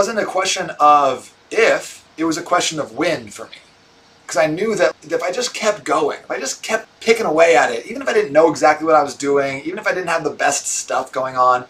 wasn't 0.00 0.18
a 0.18 0.24
question 0.24 0.70
of 0.80 1.30
if, 1.50 2.08
it 2.16 2.24
was 2.24 2.38
a 2.38 2.42
question 2.42 2.80
of 2.80 2.96
when 2.96 3.28
for 3.28 3.44
me. 3.48 3.58
Because 4.22 4.38
I 4.38 4.46
knew 4.46 4.74
that 4.76 4.96
if 5.02 5.22
I 5.22 5.30
just 5.30 5.52
kept 5.52 5.84
going, 5.84 6.20
if 6.20 6.30
I 6.30 6.40
just 6.40 6.62
kept 6.62 6.88
picking 7.02 7.26
away 7.26 7.54
at 7.54 7.70
it, 7.70 7.84
even 7.84 8.00
if 8.00 8.08
I 8.08 8.14
didn't 8.14 8.32
know 8.32 8.48
exactly 8.48 8.86
what 8.86 8.94
I 8.94 9.02
was 9.02 9.14
doing, 9.14 9.60
even 9.66 9.78
if 9.78 9.86
I 9.86 9.92
didn't 9.92 10.08
have 10.08 10.24
the 10.24 10.30
best 10.30 10.66
stuff 10.66 11.12
going 11.12 11.36
on, 11.36 11.66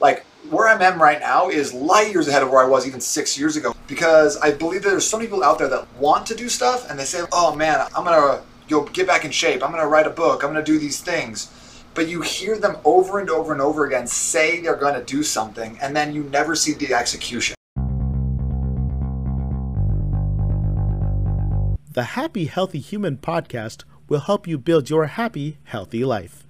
like 0.00 0.24
where 0.48 0.68
I'm 0.68 0.80
at 0.80 0.96
right 0.96 1.18
now 1.18 1.48
is 1.48 1.74
light 1.74 2.12
years 2.12 2.28
ahead 2.28 2.44
of 2.44 2.50
where 2.50 2.62
I 2.62 2.68
was 2.68 2.86
even 2.86 3.00
six 3.00 3.36
years 3.36 3.56
ago. 3.56 3.74
Because 3.88 4.36
I 4.36 4.52
believe 4.52 4.84
that 4.84 4.90
there's 4.90 5.08
so 5.08 5.16
many 5.16 5.26
people 5.26 5.42
out 5.42 5.58
there 5.58 5.68
that 5.68 5.92
want 5.96 6.24
to 6.28 6.36
do 6.36 6.48
stuff 6.48 6.88
and 6.88 6.96
they 6.96 7.04
say, 7.04 7.24
oh 7.32 7.56
man, 7.56 7.84
I'm 7.96 8.04
gonna 8.04 8.44
go 8.68 8.84
get 8.84 9.08
back 9.08 9.24
in 9.24 9.32
shape, 9.32 9.64
I'm 9.64 9.72
gonna 9.72 9.88
write 9.88 10.06
a 10.06 10.10
book, 10.10 10.44
I'm 10.44 10.50
gonna 10.50 10.62
do 10.64 10.78
these 10.78 11.00
things. 11.00 11.50
But 11.94 12.06
you 12.06 12.20
hear 12.20 12.58
them 12.58 12.76
over 12.84 13.18
and 13.18 13.28
over 13.28 13.52
and 13.52 13.60
over 13.60 13.86
again 13.86 14.06
say 14.06 14.60
they're 14.60 14.76
gonna 14.76 15.02
do 15.02 15.24
something 15.24 15.76
and 15.82 15.96
then 15.96 16.14
you 16.14 16.22
never 16.22 16.54
see 16.54 16.74
the 16.74 16.94
execution. 16.94 17.55
The 21.96 22.12
Happy 22.12 22.44
Healthy 22.44 22.80
Human 22.80 23.16
podcast 23.16 23.84
will 24.06 24.20
help 24.20 24.46
you 24.46 24.58
build 24.58 24.90
your 24.90 25.06
happy, 25.06 25.56
healthy 25.64 26.04
life. 26.04 26.46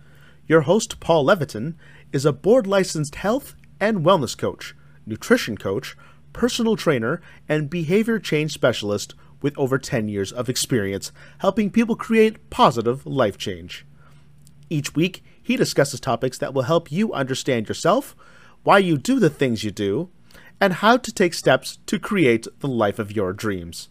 Your 0.48 0.62
host, 0.62 0.98
Paul 0.98 1.24
Leviton, 1.24 1.76
is 2.12 2.26
a 2.26 2.32
board 2.32 2.66
licensed 2.66 3.14
health 3.14 3.54
and 3.78 4.04
wellness 4.04 4.36
coach, 4.36 4.74
nutrition 5.06 5.56
coach, 5.56 5.96
personal 6.32 6.74
trainer, 6.74 7.22
and 7.48 7.70
behavior 7.70 8.18
change 8.18 8.54
specialist 8.54 9.14
with 9.40 9.56
over 9.56 9.78
10 9.78 10.08
years 10.08 10.32
of 10.32 10.48
experience 10.48 11.12
helping 11.38 11.70
people 11.70 11.94
create 11.94 12.50
positive 12.50 13.06
life 13.06 13.38
change. 13.38 13.86
Each 14.68 14.96
week, 14.96 15.22
he 15.40 15.56
discusses 15.56 16.00
topics 16.00 16.38
that 16.38 16.54
will 16.54 16.62
help 16.62 16.90
you 16.90 17.12
understand 17.12 17.68
yourself, 17.68 18.16
why 18.64 18.78
you 18.78 18.98
do 18.98 19.20
the 19.20 19.30
things 19.30 19.62
you 19.62 19.70
do, 19.70 20.10
and 20.60 20.72
how 20.72 20.96
to 20.96 21.12
take 21.12 21.34
steps 21.34 21.78
to 21.86 22.00
create 22.00 22.48
the 22.58 22.66
life 22.66 22.98
of 22.98 23.14
your 23.14 23.32
dreams. 23.32 23.90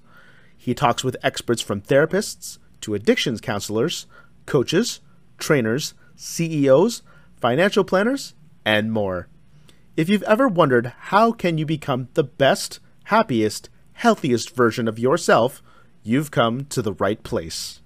He 0.65 0.73
talks 0.73 1.03
with 1.03 1.15
experts 1.21 1.61
from 1.61 1.81
therapists 1.81 2.57
to 2.81 2.95
addictions 2.95 3.39
counselors, 3.39 4.07
coaches, 4.47 4.99
trainers, 5.37 5.93
CEOs, 6.15 7.03
financial 7.39 7.83
planners, 7.83 8.33
and 8.65 8.91
more. 8.91 9.27
If 9.95 10.09
you've 10.09 10.23
ever 10.23 10.47
wondered 10.47 10.91
how 11.11 11.33
can 11.33 11.59
you 11.59 11.67
become 11.67 12.07
the 12.15 12.23
best, 12.23 12.79
happiest, 13.03 13.69
healthiest 13.93 14.55
version 14.55 14.87
of 14.87 14.97
yourself, 14.97 15.61
you've 16.01 16.31
come 16.31 16.65
to 16.65 16.81
the 16.81 16.93
right 16.93 17.21
place. 17.21 17.81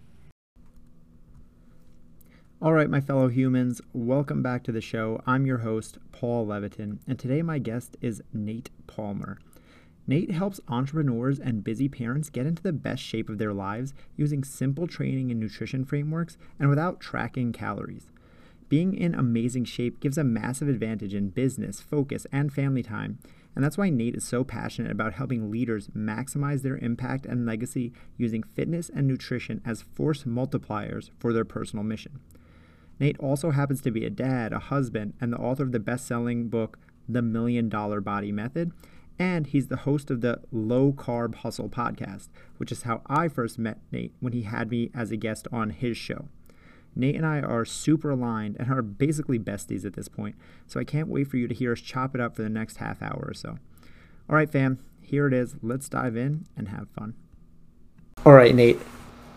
All 2.61 2.71
right, 2.71 2.89
my 2.89 3.02
fellow 3.02 3.27
humans, 3.27 3.81
welcome 3.91 4.41
back 4.41 4.64
to 4.64 4.71
the 4.71 4.80
show. 4.80 5.21
I'm 5.27 5.45
your 5.45 5.58
host, 5.58 5.97
Paul 6.14 6.47
Leviton, 6.47 6.99
and 7.05 7.19
today 7.19 7.41
my 7.41 7.58
guest 7.59 7.97
is 7.99 8.23
Nate 8.31 8.69
Palmer. 8.88 9.38
Nate 10.09 10.31
helps 10.31 10.59
entrepreneurs 10.67 11.39
and 11.39 11.63
busy 11.63 11.88
parents 11.88 12.31
get 12.31 12.47
into 12.47 12.63
the 12.63 12.73
best 12.73 13.03
shape 13.03 13.29
of 13.29 13.38
their 13.38 13.53
lives 13.53 13.93
using 14.15 14.43
simple 14.43 14.88
training 14.88 15.29
and 15.29 15.39
nutrition 15.39 15.85
frameworks 15.85 16.35
and 16.59 16.67
without 16.67 16.99
tracking 16.99 17.53
calories. 17.53 18.09
Being 18.69 18.95
in 18.95 19.13
amazing 19.13 19.65
shape 19.65 19.99
gives 19.99 20.17
a 20.17 20.23
massive 20.23 20.67
advantage 20.67 21.13
in 21.13 21.30
business, 21.30 21.80
focus, 21.80 22.25
and 22.31 22.52
family 22.52 22.81
time, 22.81 23.19
and 23.55 23.63
that's 23.63 23.77
why 23.77 23.91
Nate 23.91 24.15
is 24.15 24.23
so 24.23 24.43
passionate 24.43 24.91
about 24.91 25.13
helping 25.13 25.52
leaders 25.52 25.89
maximize 25.89 26.63
their 26.63 26.77
impact 26.77 27.27
and 27.27 27.45
legacy 27.45 27.93
using 28.17 28.41
fitness 28.41 28.89
and 28.89 29.07
nutrition 29.07 29.61
as 29.63 29.83
force 29.93 30.23
multipliers 30.23 31.11
for 31.19 31.33
their 31.33 31.45
personal 31.45 31.85
mission. 31.85 32.19
Nate 32.99 33.19
also 33.19 33.52
happens 33.52 33.80
to 33.81 33.91
be 33.91 34.05
a 34.05 34.09
dad, 34.09 34.53
a 34.53 34.59
husband, 34.59 35.13
and 35.21 35.31
the 35.31 35.37
author 35.37 35.61
of 35.61 35.71
the 35.71 35.80
best 35.80 36.07
selling 36.07 36.49
book, 36.49 36.80
The 37.07 37.21
Million 37.21 37.69
Dollar 37.69 38.02
Body 38.02 38.31
Method, 38.31 38.71
and 39.19 39.47
he's 39.47 39.67
the 39.67 39.77
host 39.77 40.09
of 40.09 40.21
the 40.21 40.39
Low 40.49 40.93
Carb 40.93 41.35
Hustle 41.35 41.67
podcast, 41.67 42.29
which 42.57 42.71
is 42.71 42.83
how 42.83 43.01
I 43.07 43.27
first 43.27 43.59
met 43.59 43.79
Nate 43.91 44.13
when 44.21 44.31
he 44.31 44.43
had 44.43 44.71
me 44.71 44.89
as 44.95 45.11
a 45.11 45.17
guest 45.17 45.47
on 45.51 45.71
his 45.71 45.97
show. 45.97 46.29
Nate 46.95 47.15
and 47.15 47.25
I 47.25 47.41
are 47.41 47.65
super 47.65 48.11
aligned 48.11 48.55
and 48.58 48.71
are 48.71 48.81
basically 48.81 49.37
besties 49.37 49.85
at 49.85 49.93
this 49.93 50.08
point, 50.08 50.35
so 50.65 50.79
I 50.79 50.85
can't 50.85 51.09
wait 51.09 51.27
for 51.27 51.37
you 51.37 51.47
to 51.49 51.53
hear 51.53 51.73
us 51.73 51.81
chop 51.81 52.15
it 52.15 52.21
up 52.21 52.35
for 52.35 52.41
the 52.41 52.49
next 52.49 52.77
half 52.77 53.02
hour 53.02 53.25
or 53.27 53.33
so. 53.33 53.58
All 54.29 54.35
right, 54.35 54.49
fam, 54.49 54.79
here 55.02 55.27
it 55.27 55.33
is. 55.33 55.55
Let's 55.61 55.89
dive 55.89 56.15
in 56.15 56.45
and 56.55 56.69
have 56.69 56.87
fun. 56.97 57.13
All 58.25 58.33
right, 58.33 58.55
Nate, 58.55 58.79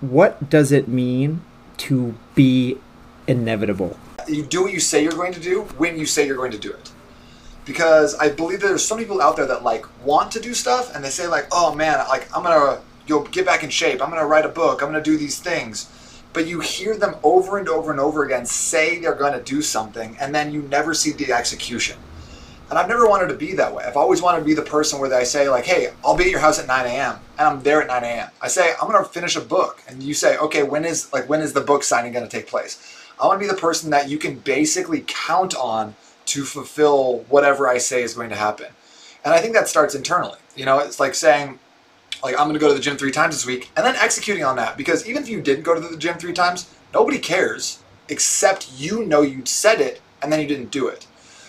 what 0.00 0.48
does 0.48 0.70
it 0.70 0.86
mean 0.88 1.42
to 1.78 2.14
be 2.34 2.78
inevitable? 3.26 3.98
You 4.28 4.44
do 4.44 4.62
what 4.62 4.72
you 4.72 4.80
say 4.80 5.02
you're 5.02 5.12
going 5.12 5.32
to 5.32 5.40
do 5.40 5.62
when 5.76 5.98
you 5.98 6.06
say 6.06 6.26
you're 6.26 6.36
going 6.36 6.52
to 6.52 6.58
do 6.58 6.70
it 6.70 6.92
because 7.64 8.14
I 8.16 8.28
believe 8.28 8.60
there's 8.60 8.84
so 8.84 8.94
many 8.94 9.06
people 9.06 9.22
out 9.22 9.36
there 9.36 9.46
that 9.46 9.62
like 9.62 9.86
want 10.04 10.32
to 10.32 10.40
do 10.40 10.54
stuff 10.54 10.94
and 10.94 11.04
they 11.04 11.10
say 11.10 11.26
like, 11.26 11.46
oh 11.52 11.74
man, 11.74 11.98
like 12.08 12.28
I'm 12.36 12.42
gonna 12.42 12.80
you'll 13.06 13.24
get 13.24 13.46
back 13.46 13.62
in 13.62 13.70
shape. 13.70 14.02
I'm 14.02 14.10
gonna 14.10 14.26
write 14.26 14.44
a 14.44 14.50
book. 14.50 14.82
I'm 14.82 14.88
gonna 14.88 15.02
do 15.02 15.16
these 15.16 15.38
things. 15.38 15.88
But 16.32 16.46
you 16.46 16.60
hear 16.60 16.96
them 16.96 17.16
over 17.22 17.58
and 17.58 17.68
over 17.68 17.90
and 17.90 18.00
over 18.00 18.24
again 18.24 18.46
say 18.46 18.98
they're 18.98 19.14
gonna 19.14 19.42
do 19.42 19.62
something 19.62 20.16
and 20.20 20.34
then 20.34 20.52
you 20.52 20.62
never 20.62 20.94
see 20.94 21.12
the 21.12 21.32
execution. 21.32 21.98
And 22.70 22.78
I've 22.78 22.88
never 22.88 23.06
wanted 23.06 23.28
to 23.28 23.34
be 23.34 23.52
that 23.56 23.74
way. 23.74 23.84
I've 23.84 23.98
always 23.98 24.22
wanted 24.22 24.38
to 24.38 24.44
be 24.46 24.54
the 24.54 24.62
person 24.62 24.98
where 24.98 25.12
I 25.12 25.24
say 25.24 25.46
like, 25.50 25.66
hey, 25.66 25.92
I'll 26.02 26.16
be 26.16 26.24
at 26.24 26.30
your 26.30 26.40
house 26.40 26.58
at 26.58 26.66
9 26.66 26.86
a.m. 26.86 27.18
and 27.38 27.46
I'm 27.46 27.62
there 27.62 27.82
at 27.82 27.88
9 27.88 28.02
a.m. 28.02 28.30
I 28.40 28.48
say 28.48 28.72
I'm 28.80 28.90
gonna 28.90 29.04
finish 29.04 29.36
a 29.36 29.42
book, 29.42 29.82
and 29.86 30.02
you 30.02 30.14
say, 30.14 30.38
okay, 30.38 30.62
when 30.62 30.86
is 30.86 31.12
like 31.12 31.28
when 31.28 31.42
is 31.42 31.52
the 31.52 31.60
book 31.60 31.84
signing 31.84 32.12
gonna 32.12 32.28
take 32.28 32.46
place? 32.46 32.98
I 33.20 33.26
want 33.26 33.40
to 33.40 33.46
be 33.46 33.52
the 33.52 33.60
person 33.60 33.90
that 33.90 34.08
you 34.08 34.18
can 34.18 34.36
basically 34.38 35.04
count 35.06 35.54
on 35.54 35.94
to 36.32 36.44
fulfill 36.44 37.24
whatever 37.28 37.68
I 37.68 37.78
say 37.78 38.02
is 38.02 38.14
going 38.14 38.30
to 38.30 38.36
happen. 38.36 38.68
And 39.24 39.34
I 39.34 39.38
think 39.38 39.54
that 39.54 39.68
starts 39.68 39.94
internally. 39.94 40.38
You 40.56 40.64
know, 40.64 40.78
it's 40.78 40.98
like 40.98 41.14
saying, 41.14 41.58
like, 42.22 42.34
I'm 42.38 42.46
going 42.46 42.54
to 42.54 42.60
go 42.60 42.68
to 42.68 42.74
the 42.74 42.80
gym 42.80 42.96
three 42.96 43.12
times 43.12 43.34
this 43.34 43.46
week, 43.46 43.70
and 43.76 43.84
then 43.84 43.96
executing 43.96 44.44
on 44.44 44.56
that. 44.56 44.76
Because 44.76 45.06
even 45.06 45.22
if 45.22 45.28
you 45.28 45.42
didn't 45.42 45.64
go 45.64 45.74
to 45.74 45.80
the 45.80 45.96
gym 45.96 46.16
three 46.16 46.32
times, 46.32 46.72
nobody 46.94 47.18
cares 47.18 47.82
except 48.08 48.72
you 48.78 49.04
know 49.04 49.22
you 49.22 49.44
said 49.46 49.80
it 49.80 50.00
and 50.22 50.32
then 50.32 50.40
you 50.40 50.46
didn't 50.46 50.70
do 50.70 50.88
it. 50.88 51.06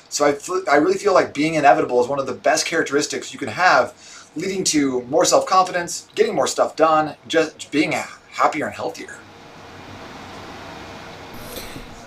So 0.10 0.26
I, 0.26 0.72
I 0.72 0.76
really 0.76 0.98
feel 0.98 1.14
like 1.14 1.34
being 1.34 1.56
inevitable 1.56 2.02
is 2.02 2.08
one 2.08 2.20
of 2.20 2.28
the 2.28 2.34
best 2.34 2.66
characteristics 2.66 3.34
you 3.34 3.40
can 3.40 3.50
have, 3.50 3.94
leading 4.36 4.64
to 4.66 5.02
more 5.04 5.26
self 5.26 5.46
confidence, 5.46 6.08
getting 6.16 6.36
more 6.36 6.48
stuff 6.48 6.76
done, 6.76 7.16
just 7.28 7.72
being 7.72 7.94
happier 7.94 8.66
and 8.66 8.76
healthier. 8.76 9.16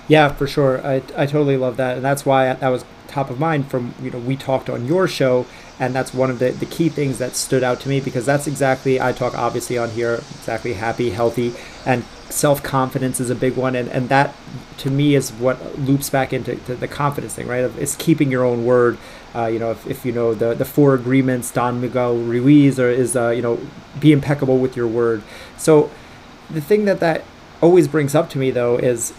Yeah, 0.08 0.28
for 0.28 0.46
sure. 0.46 0.84
I, 0.86 0.96
I 1.16 1.26
totally 1.26 1.56
love 1.56 1.76
that. 1.78 1.96
And 1.96 2.04
that's 2.04 2.24
why 2.24 2.52
that 2.52 2.68
was 2.68 2.84
top 3.08 3.30
of 3.30 3.38
mind 3.40 3.68
from, 3.70 3.94
you 4.02 4.10
know, 4.10 4.18
we 4.18 4.36
talked 4.36 4.68
on 4.70 4.86
your 4.86 5.08
show. 5.08 5.46
And 5.78 5.94
that's 5.94 6.14
one 6.14 6.30
of 6.30 6.38
the, 6.38 6.50
the 6.50 6.66
key 6.66 6.88
things 6.88 7.18
that 7.18 7.36
stood 7.36 7.62
out 7.62 7.80
to 7.80 7.88
me 7.88 8.00
because 8.00 8.24
that's 8.24 8.46
exactly, 8.46 9.00
I 9.00 9.12
talk 9.12 9.34
obviously 9.34 9.76
on 9.76 9.90
here, 9.90 10.14
exactly 10.14 10.74
happy, 10.74 11.10
healthy, 11.10 11.52
and 11.84 12.04
self 12.30 12.62
confidence 12.62 13.20
is 13.20 13.30
a 13.30 13.34
big 13.34 13.56
one. 13.56 13.74
And, 13.74 13.88
and 13.90 14.08
that 14.08 14.34
to 14.78 14.90
me 14.90 15.14
is 15.14 15.32
what 15.32 15.78
loops 15.78 16.08
back 16.08 16.32
into 16.32 16.54
the 16.54 16.88
confidence 16.88 17.34
thing, 17.34 17.46
right? 17.46 17.64
It's 17.78 17.96
keeping 17.96 18.30
your 18.30 18.44
own 18.44 18.64
word. 18.64 18.96
Uh, 19.34 19.46
you 19.46 19.58
know, 19.58 19.70
if, 19.72 19.86
if 19.86 20.06
you 20.06 20.12
know 20.12 20.34
the, 20.34 20.54
the 20.54 20.64
four 20.64 20.94
agreements, 20.94 21.50
Don 21.50 21.80
Miguel 21.80 22.16
Ruiz, 22.16 22.80
or 22.80 22.88
is, 22.88 23.14
uh, 23.16 23.28
you 23.30 23.42
know, 23.42 23.58
be 24.00 24.12
impeccable 24.12 24.58
with 24.58 24.76
your 24.76 24.86
word. 24.86 25.22
So 25.58 25.90
the 26.48 26.62
thing 26.62 26.86
that 26.86 27.00
that 27.00 27.24
always 27.60 27.88
brings 27.88 28.14
up 28.14 28.30
to 28.30 28.38
me 28.38 28.50
though 28.50 28.76
is 28.76 29.12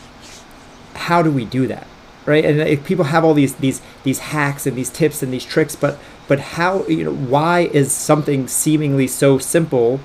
how 0.98 1.22
do 1.22 1.32
we 1.32 1.46
do 1.46 1.68
that 1.68 1.88
right? 2.28 2.46
And 2.46 2.86
people 2.86 3.06
have 3.06 3.26
all 3.26 3.34
these 3.34 3.56
these 3.56 3.82
these 4.04 4.20
hacks 4.20 4.68
and 4.68 4.78
these 4.78 4.92
tips 4.92 5.24
and 5.24 5.34
these 5.34 5.46
tricks 5.46 5.76
but 5.76 5.98
but 6.28 6.40
how 6.40 6.86
you 6.86 7.06
know 7.06 7.16
why 7.16 7.62
is 7.62 7.92
something 7.92 8.48
seemingly 8.48 9.08
so 9.08 9.40
simple 9.40 10.00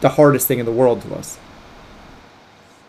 the 0.00 0.10
hardest 0.10 0.46
thing 0.46 0.60
in 0.60 0.66
the 0.66 0.72
world 0.72 1.02
to 1.02 1.14
us? 1.14 1.38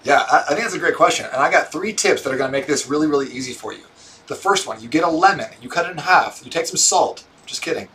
Yeah 0.04 0.24
i, 0.32 0.44
think 0.50 0.60
that's 0.60 0.76
a 0.76 0.80
great 0.80 0.96
question 0.96 1.26
and 1.26 1.38
i 1.38 1.50
got 1.50 1.72
three 1.72 1.94
tips 1.94 2.22
that 2.22 2.32
are 2.32 2.38
going 2.38 2.50
to 2.50 2.58
make 2.58 2.68
this 2.68 2.88
really 2.88 3.08
really 3.08 3.32
easy 3.32 3.54
for 3.54 3.74
you. 3.74 3.84
The 4.28 4.36
first 4.36 4.68
one 4.68 4.80
you 4.82 4.90
get 4.90 5.04
a 5.04 5.10
lemon 5.10 5.50
you 5.62 5.70
cut 5.70 5.88
it 5.88 5.94
in 5.94 5.98
half 5.98 6.42
you 6.44 6.52
take 6.52 6.68
some 6.68 6.78
salt 6.78 7.26
just 7.48 7.64
kidding. 7.64 7.88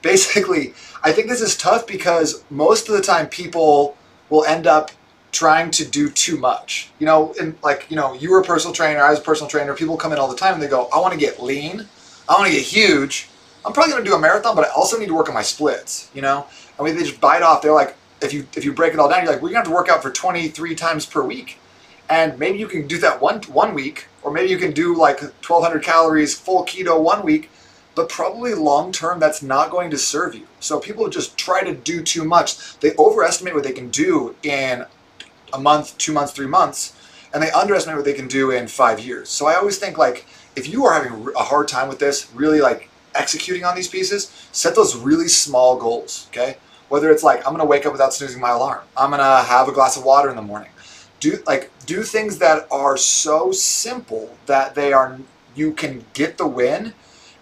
Basically 0.00 0.74
i 1.04 1.12
think 1.12 1.28
this 1.28 1.42
is 1.42 1.56
tough 1.56 1.86
because 1.86 2.44
most 2.50 2.88
of 2.88 2.94
the 2.94 3.02
time 3.02 3.28
people 3.28 3.96
will 4.30 4.44
end 4.44 4.66
up 4.66 4.90
trying 5.32 5.70
to 5.72 5.84
do 5.84 6.10
too 6.10 6.36
much. 6.38 6.90
You 6.98 7.06
know, 7.06 7.34
and 7.40 7.56
like, 7.62 7.86
you 7.90 7.96
know, 7.96 8.14
you 8.14 8.30
were 8.30 8.40
a 8.40 8.44
personal 8.44 8.74
trainer, 8.74 9.00
I 9.00 9.10
was 9.10 9.18
a 9.18 9.22
personal 9.22 9.48
trainer, 9.48 9.74
people 9.74 9.96
come 9.96 10.12
in 10.12 10.18
all 10.18 10.28
the 10.28 10.36
time 10.36 10.54
and 10.54 10.62
they 10.62 10.68
go, 10.68 10.88
I 10.92 11.00
want 11.00 11.12
to 11.14 11.20
get 11.20 11.42
lean, 11.42 11.86
I 12.28 12.34
want 12.34 12.46
to 12.46 12.52
get 12.52 12.62
huge. 12.62 13.28
I'm 13.64 13.72
probably 13.72 13.94
to 13.96 14.04
do 14.04 14.14
a 14.14 14.20
marathon, 14.20 14.54
but 14.54 14.66
I 14.66 14.70
also 14.70 14.98
need 14.98 15.08
to 15.08 15.14
work 15.14 15.28
on 15.28 15.34
my 15.34 15.42
splits, 15.42 16.10
you 16.14 16.22
know? 16.22 16.46
I 16.78 16.82
mean, 16.82 16.96
they 16.96 17.02
just 17.02 17.20
bite 17.20 17.42
off. 17.42 17.60
They're 17.60 17.72
like, 17.72 17.96
if 18.20 18.32
you 18.32 18.46
if 18.56 18.64
you 18.64 18.72
break 18.72 18.94
it 18.94 19.00
all 19.00 19.08
down, 19.08 19.24
you're 19.24 19.32
like, 19.32 19.42
we're 19.42 19.50
to 19.50 19.56
have 19.56 19.64
to 19.64 19.70
work 19.70 19.88
out 19.88 20.02
for 20.02 20.10
23 20.10 20.74
times 20.74 21.06
per 21.06 21.22
week. 21.22 21.58
And 22.08 22.38
maybe 22.38 22.58
you 22.58 22.66
can 22.66 22.86
do 22.86 22.98
that 22.98 23.20
one 23.20 23.42
one 23.42 23.74
week, 23.74 24.06
or 24.22 24.30
maybe 24.30 24.48
you 24.48 24.58
can 24.58 24.72
do 24.72 24.96
like 24.96 25.20
1,200 25.20 25.82
calories 25.82 26.38
full 26.38 26.64
keto 26.64 27.00
one 27.00 27.22
week, 27.24 27.50
but 27.94 28.08
probably 28.08 28.54
long 28.54 28.92
term 28.92 29.20
that's 29.20 29.42
not 29.42 29.70
going 29.70 29.90
to 29.90 29.98
serve 29.98 30.34
you. 30.34 30.46
So 30.60 30.80
people 30.80 31.08
just 31.08 31.36
try 31.36 31.62
to 31.62 31.74
do 31.74 32.02
too 32.02 32.24
much. 32.24 32.78
They 32.78 32.94
overestimate 32.96 33.54
what 33.54 33.64
they 33.64 33.72
can 33.72 33.90
do 33.90 34.34
in 34.42 34.86
a 35.52 35.58
month, 35.58 35.96
two 35.98 36.12
months, 36.12 36.32
three 36.32 36.46
months, 36.46 36.94
and 37.32 37.42
they 37.42 37.50
underestimate 37.50 37.96
what 37.96 38.04
they 38.04 38.14
can 38.14 38.28
do 38.28 38.50
in 38.50 38.68
five 38.68 39.00
years. 39.00 39.28
So 39.28 39.46
I 39.46 39.54
always 39.54 39.78
think 39.78 39.98
like 39.98 40.26
if 40.56 40.68
you 40.68 40.84
are 40.84 40.94
having 40.94 41.28
a 41.36 41.44
hard 41.44 41.68
time 41.68 41.88
with 41.88 41.98
this, 41.98 42.30
really 42.34 42.60
like 42.60 42.90
executing 43.14 43.64
on 43.64 43.74
these 43.74 43.88
pieces, 43.88 44.30
set 44.52 44.74
those 44.74 44.96
really 44.96 45.28
small 45.28 45.78
goals. 45.78 46.26
Okay, 46.30 46.56
whether 46.88 47.10
it's 47.10 47.22
like 47.22 47.46
I'm 47.46 47.52
gonna 47.52 47.64
wake 47.64 47.86
up 47.86 47.92
without 47.92 48.14
snoozing 48.14 48.40
my 48.40 48.50
alarm, 48.50 48.80
I'm 48.96 49.10
gonna 49.10 49.42
have 49.42 49.68
a 49.68 49.72
glass 49.72 49.96
of 49.96 50.04
water 50.04 50.30
in 50.30 50.36
the 50.36 50.42
morning. 50.42 50.70
Do 51.20 51.42
like 51.46 51.70
do 51.86 52.02
things 52.02 52.38
that 52.38 52.66
are 52.70 52.96
so 52.96 53.52
simple 53.52 54.36
that 54.46 54.74
they 54.74 54.92
are 54.92 55.18
you 55.54 55.72
can 55.72 56.04
get 56.14 56.38
the 56.38 56.46
win 56.46 56.94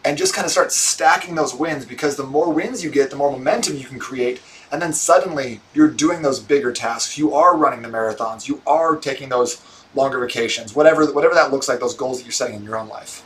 and 0.04 0.16
just 0.16 0.34
kind 0.34 0.44
of 0.44 0.52
start 0.52 0.72
stacking 0.72 1.34
those 1.34 1.54
wins 1.54 1.84
because 1.84 2.16
the 2.16 2.24
more 2.24 2.52
wins 2.52 2.82
you 2.82 2.90
get, 2.90 3.10
the 3.10 3.16
more 3.16 3.30
momentum 3.30 3.76
you 3.76 3.84
can 3.84 3.98
create. 3.98 4.40
And 4.72 4.82
then 4.82 4.92
suddenly 4.92 5.60
you're 5.74 5.90
doing 5.90 6.22
those 6.22 6.40
bigger 6.40 6.72
tasks. 6.72 7.16
You 7.16 7.34
are 7.34 7.56
running 7.56 7.82
the 7.82 7.88
marathons. 7.88 8.48
You 8.48 8.62
are 8.66 8.96
taking 8.96 9.28
those 9.28 9.62
longer 9.94 10.18
vacations, 10.20 10.74
whatever 10.74 11.10
whatever 11.12 11.34
that 11.34 11.52
looks 11.52 11.68
like, 11.68 11.80
those 11.80 11.94
goals 11.94 12.18
that 12.18 12.24
you're 12.24 12.32
setting 12.32 12.56
in 12.56 12.64
your 12.64 12.76
own 12.76 12.88
life. 12.88 13.22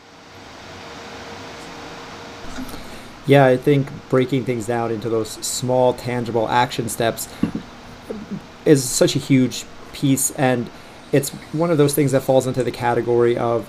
Yeah, 3.27 3.47
I 3.47 3.57
think 3.57 3.89
breaking 4.09 4.45
things 4.45 4.67
down 4.67 4.91
into 4.91 5.09
those 5.09 5.31
small, 5.31 5.95
tangible 5.95 6.49
action 6.49 6.89
steps 6.89 7.29
is 8.65 8.83
such 8.83 9.15
a 9.15 9.19
huge 9.19 9.65
piece. 9.93 10.31
And 10.33 10.71
it's 11.13 11.31
one 11.53 11.71
of 11.71 11.79
those 11.79 11.95
things 11.95 12.13
that 12.13 12.23
falls 12.23 12.47
into 12.47 12.65
the 12.65 12.73
category 12.73 13.37
of 13.37 13.69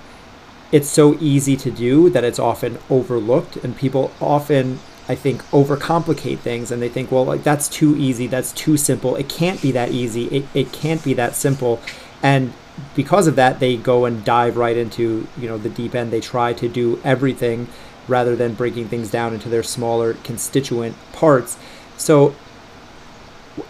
it's 0.72 0.90
so 0.90 1.16
easy 1.20 1.58
to 1.58 1.70
do 1.70 2.10
that 2.10 2.24
it's 2.24 2.40
often 2.40 2.80
overlooked. 2.90 3.58
And 3.58 3.76
people 3.76 4.12
often, 4.20 4.80
I 5.08 5.16
think, 5.16 5.44
overcomplicate 5.52 6.40
things 6.40 6.72
and 6.72 6.82
they 6.82 6.90
think, 6.90 7.12
well, 7.12 7.26
like 7.26 7.44
that's 7.44 7.68
too 7.68 7.96
easy, 7.98 8.28
that's 8.28 8.52
too 8.54 8.78
simple. 8.78 9.16
It 9.16 9.30
can't 9.30 9.62
be 9.62 9.72
that 9.72 9.92
easy, 9.92 10.26
it, 10.26 10.46
it 10.54 10.72
can't 10.72 11.04
be 11.04 11.14
that 11.16 11.36
simple. 11.36 11.82
And 12.24 12.54
because 12.96 13.28
of 13.28 13.36
that, 13.36 13.60
they 13.60 13.78
go 13.78 14.06
and 14.06 14.24
dive 14.24 14.58
right 14.58 14.78
into 14.78 15.28
you 15.38 15.48
know 15.48 15.58
the 15.58 15.70
deep 15.70 15.96
end. 15.96 16.12
They 16.12 16.22
try 16.22 16.54
to 16.54 16.68
do 16.68 17.00
everything 17.04 17.68
rather 18.08 18.36
than 18.36 18.54
breaking 18.54 18.88
things 18.88 19.12
down 19.12 19.34
into 19.34 19.50
their 19.50 19.64
smaller 19.64 20.14
constituent 20.14 20.96
parts. 21.14 21.58
So, 21.98 22.36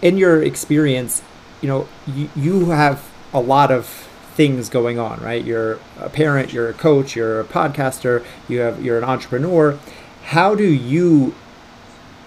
in 0.01 0.17
your 0.17 0.41
experience, 0.41 1.21
you 1.61 1.67
know 1.67 1.87
you, 2.07 2.29
you 2.35 2.69
have 2.69 3.09
a 3.33 3.39
lot 3.39 3.71
of 3.71 3.85
things 4.33 4.69
going 4.69 4.97
on, 4.97 5.19
right? 5.19 5.43
You're 5.43 5.79
a 5.99 6.09
parent, 6.09 6.53
you're 6.53 6.69
a 6.69 6.73
coach, 6.73 7.15
you're 7.15 7.41
a 7.41 7.43
podcaster, 7.43 8.25
you 8.47 8.59
have 8.59 8.83
you're 8.83 8.97
an 8.97 9.03
entrepreneur. 9.03 9.77
How 10.23 10.55
do 10.55 10.63
you 10.67 11.35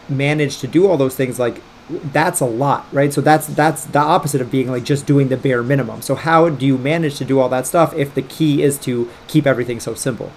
manage 0.09 0.59
to 0.59 0.67
do 0.67 0.87
all 0.87 0.97
those 0.97 1.17
things 1.17 1.39
like 1.39 1.63
that's 1.89 2.41
a 2.41 2.47
lot, 2.47 2.87
right? 2.93 3.13
So 3.13 3.21
that's 3.21 3.47
that's 3.47 3.85
the 3.85 3.99
opposite 3.99 4.41
of 4.41 4.51
being 4.51 4.71
like 4.71 4.85
just 4.85 5.07
doing 5.07 5.29
the 5.29 5.37
bare 5.37 5.63
minimum. 5.63 6.03
So 6.03 6.15
how 6.15 6.49
do 6.49 6.65
you 6.65 6.79
manage 6.79 7.19
to 7.19 7.25
do 7.25 7.41
all 7.41 7.49
that 7.51 7.67
stuff 7.67 7.95
if 7.95 8.15
the 8.15 8.23
key 8.23 8.63
is 8.63 8.79
to 8.81 9.11
keep 9.29 9.47
everything 9.47 9.81
so 9.81 9.95
simple? 9.95 10.33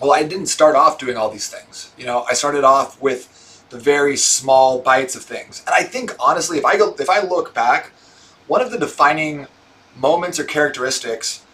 Well, 0.00 0.12
I 0.12 0.22
didn't 0.22 0.46
start 0.46 0.76
off 0.76 0.98
doing 0.98 1.16
all 1.16 1.30
these 1.30 1.48
things. 1.48 1.92
You 1.98 2.06
know, 2.06 2.24
I 2.28 2.34
started 2.34 2.62
off 2.62 3.00
with 3.02 3.66
the 3.70 3.78
very 3.78 4.16
small 4.16 4.80
bites 4.80 5.16
of 5.16 5.22
things. 5.22 5.62
And 5.66 5.74
I 5.74 5.82
think 5.82 6.14
honestly, 6.20 6.58
if 6.58 6.64
I 6.64 6.76
go 6.76 6.94
if 6.98 7.10
I 7.10 7.20
look 7.22 7.52
back, 7.52 7.90
one 8.46 8.60
of 8.60 8.70
the 8.70 8.78
defining 8.78 9.48
moments 9.96 10.38
or 10.38 10.44
characteristics 10.44 11.44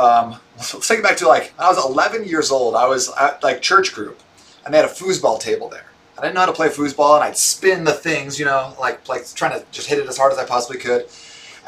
um, 0.00 0.40
let's 0.56 0.88
take 0.88 1.00
it 1.00 1.04
back 1.04 1.16
to 1.18 1.28
like 1.28 1.52
I 1.58 1.68
was 1.68 1.84
11 1.84 2.24
years 2.24 2.50
old. 2.50 2.74
I 2.74 2.86
was 2.86 3.10
at 3.20 3.42
like 3.42 3.60
church 3.60 3.92
group, 3.92 4.18
and 4.64 4.72
they 4.72 4.78
had 4.78 4.86
a 4.86 4.92
foosball 4.92 5.38
table 5.38 5.68
there. 5.68 5.86
I 6.18 6.22
didn't 6.22 6.34
know 6.34 6.40
how 6.40 6.46
to 6.46 6.52
play 6.52 6.68
foosball, 6.68 7.14
and 7.16 7.24
I'd 7.24 7.36
spin 7.36 7.84
the 7.84 7.92
things, 7.92 8.38
you 8.38 8.46
know, 8.46 8.74
like 8.80 9.08
like 9.08 9.32
trying 9.34 9.58
to 9.58 9.64
just 9.70 9.88
hit 9.88 9.98
it 9.98 10.08
as 10.08 10.16
hard 10.16 10.32
as 10.32 10.38
I 10.38 10.44
possibly 10.44 10.78
could. 10.78 11.06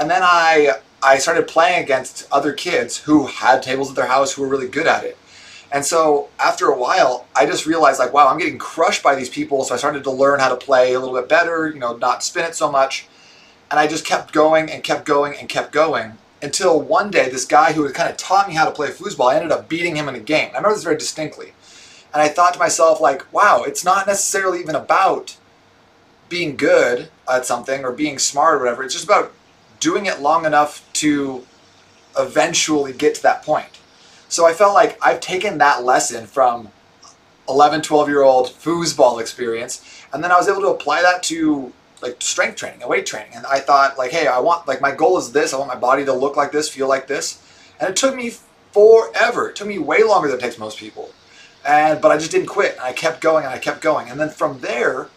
And 0.01 0.11
then 0.11 0.23
I 0.23 0.79
I 1.03 1.19
started 1.19 1.47
playing 1.47 1.83
against 1.83 2.27
other 2.33 2.53
kids 2.53 2.99
who 2.99 3.27
had 3.27 3.63
tables 3.63 3.91
at 3.91 3.97
their 3.97 4.07
house 4.07 4.33
who 4.33 4.43
were 4.43 4.49
really 4.49 4.69
good 4.69 4.87
at 4.87 5.05
it. 5.05 5.19
And 5.71 5.85
so 5.85 6.29
after 6.39 6.69
a 6.69 6.79
while, 6.79 7.27
I 7.35 7.47
just 7.47 7.65
realized 7.67 7.99
like, 7.99 8.13
wow, 8.13 8.29
I'm 8.29 8.39
getting 8.39 8.59
crushed 8.59 9.03
by 9.03 9.15
these 9.15 9.31
people. 9.31 9.65
So 9.65 9.75
I 9.75 9.79
started 9.79 10.05
to 10.05 10.11
learn 10.11 10.39
how 10.39 10.51
to 10.51 10.57
play 10.57 10.93
a 10.93 11.01
little 11.01 11.15
bit 11.15 11.31
better, 11.31 11.69
you 11.69 11.81
know, 11.81 11.97
not 11.97 12.23
spin 12.23 12.45
it 12.45 12.55
so 12.55 12.71
much. 12.71 13.07
And 13.71 13.81
I 13.81 13.87
just 13.87 14.05
kept 14.05 14.33
going 14.33 14.71
and 14.71 14.85
kept 14.85 15.07
going 15.07 15.35
and 15.35 15.49
kept 15.49 15.73
going 15.73 16.19
until 16.43 16.81
one 16.81 17.11
day 17.11 17.29
this 17.29 17.45
guy 17.45 17.73
who 17.73 17.85
had 17.85 17.95
kind 17.95 18.11
of 18.11 18.17
taught 18.17 18.49
me 18.49 18.55
how 18.55 18.65
to 18.65 18.73
play 18.73 18.89
foosball, 18.89 19.33
I 19.33 19.37
ended 19.37 19.53
up 19.53 19.69
beating 19.69 19.97
him 19.97 20.09
in 20.09 20.15
a 20.15 20.21
game. 20.21 20.51
I 20.53 20.57
remember 20.57 20.75
this 20.75 20.85
very 20.85 20.97
distinctly. 20.97 21.53
And 22.13 22.21
I 22.21 22.29
thought 22.29 22.53
to 22.55 22.59
myself, 22.59 23.01
like, 23.01 23.33
wow, 23.33 23.63
it's 23.63 23.85
not 23.85 24.07
necessarily 24.07 24.61
even 24.61 24.75
about 24.75 25.37
being 26.29 26.57
good 26.57 27.09
at 27.31 27.47
something 27.47 27.85
or 27.85 27.93
being 27.93 28.19
smart 28.19 28.57
or 28.57 28.59
whatever. 28.59 28.83
It's 28.83 28.95
just 28.95 29.07
about 29.07 29.33
doing 29.81 30.07
it 30.07 30.21
long 30.21 30.45
enough 30.45 30.87
to 30.95 31.47
eventually 32.19 32.93
get 32.93 33.15
to 33.17 33.23
that 33.23 33.43
point. 33.43 33.79
So 34.29 34.47
I 34.47 34.53
felt 34.53 34.75
like 34.75 34.99
I've 35.03 35.21
taken 35.21 35.59
that 35.59 35.85
lesson 35.85 36.27
from 36.27 36.71
11, 37.49 37.83
12 37.83 38.09
year 38.09 38.23
old 38.23 38.49
foosball 38.49 39.21
experience, 39.21 39.85
and 40.13 40.23
then 40.23 40.33
I 40.33 40.37
was 40.37 40.49
able 40.49 40.63
to 40.63 40.69
apply 40.69 41.03
that 41.03 41.23
to 41.25 41.73
like 42.03 42.21
strength 42.21 42.57
training 42.57 42.83
and 42.83 42.91
weight 42.91 43.07
training. 43.07 43.33
And 43.35 43.47
I 43.47 43.61
thought 43.61 43.97
like, 43.97 44.11
hey, 44.11 44.27
I 44.27 44.41
want 44.41 44.67
like 44.69 44.81
my 44.81 44.93
goal 44.95 45.19
is 45.19 45.33
this. 45.33 45.55
I 45.55 45.59
want 45.59 45.69
my 45.69 45.77
body 45.77 46.05
to 46.05 46.13
look 46.13 46.37
like 46.37 46.53
this, 46.53 46.69
feel 46.69 46.89
like 46.89 47.07
this. 47.07 47.41
And 47.81 47.89
it 47.89 47.97
took 47.97 48.15
me 48.15 48.33
forever. 48.73 49.49
It 49.49 49.57
took 49.57 49.69
me 49.69 49.79
way 49.79 50.03
longer 50.03 50.29
than 50.29 50.39
it 50.39 50.43
takes 50.43 50.59
most 50.59 50.79
people 50.79 51.11
and 51.65 52.01
but 52.01 52.11
I 52.11 52.19
just 52.19 52.31
didn't 52.31 52.47
quit. 52.47 52.77
I 52.81 52.93
kept 52.93 53.21
going 53.21 53.45
and 53.45 53.53
I 53.53 53.59
kept 53.59 53.81
going. 53.81 54.09
And 54.09 54.19
then 54.19 54.31
from 54.31 54.61
there, 54.61 55.09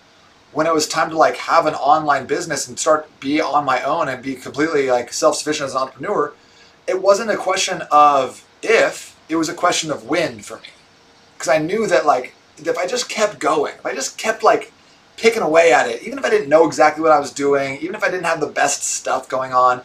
when 0.51 0.67
it 0.67 0.73
was 0.73 0.87
time 0.87 1.09
to 1.09 1.17
like 1.17 1.37
have 1.37 1.65
an 1.65 1.73
online 1.73 2.25
business 2.25 2.67
and 2.67 2.77
start 2.79 3.07
be 3.19 3.41
on 3.41 3.65
my 3.65 3.81
own 3.83 4.07
and 4.07 4.21
be 4.23 4.35
completely 4.35 4.89
like 4.89 5.11
self-sufficient 5.11 5.67
as 5.67 5.75
an 5.75 5.81
entrepreneur, 5.81 6.33
it 6.87 7.01
wasn't 7.01 7.31
a 7.31 7.37
question 7.37 7.81
of 7.91 8.47
if, 8.61 9.19
it 9.27 9.35
was 9.35 9.49
a 9.49 9.53
question 9.53 9.91
of 9.91 10.05
when 10.05 10.39
for 10.39 10.57
me. 10.57 10.67
Because 11.33 11.49
I 11.49 11.57
knew 11.57 11.87
that 11.87 12.05
like 12.05 12.33
if 12.57 12.77
I 12.77 12.87
just 12.87 13.09
kept 13.09 13.39
going, 13.39 13.73
if 13.75 13.85
I 13.85 13.93
just 13.93 14.17
kept 14.17 14.43
like 14.43 14.71
picking 15.17 15.41
away 15.41 15.71
at 15.73 15.89
it, 15.89 16.03
even 16.03 16.17
if 16.19 16.25
I 16.25 16.29
didn't 16.29 16.49
know 16.49 16.65
exactly 16.65 17.01
what 17.01 17.11
I 17.11 17.19
was 17.19 17.31
doing, 17.31 17.79
even 17.81 17.95
if 17.95 18.03
I 18.03 18.09
didn't 18.09 18.25
have 18.25 18.39
the 18.39 18.47
best 18.47 18.83
stuff 18.83 19.29
going 19.29 19.53
on, 19.53 19.81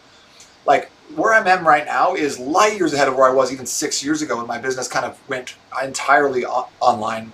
like 0.67 0.91
where 1.15 1.35
I'm 1.35 1.47
at 1.47 1.63
right 1.63 1.85
now 1.85 2.15
is 2.15 2.39
light 2.39 2.77
years 2.77 2.93
ahead 2.93 3.09
of 3.09 3.17
where 3.17 3.29
I 3.29 3.33
was 3.33 3.53
even 3.53 3.67
six 3.67 4.05
years 4.05 4.23
ago 4.23 4.37
when 4.37 4.47
my 4.47 4.59
business 4.59 4.89
kind 4.89 5.05
of 5.05 5.19
went 5.29 5.55
entirely 5.83 6.45
online. 6.45 7.33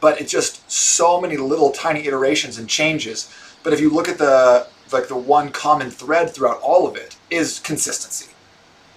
But 0.00 0.20
it's 0.20 0.30
just 0.30 0.70
so 0.70 1.20
many 1.20 1.36
little 1.36 1.70
tiny 1.70 2.06
iterations 2.06 2.58
and 2.58 2.68
changes. 2.68 3.32
But 3.62 3.72
if 3.72 3.80
you 3.80 3.90
look 3.90 4.08
at 4.08 4.18
the 4.18 4.68
like 4.92 5.08
the 5.08 5.16
one 5.16 5.50
common 5.50 5.90
thread 5.90 6.30
throughout 6.30 6.60
all 6.60 6.86
of 6.86 6.96
it 6.96 7.16
is 7.30 7.58
consistency. 7.60 8.32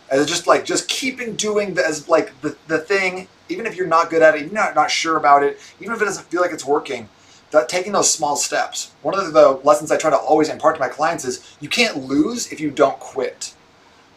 As 0.10 0.26
just 0.26 0.48
like 0.48 0.66
just 0.66 0.88
keeping 0.88 1.36
doing 1.36 1.74
the, 1.74 1.86
as 1.86 2.08
like 2.08 2.40
the, 2.42 2.56
the 2.68 2.80
thing, 2.80 3.28
even 3.48 3.66
if 3.66 3.76
you're 3.76 3.88
not 3.88 4.10
good 4.10 4.22
at 4.22 4.36
it, 4.36 4.42
even 4.42 4.54
not 4.54 4.76
not 4.76 4.92
sure 4.92 5.18
about 5.18 5.44
it, 5.44 5.60
even 5.80 5.94
if 5.94 6.02
it 6.02 6.06
doesn't 6.06 6.26
feel 6.28 6.42
like 6.42 6.52
it's 6.52 6.66
working, 6.66 7.08
that 7.52 7.70
taking 7.70 7.94
those 7.94 8.12
small 8.12 8.36
steps. 8.36 8.92
One 9.02 9.18
of 9.18 9.34
the 9.34 9.60
lessons 9.64 9.92
I 9.92 9.98
try 9.98 10.10
to 10.10 10.18
always 10.18 10.50
impart 10.50 10.76
to 10.76 10.80
my 10.80 10.88
clients 10.88 11.26
is 11.26 11.56
you 11.60 11.70
can't 11.70 12.06
lose 12.06 12.52
if 12.52 12.60
you 12.60 12.70
don't 12.70 13.00
quit. 13.00 13.54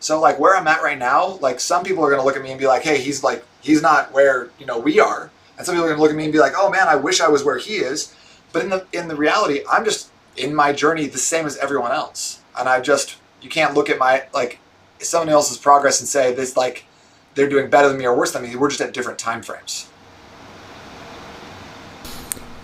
So 0.01 0.21
like 0.21 0.39
where 0.39 0.57
I'm 0.57 0.67
at 0.67 0.83
right 0.83 0.99
now, 0.99 1.39
like 1.41 1.61
some 1.61 1.85
people 1.85 2.05
are 2.05 2.11
gonna 2.11 2.25
look 2.25 2.37
at 2.37 2.43
me 2.43 2.51
and 2.51 2.59
be 2.59 2.67
like, 2.67 2.83
hey, 2.83 2.99
he's 2.99 3.23
like 3.23 3.45
he's 3.61 3.83
not 3.83 4.13
where 4.13 4.51
you 4.59 4.67
know 4.67 4.79
we 4.79 4.99
are, 4.99 5.31
and 5.57 5.65
some 5.65 5.75
people 5.75 5.87
are 5.87 5.91
gonna 5.91 6.03
look 6.03 6.11
at 6.11 6.17
me 6.17 6.25
and 6.25 6.33
be 6.33 6.41
like, 6.41 6.55
oh 6.57 6.71
man, 6.71 6.89
I 6.89 6.97
wish 6.97 7.21
I 7.21 7.29
was 7.29 7.45
where 7.45 7.59
he 7.59 7.77
is. 7.77 8.15
But 8.53 8.65
in 8.65 8.71
the 8.71 8.87
in 8.93 9.09
the 9.09 9.17
reality, 9.17 9.63
I'm 9.71 9.85
just 9.85 10.11
in 10.37 10.55
my 10.55 10.73
journey 10.73 11.07
the 11.07 11.19
same 11.19 11.47
as 11.47 11.57
everyone 11.59 11.93
else, 11.93 12.41
and 12.59 12.69
I 12.69 12.81
just 12.81 13.17
you 13.41 13.49
can't 13.49 13.75
look 13.75 13.89
at 13.89 13.99
my 13.99 14.25
like 14.35 14.59
someone 14.99 15.29
else's 15.29 15.59
progress 15.59 16.01
and 16.01 16.09
say 16.09 16.35
this 16.35 16.57
like 16.57 16.85
they're 17.35 17.49
doing 17.49 17.71
better 17.71 17.89
than 17.89 17.99
me 17.99 18.07
or 18.07 18.17
worse 18.17 18.33
than 18.33 18.43
me. 18.43 18.57
We're 18.57 18.69
just 18.69 18.81
at 18.81 18.93
different 18.93 19.19
time 19.19 19.43
frames. 19.43 19.89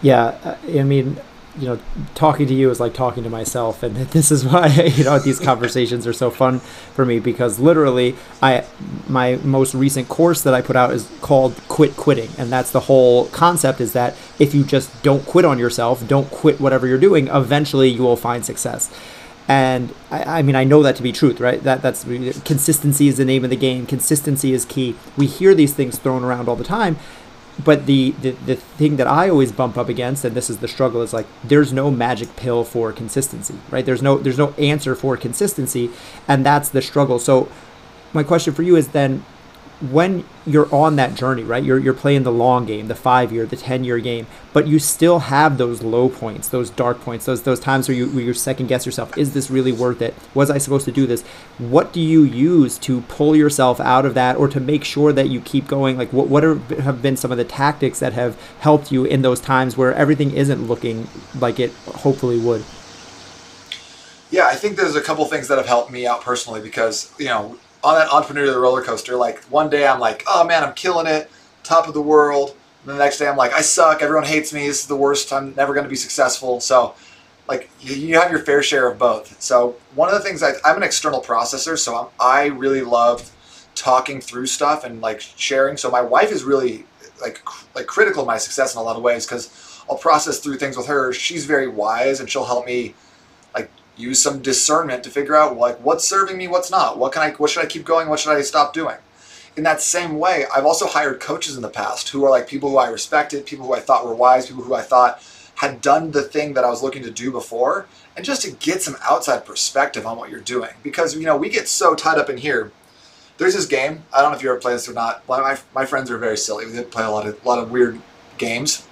Yeah, 0.03 0.39
uh, 0.45 0.57
I 0.79 0.83
mean, 0.85 1.19
you 1.59 1.67
know, 1.67 1.79
talking 2.15 2.47
to 2.47 2.55
you 2.55 2.71
is 2.71 2.79
like 2.79 2.95
talking 2.95 3.25
to 3.25 3.31
myself, 3.31 3.83
and 3.83 3.97
this 4.13 4.31
is 4.31 4.45
why 4.45 4.69
you 4.69 5.05
know 5.05 5.19
these 5.19 5.41
conversations 5.41 6.07
are 6.07 6.13
so 6.13 6.31
fun 6.31 6.61
for 6.61 7.05
me 7.05 7.19
because 7.19 7.59
literally, 7.59 8.17
I 8.43 8.65
my 9.09 9.37
most 9.37 9.75
recent 9.75 10.09
course 10.09 10.43
that 10.43 10.55
I 10.55 10.63
put 10.63 10.77
out 10.77 10.93
is 10.93 11.11
called 11.21 11.61
"Quit 11.69 11.97
Quitting," 11.97 12.31
and 12.39 12.51
that's 12.51 12.71
the 12.71 12.81
whole 12.81 13.27
concept 13.27 13.81
is 13.81 13.93
that 13.93 14.17
if 14.39 14.55
you 14.55 14.65
just 14.65 15.03
don't 15.03 15.25
quit 15.27 15.45
on 15.45 15.59
yourself, 15.59 16.07
don't 16.07 16.31
quit 16.31 16.61
whatever 16.61 16.87
you're 16.87 16.99
doing, 16.99 17.29
eventually 17.29 17.89
you 17.89 18.03
will 18.03 18.17
find 18.17 18.45
success. 18.45 18.95
And 19.49 19.95
I, 20.11 20.41
I 20.41 20.43
mean, 20.43 20.55
I 20.55 20.65
know 20.65 20.83
that 20.83 20.95
to 20.97 21.03
be 21.03 21.11
truth, 21.11 21.41
right? 21.41 21.63
That 21.63 21.81
that's 21.81 22.05
consistency 22.45 23.09
is 23.09 23.17
the 23.17 23.25
name 23.25 23.45
of 23.45 23.51
the 23.51 23.57
game. 23.57 23.87
Consistency 23.87 24.53
is 24.53 24.67
key. 24.67 24.95
We 25.17 25.27
hear 25.27 25.55
these 25.55 25.73
things 25.73 25.99
thrown 25.99 26.23
around 26.23 26.49
all 26.51 26.57
the 26.57 26.65
time, 26.65 26.99
but 27.65 27.87
the, 27.87 28.13
the 28.23 28.31
the 28.31 28.55
thing 28.57 28.97
that 28.97 29.07
I 29.07 29.29
always 29.29 29.51
bump 29.51 29.77
up 29.77 29.89
against, 29.89 30.25
and 30.25 30.35
this 30.35 30.49
is 30.49 30.59
the 30.59 30.69
struggle, 30.69 31.03
is 31.03 31.13
like 31.13 31.27
there's 31.43 31.73
no 31.73 31.91
magic 31.91 32.37
pill 32.37 32.65
for 32.65 32.93
consistency, 32.93 33.55
right? 33.71 33.85
There's 33.85 34.03
no 34.03 34.19
there's 34.19 34.39
no 34.39 34.53
answer 34.53 34.95
for 34.95 35.17
consistency, 35.17 35.91
and 36.29 36.47
that's 36.47 36.69
the 36.69 36.81
struggle. 36.81 37.19
So, 37.19 37.49
my 38.13 38.23
question 38.23 38.55
for 38.55 38.63
you 38.63 38.77
is 38.77 38.89
then, 38.89 39.25
when 39.81 40.25
you're 40.45 40.73
on 40.75 40.97
that 40.97 41.15
journey, 41.15 41.45
right? 41.45 41.63
You're 41.63 41.79
you're 41.79 41.95
playing 41.95 42.25
the 42.25 42.33
long 42.33 42.67
game, 42.67 42.89
the 42.89 42.97
five 42.97 43.33
year, 43.33 43.47
the 43.47 43.57
ten 43.57 43.85
year 43.85 43.99
game, 44.01 44.27
but 44.53 44.67
you 44.67 44.81
still 44.81 45.21
have 45.21 45.57
those 45.57 45.83
low 45.83 46.09
points, 46.09 46.49
those 46.49 46.69
dark 46.69 47.01
points, 47.01 47.27
those 47.27 47.43
those 47.43 47.61
times 47.61 47.87
where 47.89 47.97
you 47.97 48.09
where 48.09 48.25
you 48.25 48.35
second 48.35 48.67
guess 48.67 48.87
yourself. 48.87 49.17
Is 49.17 49.35
this 49.35 49.51
really 49.51 49.71
worth 49.71 50.03
it? 50.03 50.15
Was 50.35 50.51
I 50.51 50.59
supposed 50.59 50.85
to 50.87 50.93
do 50.93 51.07
this? 51.07 51.23
What 51.59 51.93
do 51.93 52.01
you 52.01 52.23
use 52.23 52.77
to 52.79 53.03
pull 53.03 53.37
yourself 53.37 53.79
out 53.79 54.05
of 54.05 54.15
that, 54.15 54.37
or 54.37 54.49
to 54.49 54.59
make 54.59 54.83
sure 54.83 55.13
that 55.13 55.29
you 55.29 55.41
keep 55.41 55.69
going? 55.69 55.97
Like 55.97 56.13
what 56.13 56.27
what 56.27 56.45
are, 56.45 56.57
have 56.81 57.01
been 57.01 57.17
some 57.17 57.31
of 57.31 57.39
the 57.39 57.45
tactics 57.45 58.01
that 58.01 58.15
have 58.15 58.37
helped 58.59 58.91
you 58.91 59.05
in 59.05 59.23
those 59.23 59.41
times 59.41 59.77
where 59.77 59.95
everything 59.95 60.33
isn't 60.33 60.67
looking 60.67 61.07
like 61.39 61.61
it 61.61 61.73
hopefully 61.87 62.41
would? 62.41 62.65
Yeah, 64.31 64.47
I 64.47 64.57
think 64.57 64.77
there's 64.77 64.97
a 64.97 65.01
couple 65.01 65.25
things 65.27 65.47
that 65.49 65.57
have 65.57 65.69
helped 65.69 65.91
me 65.93 66.05
out 66.05 66.21
personally 66.23 66.61
because 66.61 67.13
you 67.17 67.27
know 67.27 67.57
on 67.85 67.95
that 67.95 68.09
entrepreneurial 68.09 68.61
roller 68.61 68.83
coaster, 68.83 69.17
like 69.17 69.43
one 69.45 69.71
day 69.71 69.87
I'm 69.87 70.01
like, 70.01 70.25
oh 70.27 70.45
man, 70.45 70.65
I'm 70.65 70.75
killing 70.75 71.07
it, 71.07 71.31
top 71.63 71.89
of 71.89 71.95
the 71.95 72.03
world. 72.03 72.57
And 72.83 72.91
the 72.91 72.99
next 72.99 73.19
day 73.19 73.29
I'm 73.29 73.37
like, 73.37 73.53
I 73.53 73.61
suck, 73.61 74.03
everyone 74.03 74.25
hates 74.25 74.53
me, 74.53 74.67
this 74.67 74.81
is 74.81 74.87
the 74.87 74.97
worst, 74.97 75.33
I'm 75.33 75.55
never 75.55 75.75
going 75.75 75.85
to 75.85 75.91
be 75.91 75.97
successful. 75.97 76.61
So, 76.61 76.95
like, 77.49 77.71
you 77.81 78.19
have 78.19 78.31
your 78.31 78.41
fair 78.41 78.63
share 78.63 78.91
of 78.91 78.99
both. 78.99 79.41
So, 79.41 79.77
one 79.95 80.09
of 80.09 80.15
the 80.15 80.21
things 80.21 80.43
I, 80.43 80.53
I'm 80.65 80.77
an 80.77 80.83
external 80.83 81.23
processor, 81.23 81.79
so 81.79 81.97
I'm, 81.97 82.07
I 82.21 82.47
really 82.47 82.83
love 82.83 83.31
talking 83.75 84.21
through 84.21 84.47
stuff 84.47 84.85
and 84.85 85.01
like 85.01 85.21
sharing. 85.21 85.77
So, 85.77 85.91
my 85.91 86.03
wife 86.03 86.31
is 86.31 86.45
really 86.45 86.85
like 87.21 87.43
like 87.75 87.87
critical 87.87 88.23
of 88.23 88.27
my 88.27 88.39
success 88.39 88.75
in 88.75 88.81
a 88.81 88.83
lot 88.83 88.97
of 88.97 89.03
ways 89.03 89.27
because 89.27 89.83
I'll 89.91 89.97
process 89.97 90.39
through 90.39 90.59
things 90.59 90.77
with 90.77 90.87
her. 90.87 91.13
She's 91.13 91.47
very 91.47 91.69
wise 91.69 92.21
and 92.21 92.31
she'll 92.31 92.45
help 92.45 92.67
me 92.67 92.95
use 93.99 94.23
some 94.23 94.41
discernment 94.41 95.05
to 95.05 95.11
figure 95.11 95.37
out 95.37 95.57
like 95.57 95.79
what's 95.85 96.09
serving 96.09 96.39
me, 96.39 96.49
what's 96.49 96.71
not. 96.71 96.99
What 96.99 97.13
can 97.13 97.23
I 97.23 97.33
what 97.33 97.51
should 97.51 97.65
I 97.65 97.67
keep 97.67 97.85
going, 97.85 98.09
what 98.09 98.21
should 98.21 98.37
I 98.37 98.41
stop 98.43 98.73
doing? 98.73 98.97
In 99.57 99.65
that 99.65 99.81
same 99.81 100.19
way, 100.19 100.45
I've 100.55 100.65
also 100.65 100.87
hired 100.87 101.21
coaches 101.21 101.57
in 101.57 101.63
the 101.63 101.69
past 101.69 102.09
who 102.11 102.25
are 102.25 102.31
like 102.31 102.47
people 102.47 102.71
who 102.71 102.79
I 102.79 102.89
respected, 102.89 103.45
people 103.45 103.67
who 103.67 103.75
I 103.75 103.81
thought 103.81 104.07
were 104.07 104.15
wise, 104.15 104.47
people 104.47 104.63
who 104.63 104.75
I 104.75 104.83
thought 104.83 105.23
had 105.57 105.81
done 105.81 106.13
the 106.13 106.23
thing 106.23 106.55
that 106.55 106.65
I 106.65 106.71
was 106.71 106.83
looking 106.83 107.03
to 107.03 107.11
do 107.11 107.33
before, 107.33 107.87
and 108.17 108.25
just 108.25 108.43
to 108.43 108.53
get 108.53 108.81
some 108.81 108.97
outside 109.03 109.45
perspective 109.45 110.07
on 110.07 110.17
what 110.17 110.31
you're 110.31 110.41
doing. 110.41 110.71
Because 110.85 111.17
you 111.17 111.25
know, 111.25 111.37
we 111.37 111.49
get 111.49 111.67
so 111.67 111.97
tied 111.97 112.19
up 112.19 112.31
in 112.31 112.37
here. 112.37 112.71
There's 113.39 113.55
this 113.55 113.67
game. 113.67 114.05
I 114.13 114.23
don't 114.23 114.31
know 114.31 114.37
if 114.37 114.43
you 114.43 114.51
ever 114.51 114.61
play 114.61 114.73
this 114.73 114.89
or 114.89 114.93
not. 114.93 115.27
My, 115.29 115.59
my 115.75 115.87
friends 115.87 116.11
are 116.11 116.19
very 116.19 116.37
silly. 116.37 116.67
We 116.67 116.81
play 116.83 117.05
a 117.05 117.11
lot 117.11 117.27
of 117.27 117.45
a 117.45 117.49
lot 117.49 117.59
of 117.59 117.71
weird 117.73 118.01
games. 118.37 118.87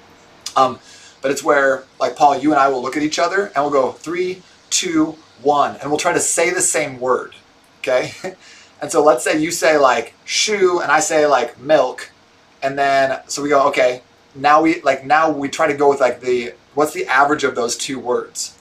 Um, 0.57 0.81
but 1.23 1.31
it's 1.31 1.43
where 1.43 1.85
like 1.99 2.17
Paul, 2.17 2.39
you 2.39 2.53
and 2.53 2.61
I 2.61 2.69
will 2.69 2.83
look 2.83 2.97
at 2.97 3.03
each 3.03 3.19
other 3.19 3.53
and 3.55 3.65
we'll 3.65 3.71
go 3.71 3.93
three, 3.93 4.43
two, 4.71 5.17
one, 5.43 5.77
and 5.77 5.91
we'll 5.91 5.99
try 5.99 6.13
to 6.13 6.21
say 6.21 6.51
the 6.51 6.61
same 6.61 7.01
word. 7.01 7.35
Okay? 7.81 8.13
and 8.81 8.91
so 8.91 9.03
let's 9.03 9.25
say 9.25 9.41
you 9.41 9.51
say 9.51 9.77
like 9.79 10.15
shoe 10.25 10.81
and 10.81 10.91
I 10.91 11.01
say 11.01 11.27
like 11.27 11.59
milk, 11.61 12.11
and 12.63 12.79
then 12.79 13.21
so 13.27 13.43
we 13.43 13.49
go, 13.49 13.69
okay, 13.69 14.03
now 14.35 14.63
we 14.63 14.81
like 14.83 15.05
now 15.05 15.31
we 15.31 15.49
try 15.49 15.67
to 15.67 15.75
go 15.75 15.89
with 15.89 16.01
like 16.01 16.21
the 16.21 16.55
what's 16.75 16.93
the 16.93 17.07
average 17.07 17.45
of 17.45 17.55
those 17.55 17.77
two 17.77 17.99
words? 17.99 18.57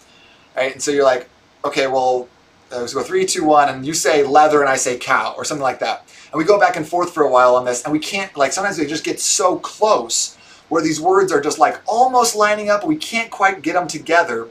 Right? 0.55 0.71
And 0.71 0.81
so 0.81 0.91
you're 0.91 1.03
like, 1.03 1.29
okay, 1.65 1.87
well, 1.87 2.29
uh, 2.71 2.79
let's 2.79 2.93
go 2.93 3.03
three, 3.03 3.25
two, 3.25 3.43
one, 3.43 3.69
and 3.69 3.85
you 3.85 3.93
say 3.93 4.23
leather 4.23 4.61
and 4.61 4.69
I 4.69 4.75
say 4.77 4.97
cow 4.97 5.33
or 5.37 5.43
something 5.43 5.63
like 5.63 5.79
that. 5.79 6.05
And 6.31 6.37
we 6.37 6.45
go 6.45 6.59
back 6.59 6.75
and 6.75 6.87
forth 6.87 7.13
for 7.13 7.23
a 7.23 7.31
while 7.31 7.55
on 7.55 7.65
this, 7.65 7.83
and 7.83 7.91
we 7.93 7.99
can't 7.99 8.35
like 8.35 8.53
sometimes 8.53 8.77
we 8.77 8.85
just 8.85 9.03
get 9.03 9.19
so 9.19 9.57
close 9.59 10.35
where 10.69 10.81
these 10.81 10.99
words 10.99 11.31
are 11.31 11.41
just 11.41 11.59
like 11.59 11.79
almost 11.87 12.35
lining 12.35 12.69
up, 12.69 12.85
we 12.85 12.95
can't 12.95 13.29
quite 13.29 13.61
get 13.61 13.73
them 13.73 13.87
together. 13.87 14.47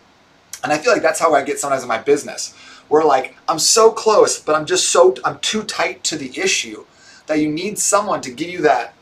And 0.65 0.73
I 0.73 0.79
feel 0.79 0.93
like 0.93 1.03
that's 1.03 1.21
how 1.21 1.35
I 1.35 1.43
get 1.45 1.61
sometimes 1.61 1.83
in 1.83 1.89
my 1.89 1.99
business, 1.99 2.55
where 2.89 3.05
like 3.05 3.37
I'm 3.47 3.59
so 3.59 3.93
close, 3.93 4.41
but 4.41 4.57
I'm 4.57 4.65
just 4.65 4.89
so 4.89 5.15
I'm 5.25 5.39
too 5.41 5.63
tight 5.63 6.03
to 6.05 6.17
the 6.17 6.31
issue 6.41 6.87
that 7.27 7.39
you 7.39 7.49
need 7.49 7.79
someone 7.79 8.23
to 8.23 8.31
give 8.31 8.49
you 8.49 8.63
that 8.63 8.95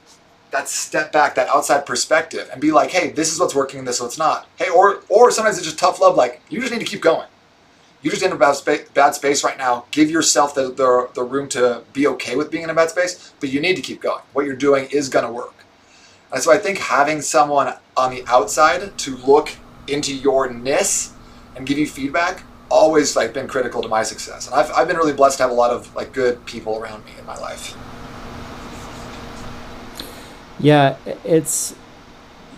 that 0.50 0.68
step 0.68 1.12
back, 1.12 1.34
that 1.36 1.48
outside 1.48 1.86
perspective, 1.86 2.50
and 2.52 2.60
be 2.60 2.72
like, 2.72 2.90
hey, 2.90 3.10
this 3.10 3.32
is 3.32 3.40
what's 3.40 3.54
working 3.54 3.78
and 3.78 3.88
this 3.88 3.96
is 3.96 4.02
what's 4.02 4.18
not. 4.18 4.46
Hey, 4.56 4.68
or 4.68 5.02
or 5.08 5.30
sometimes 5.30 5.56
it's 5.56 5.66
just 5.66 5.78
tough 5.78 6.00
love, 6.00 6.16
like 6.16 6.42
you 6.50 6.60
just 6.60 6.72
need 6.72 6.80
to 6.80 6.84
keep 6.84 7.00
going. 7.00 7.28
You 8.02 8.10
just 8.10 8.22
in 8.24 8.32
a 8.32 8.36
bad, 8.36 8.56
spa- 8.56 8.84
bad 8.94 9.14
space 9.14 9.44
right 9.44 9.56
now. 9.56 9.84
Give 9.92 10.10
yourself 10.10 10.56
the, 10.56 10.72
the, 10.72 11.08
the 11.14 11.22
room 11.22 11.48
to 11.50 11.84
be 11.92 12.08
okay 12.08 12.34
with 12.34 12.50
being 12.50 12.64
in 12.64 12.70
a 12.70 12.74
bad 12.74 12.90
space, 12.90 13.32
but 13.38 13.48
you 13.48 13.60
need 13.60 13.76
to 13.76 13.82
keep 13.82 14.02
going. 14.02 14.22
What 14.32 14.44
you're 14.44 14.56
doing 14.56 14.88
is 14.90 15.08
going 15.08 15.24
to 15.24 15.30
work. 15.30 15.54
And 16.32 16.42
so 16.42 16.52
I 16.52 16.58
think 16.58 16.78
having 16.78 17.20
someone 17.20 17.74
on 17.96 18.10
the 18.10 18.24
outside 18.26 18.98
to 18.98 19.16
look 19.18 19.50
into 19.86 20.12
your 20.12 20.50
ness 20.50 21.12
and 21.56 21.66
give 21.66 21.78
you 21.78 21.86
feedback 21.86 22.44
always 22.72 23.14
like 23.14 23.34
been 23.34 23.46
critical 23.46 23.82
to 23.82 23.88
my 23.88 24.02
success. 24.02 24.46
And 24.46 24.56
I've, 24.56 24.72
I've 24.72 24.88
been 24.88 24.96
really 24.96 25.12
blessed 25.12 25.36
to 25.38 25.44
have 25.44 25.52
a 25.52 25.54
lot 25.54 25.70
of 25.70 25.94
like 25.94 26.12
good 26.12 26.44
people 26.46 26.78
around 26.78 27.04
me 27.04 27.12
in 27.18 27.26
my 27.26 27.36
life. 27.36 27.76
Yeah, 30.58 30.96
it's 31.24 31.72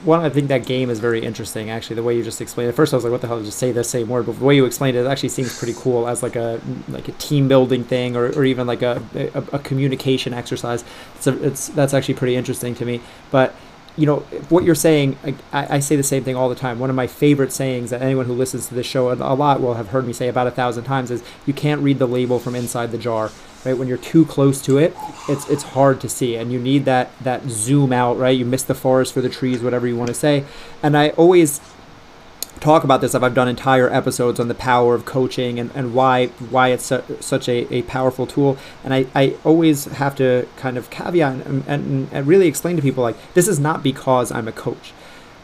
one. 0.05 0.21
I 0.21 0.29
think 0.29 0.49
that 0.49 0.67
game 0.67 0.91
is 0.91 1.01
very 1.01 1.25
interesting. 1.25 1.71
Actually, 1.71 1.97
the 1.97 2.03
way 2.03 2.17
you 2.17 2.23
just 2.23 2.41
explained 2.41 2.69
it. 2.69 2.75
First, 2.75 2.93
I 2.93 2.97
was 2.97 3.05
like, 3.05 3.13
"What 3.13 3.23
the 3.23 3.29
hell?" 3.29 3.43
Just 3.43 3.59
say 3.59 3.73
the 3.73 3.83
same 3.83 4.09
word. 4.09 4.27
But 4.27 4.39
the 4.39 4.45
way 4.45 4.55
you 4.55 4.67
explained 4.67 4.97
it, 4.97 5.01
it 5.01 5.07
actually 5.07 5.31
seems 5.31 5.59
pretty 5.59 5.75
cool 5.75 6.07
as 6.07 6.23
like 6.23 6.37
a 6.37 6.61
like 6.89 7.09
a 7.09 7.13
team 7.13 7.49
building 7.49 7.83
thing, 7.83 8.15
or, 8.15 8.27
or 8.27 8.45
even 8.45 8.67
like 8.67 8.83
a, 8.83 9.03
a, 9.15 9.57
a 9.57 9.59
communication 9.61 10.35
exercise. 10.35 10.85
It's, 11.17 11.27
it's 11.27 11.69
that's 11.69 11.95
actually 11.95 12.15
pretty 12.15 12.37
interesting 12.37 12.75
to 12.75 12.85
me. 12.85 13.01
But 13.31 13.55
you 13.97 14.07
know 14.07 14.21
what 14.49 14.65
you're 14.65 14.75
saying 14.75 15.17
I, 15.53 15.77
I, 15.77 15.79
say 15.79 15.95
the 15.95 16.03
same 16.03 16.25
thing 16.25 16.35
all 16.35 16.49
the 16.49 16.55
time. 16.55 16.79
One 16.79 16.91
of 16.91 16.97
my 16.97 17.07
favorite 17.07 17.53
sayings 17.53 17.91
that 17.91 18.03
anyone 18.03 18.27
who 18.27 18.33
listens 18.33 18.67
to 18.69 18.75
this 18.75 18.87
show 18.87 19.13
a 19.13 19.15
lot 19.15 19.61
will 19.61 19.75
have 19.75 19.89
heard 19.89 20.07
me 20.07 20.13
say 20.13 20.29
about 20.29 20.47
a 20.47 20.51
thousand 20.51 20.85
times 20.85 21.11
is 21.11 21.23
you 21.47 21.53
can't 21.53 21.81
read 21.81 21.99
the 21.99 22.09
label 22.09 22.39
from 22.39 22.55
inside 22.55 22.91
the 22.91 22.99
jar 22.99 23.31
right? 23.65 23.79
When 23.79 23.89
you're 23.89 23.97
too 23.97 24.25
close 24.25 24.61
to 24.63 24.79
it 24.79 24.97
it's 25.29 25.49
it's 25.49 25.63
hard 25.63 26.01
to 26.01 26.09
see 26.09 26.37
and 26.37 26.53
you 26.53 26.59
need 26.59 26.85
that 26.87 27.11
that 27.21 27.45
zoom 27.49 27.93
out 27.93 28.19
right? 28.19 28.37
You 28.37 28.45
miss 28.45 28.65
the 28.65 28.75
forest 28.75 29.13
for 29.13 29.21
the 29.21 29.29
trees 29.29 29.63
whatever 29.63 29.87
you 29.87 29.97
want 29.97 30.09
to 30.09 30.15
say. 30.15 30.45
And 30.83 30.97
i 30.97 31.11
always 31.11 31.61
talk 32.65 32.83
about 32.83 33.01
this. 33.03 33.15
I've 33.15 33.35
done 33.35 33.47
entire 33.47 33.93
episodes 33.93 34.41
on 34.41 34.49
the 34.49 34.55
power 34.55 34.95
of 34.95 35.05
coaching 35.05 35.61
and, 35.61 35.71
and 35.75 35.95
why 35.95 36.29
why 36.55 36.69
it's 36.69 36.87
su- 36.87 37.05
such 37.21 37.49
a, 37.49 37.73
a 37.73 37.83
powerful 37.83 38.27
tool. 38.27 38.57
And 38.83 38.95
I, 38.95 39.07
I 39.15 39.37
always 39.45 39.85
have 39.85 40.17
to 40.17 40.49
kind 40.57 40.79
of 40.79 40.89
caveat 40.89 41.47
and, 41.47 41.65
and, 41.69 42.09
and 42.11 42.27
really 42.27 42.49
explain 42.49 42.77
to 42.77 42.83
people 42.83 43.03
like 43.03 43.17
this 43.35 43.49
is 43.49 43.61
not 43.61 43.83
because 43.83 44.33
I'm 44.33 44.49
a 44.49 44.53
coach. 44.53 44.93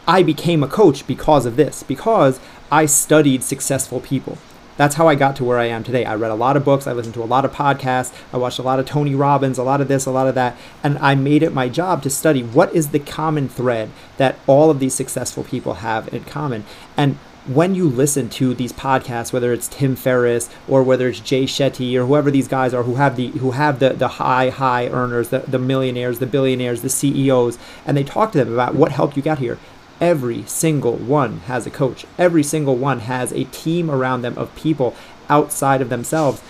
I 0.07 0.23
became 0.23 0.63
a 0.63 0.67
coach 0.67 1.05
because 1.05 1.45
of 1.45 1.55
this, 1.55 1.83
because 1.83 2.39
I 2.71 2.87
studied 2.87 3.43
successful 3.43 3.99
people. 3.99 4.39
That's 4.81 4.95
how 4.95 5.07
I 5.07 5.13
got 5.13 5.35
to 5.35 5.43
where 5.43 5.59
I 5.59 5.65
am 5.65 5.83
today. 5.83 6.05
I 6.05 6.15
read 6.15 6.31
a 6.31 6.33
lot 6.33 6.57
of 6.57 6.65
books, 6.65 6.87
I 6.87 6.93
listened 6.93 7.13
to 7.13 7.21
a 7.21 7.25
lot 7.25 7.45
of 7.45 7.53
podcasts, 7.53 8.11
I 8.33 8.37
watched 8.37 8.57
a 8.57 8.63
lot 8.63 8.79
of 8.79 8.87
Tony 8.87 9.13
Robbins, 9.13 9.59
a 9.59 9.63
lot 9.63 9.79
of 9.79 9.87
this, 9.87 10.07
a 10.07 10.11
lot 10.11 10.25
of 10.25 10.33
that, 10.33 10.57
and 10.83 10.97
I 10.97 11.13
made 11.13 11.43
it 11.43 11.53
my 11.53 11.69
job 11.69 12.01
to 12.01 12.09
study 12.09 12.41
what 12.41 12.73
is 12.73 12.89
the 12.89 12.97
common 12.97 13.47
thread 13.47 13.91
that 14.17 14.39
all 14.47 14.71
of 14.71 14.79
these 14.79 14.95
successful 14.95 15.43
people 15.43 15.75
have 15.75 16.11
in 16.11 16.23
common. 16.23 16.65
And 16.97 17.17
when 17.45 17.75
you 17.75 17.87
listen 17.87 18.27
to 18.29 18.55
these 18.55 18.73
podcasts, 18.73 19.31
whether 19.31 19.53
it's 19.53 19.67
Tim 19.67 19.95
Ferriss 19.95 20.49
or 20.67 20.81
whether 20.81 21.09
it's 21.09 21.19
Jay 21.19 21.43
Shetty 21.43 21.95
or 21.95 22.07
whoever 22.07 22.31
these 22.31 22.47
guys 22.47 22.73
are 22.73 22.81
who 22.81 22.95
have 22.95 23.17
the 23.17 23.27
who 23.27 23.51
have 23.51 23.77
the, 23.77 23.91
the 23.91 24.07
high, 24.07 24.49
high 24.49 24.87
earners, 24.87 25.29
the, 25.29 25.39
the 25.39 25.59
millionaires, 25.59 26.17
the 26.17 26.25
billionaires, 26.25 26.81
the 26.81 26.89
CEOs, 26.89 27.59
and 27.85 27.95
they 27.95 28.03
talk 28.03 28.31
to 28.31 28.39
them 28.39 28.53
about 28.53 28.73
what 28.73 28.91
helped 28.91 29.15
you 29.15 29.21
get 29.21 29.37
here. 29.37 29.59
Every 30.01 30.43
single 30.47 30.95
one 30.95 31.41
has 31.41 31.65
a 31.67 31.69
coach. 31.69 32.05
Every 32.17 32.43
single 32.43 32.75
one 32.75 33.01
has 33.01 33.31
a 33.31 33.45
team 33.45 33.89
around 33.89 34.23
them 34.23 34.37
of 34.37 34.53
people 34.55 34.95
outside 35.29 35.79
of 35.79 35.89
themselves. 35.89 36.41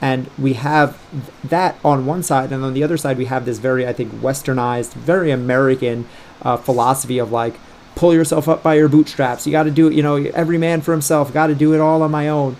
And 0.00 0.30
we 0.38 0.52
have 0.52 0.96
that 1.42 1.76
on 1.84 2.06
one 2.06 2.22
side, 2.22 2.52
and 2.52 2.62
on 2.62 2.74
the 2.74 2.84
other 2.84 2.96
side, 2.96 3.18
we 3.18 3.24
have 3.24 3.44
this 3.44 3.58
very, 3.58 3.84
I 3.84 3.92
think, 3.92 4.12
westernized, 4.12 4.92
very 4.92 5.32
American 5.32 6.06
uh, 6.42 6.56
philosophy 6.56 7.18
of 7.18 7.32
like, 7.32 7.54
pull 7.96 8.14
yourself 8.14 8.48
up 8.48 8.62
by 8.62 8.74
your 8.74 8.88
bootstraps. 8.88 9.44
You 9.44 9.50
got 9.50 9.64
to 9.64 9.72
do 9.72 9.88
it, 9.88 9.94
you 9.94 10.02
know, 10.02 10.16
every 10.16 10.56
man 10.56 10.82
for 10.82 10.92
himself, 10.92 11.32
got 11.32 11.48
to 11.48 11.54
do 11.56 11.74
it 11.74 11.80
all 11.80 12.02
on 12.02 12.12
my 12.12 12.28
own. 12.28 12.56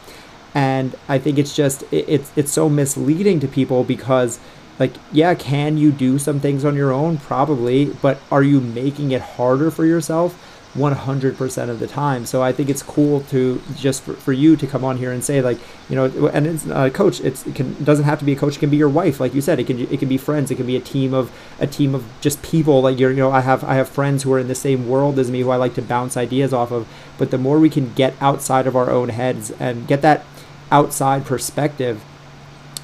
And 0.52 0.96
I 1.08 1.18
think 1.18 1.38
it's 1.38 1.54
just, 1.54 1.84
it, 1.92 2.08
it's, 2.08 2.32
it's 2.34 2.50
so 2.50 2.68
misleading 2.68 3.38
to 3.40 3.46
people 3.46 3.84
because 3.84 4.40
like 4.78 4.94
yeah 5.12 5.34
can 5.34 5.76
you 5.78 5.90
do 5.92 6.18
some 6.18 6.40
things 6.40 6.64
on 6.64 6.74
your 6.74 6.92
own? 6.92 7.18
Probably 7.18 7.86
but 7.86 8.18
are 8.30 8.42
you 8.42 8.60
making 8.60 9.10
it 9.10 9.22
harder 9.22 9.70
for 9.70 9.84
yourself? 9.84 10.44
100% 10.74 11.68
of 11.70 11.80
the 11.80 11.86
time. 11.86 12.26
So 12.26 12.42
i 12.42 12.52
think 12.52 12.68
it's 12.68 12.82
cool 12.82 13.20
to 13.22 13.60
just 13.76 14.02
for, 14.02 14.14
for 14.14 14.32
you 14.32 14.56
to 14.56 14.66
come 14.66 14.84
on 14.84 14.98
here 14.98 15.12
and 15.12 15.24
say 15.24 15.40
like 15.40 15.58
you 15.88 15.96
know 15.96 16.28
and 16.28 16.46
it's 16.46 16.66
a 16.66 16.76
uh, 16.76 16.90
coach 16.90 17.20
it's, 17.20 17.46
it 17.46 17.54
can 17.54 17.82
doesn't 17.82 18.04
have 18.04 18.18
to 18.18 18.24
be 18.24 18.32
a 18.32 18.36
coach 18.36 18.56
it 18.56 18.60
can 18.60 18.70
be 18.70 18.76
your 18.76 18.88
wife 18.88 19.18
like 19.20 19.34
you 19.34 19.40
said 19.40 19.58
it 19.58 19.66
can 19.66 19.80
it 19.80 19.98
can 19.98 20.08
be 20.08 20.18
friends 20.18 20.50
it 20.50 20.56
can 20.56 20.66
be 20.66 20.76
a 20.76 20.80
team 20.80 21.14
of 21.14 21.32
a 21.58 21.66
team 21.66 21.94
of 21.94 22.04
just 22.20 22.42
people 22.42 22.80
like 22.82 22.98
you're 22.98 23.10
you 23.10 23.16
know 23.16 23.30
i 23.30 23.40
have 23.40 23.64
i 23.64 23.74
have 23.74 23.88
friends 23.88 24.22
who 24.22 24.32
are 24.32 24.38
in 24.38 24.48
the 24.48 24.54
same 24.54 24.88
world 24.88 25.18
as 25.18 25.30
me 25.30 25.40
who 25.40 25.50
i 25.50 25.56
like 25.56 25.74
to 25.74 25.82
bounce 25.82 26.16
ideas 26.16 26.52
off 26.52 26.70
of 26.70 26.86
but 27.16 27.30
the 27.30 27.38
more 27.38 27.58
we 27.58 27.70
can 27.70 27.92
get 27.94 28.14
outside 28.20 28.66
of 28.66 28.76
our 28.76 28.90
own 28.90 29.08
heads 29.08 29.50
and 29.52 29.86
get 29.86 30.02
that 30.02 30.24
outside 30.70 31.24
perspective 31.24 32.04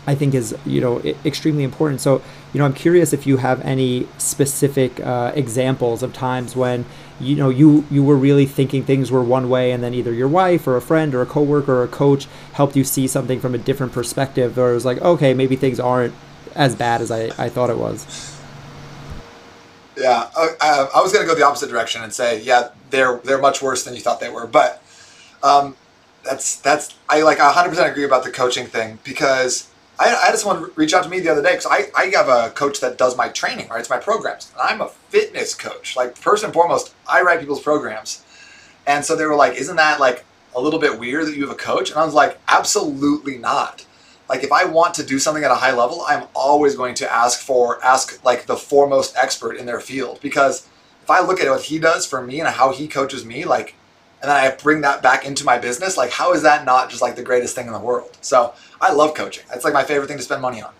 I 0.06 0.14
think 0.14 0.34
is 0.34 0.56
you 0.66 0.80
know 0.80 1.00
extremely 1.24 1.64
important. 1.64 2.00
So 2.00 2.22
you 2.52 2.58
know 2.58 2.64
I'm 2.64 2.74
curious 2.74 3.12
if 3.12 3.26
you 3.26 3.38
have 3.38 3.60
any 3.62 4.06
specific 4.18 5.00
uh, 5.00 5.32
examples 5.34 6.02
of 6.02 6.12
times 6.12 6.54
when 6.56 6.84
you 7.20 7.36
know 7.36 7.48
you 7.48 7.84
you 7.90 8.02
were 8.02 8.16
really 8.16 8.46
thinking 8.46 8.84
things 8.84 9.10
were 9.10 9.22
one 9.22 9.48
way 9.48 9.72
and 9.72 9.82
then 9.82 9.94
either 9.94 10.12
your 10.12 10.28
wife 10.28 10.66
or 10.66 10.76
a 10.76 10.82
friend 10.82 11.14
or 11.14 11.22
a 11.22 11.26
coworker 11.26 11.74
or 11.74 11.84
a 11.84 11.88
coach 11.88 12.26
helped 12.54 12.76
you 12.76 12.84
see 12.84 13.06
something 13.06 13.40
from 13.40 13.54
a 13.54 13.58
different 13.58 13.92
perspective 13.92 14.58
or 14.58 14.72
it 14.72 14.74
was 14.74 14.84
like 14.84 14.98
okay 15.00 15.32
maybe 15.32 15.54
things 15.54 15.78
aren't 15.78 16.12
as 16.54 16.74
bad 16.74 17.00
as 17.00 17.10
I, 17.10 17.30
I 17.38 17.48
thought 17.48 17.70
it 17.70 17.78
was. 17.78 18.32
Yeah, 19.96 20.28
uh, 20.36 20.88
I 20.94 21.00
was 21.00 21.12
going 21.12 21.24
to 21.24 21.32
go 21.32 21.38
the 21.38 21.44
opposite 21.44 21.70
direction 21.70 22.02
and 22.02 22.12
say, 22.12 22.42
yeah, 22.42 22.70
they're 22.90 23.18
they're 23.18 23.40
much 23.40 23.62
worse 23.62 23.84
than 23.84 23.94
you 23.94 24.00
thought 24.00 24.20
they 24.20 24.28
were. 24.28 24.46
But 24.46 24.82
um, 25.42 25.76
that's 26.24 26.56
that's 26.56 26.96
I 27.08 27.22
like 27.22 27.38
100% 27.38 27.90
agree 27.90 28.04
about 28.04 28.24
the 28.24 28.30
coaching 28.30 28.66
thing 28.66 28.98
because 29.04 29.68
I, 29.98 30.28
I 30.28 30.34
someone 30.34 30.70
reach 30.74 30.92
out 30.92 31.04
to 31.04 31.10
me 31.10 31.20
the 31.20 31.28
other 31.30 31.42
day 31.42 31.52
because 31.52 31.66
I, 31.70 31.86
I 31.96 32.06
have 32.16 32.28
a 32.28 32.50
coach 32.50 32.80
that 32.80 32.98
does 32.98 33.16
my 33.16 33.28
training, 33.28 33.68
right? 33.68 33.80
It's 33.80 33.90
my 33.90 33.98
programs. 33.98 34.52
And 34.52 34.62
I'm 34.62 34.80
a 34.80 34.88
fitness 34.88 35.54
coach. 35.54 35.96
Like, 35.96 36.16
first 36.16 36.42
and 36.42 36.52
foremost, 36.52 36.94
I 37.08 37.22
write 37.22 37.40
people's 37.40 37.62
programs. 37.62 38.24
And 38.86 39.04
so 39.04 39.14
they 39.14 39.24
were 39.24 39.36
like, 39.36 39.56
isn't 39.56 39.76
that 39.76 40.00
like 40.00 40.24
a 40.54 40.60
little 40.60 40.80
bit 40.80 40.98
weird 40.98 41.26
that 41.26 41.36
you 41.36 41.42
have 41.46 41.54
a 41.54 41.58
coach? 41.58 41.90
And 41.90 41.98
I 41.98 42.04
was 42.04 42.14
like, 42.14 42.38
absolutely 42.48 43.38
not. 43.38 43.86
Like, 44.28 44.42
if 44.42 44.52
I 44.52 44.64
want 44.64 44.94
to 44.94 45.04
do 45.04 45.18
something 45.18 45.44
at 45.44 45.50
a 45.50 45.56
high 45.56 45.74
level, 45.74 46.02
I'm 46.08 46.26
always 46.34 46.74
going 46.74 46.94
to 46.96 47.12
ask 47.12 47.40
for, 47.40 47.82
ask 47.84 48.24
like 48.24 48.46
the 48.46 48.56
foremost 48.56 49.14
expert 49.16 49.56
in 49.56 49.66
their 49.66 49.80
field. 49.80 50.18
Because 50.22 50.66
if 51.02 51.10
I 51.10 51.20
look 51.20 51.40
at 51.40 51.50
what 51.50 51.62
he 51.62 51.78
does 51.78 52.06
for 52.06 52.22
me 52.22 52.40
and 52.40 52.48
how 52.48 52.72
he 52.72 52.88
coaches 52.88 53.24
me, 53.24 53.44
like, 53.44 53.74
and 54.24 54.30
then 54.30 54.38
I 54.38 54.56
bring 54.56 54.80
that 54.80 55.02
back 55.02 55.26
into 55.26 55.44
my 55.44 55.58
business, 55.58 55.98
like, 55.98 56.10
how 56.10 56.32
is 56.32 56.40
that 56.44 56.64
not 56.64 56.88
just 56.88 57.02
like 57.02 57.14
the 57.14 57.22
greatest 57.22 57.54
thing 57.54 57.66
in 57.66 57.74
the 57.74 57.78
world? 57.78 58.16
So, 58.22 58.54
I 58.80 58.90
love 58.90 59.12
coaching. 59.12 59.44
It's 59.52 59.64
like 59.64 59.74
my 59.74 59.84
favorite 59.84 60.08
thing 60.08 60.16
to 60.16 60.22
spend 60.22 60.40
money 60.40 60.62
on. 60.62 60.72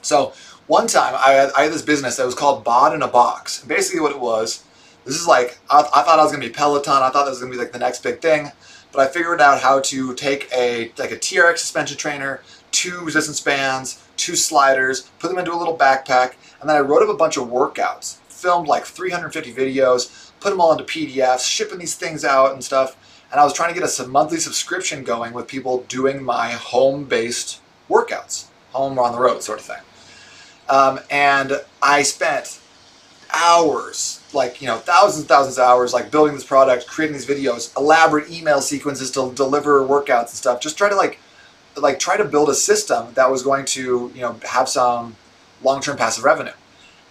So 0.00 0.32
one 0.66 0.86
time 0.86 1.14
I 1.18 1.32
had, 1.32 1.50
I 1.52 1.64
had 1.64 1.72
this 1.72 1.82
business 1.82 2.16
that 2.16 2.24
was 2.24 2.34
called 2.34 2.64
Bod 2.64 2.94
in 2.94 3.02
a 3.02 3.08
Box. 3.08 3.62
Basically 3.64 4.00
what 4.00 4.12
it 4.12 4.20
was, 4.20 4.64
this 5.04 5.14
is 5.14 5.26
like, 5.26 5.58
I, 5.68 5.80
I 5.80 6.02
thought 6.02 6.18
I 6.18 6.22
was 6.22 6.32
to 6.32 6.38
be 6.38 6.48
Peloton. 6.48 7.02
I 7.02 7.10
thought 7.10 7.24
that 7.24 7.30
was 7.30 7.40
to 7.40 7.50
be 7.50 7.56
like 7.56 7.72
the 7.72 7.78
next 7.78 8.02
big 8.02 8.20
thing. 8.20 8.52
But 8.92 9.00
I 9.00 9.12
figured 9.12 9.40
out 9.40 9.60
how 9.60 9.80
to 9.80 10.14
take 10.14 10.48
a 10.56 10.92
like 10.98 11.12
a 11.12 11.16
TRX 11.16 11.58
suspension 11.58 11.98
trainer, 11.98 12.42
two 12.70 13.00
resistance 13.04 13.40
bands, 13.40 14.02
two 14.16 14.36
sliders, 14.36 15.02
put 15.18 15.28
them 15.28 15.38
into 15.38 15.52
a 15.52 15.56
little 15.56 15.76
backpack, 15.76 16.34
and 16.60 16.68
then 16.68 16.76
I 16.76 16.80
wrote 16.80 17.02
up 17.02 17.08
a 17.08 17.16
bunch 17.16 17.36
of 17.36 17.48
workouts, 17.48 18.18
filmed 18.40 18.68
like 18.68 18.84
350 18.84 19.52
videos, 19.52 20.30
put 20.40 20.50
them 20.50 20.60
all 20.60 20.72
into 20.72 20.84
PDFs, 20.84 21.44
shipping 21.44 21.78
these 21.78 21.94
things 21.94 22.24
out 22.24 22.52
and 22.52 22.64
stuff 22.64 22.96
and 23.30 23.40
I 23.40 23.44
was 23.44 23.52
trying 23.52 23.72
to 23.72 23.80
get 23.80 23.98
a 23.98 24.06
monthly 24.08 24.38
subscription 24.38 25.04
going 25.04 25.32
with 25.32 25.46
people 25.46 25.84
doing 25.88 26.22
my 26.22 26.50
home-based 26.50 27.60
workouts, 27.88 28.46
home 28.72 28.98
or 28.98 29.04
on 29.04 29.12
the 29.12 29.20
road 29.20 29.42
sort 29.42 29.60
of 29.60 29.64
thing. 29.64 29.82
Um, 30.68 31.00
and 31.10 31.60
I 31.82 32.02
spent 32.02 32.60
hours, 33.32 34.22
like 34.32 34.60
you 34.60 34.66
know, 34.66 34.78
thousands 34.78 35.20
and 35.20 35.28
thousands 35.28 35.58
of 35.58 35.64
hours, 35.64 35.92
like 35.92 36.10
building 36.10 36.34
this 36.34 36.44
product, 36.44 36.88
creating 36.88 37.14
these 37.14 37.26
videos, 37.26 37.76
elaborate 37.76 38.30
email 38.30 38.60
sequences 38.60 39.10
to 39.12 39.32
deliver 39.34 39.86
workouts 39.86 40.20
and 40.20 40.30
stuff. 40.30 40.60
Just 40.60 40.76
try 40.76 40.88
to 40.88 40.96
like, 40.96 41.20
like 41.76 42.00
try 42.00 42.16
to 42.16 42.24
build 42.24 42.48
a 42.48 42.54
system 42.54 43.12
that 43.14 43.30
was 43.30 43.42
going 43.42 43.64
to 43.66 44.10
you 44.14 44.22
know 44.22 44.36
have 44.44 44.68
some 44.68 45.16
long-term 45.62 45.96
passive 45.96 46.24
revenue. 46.24 46.52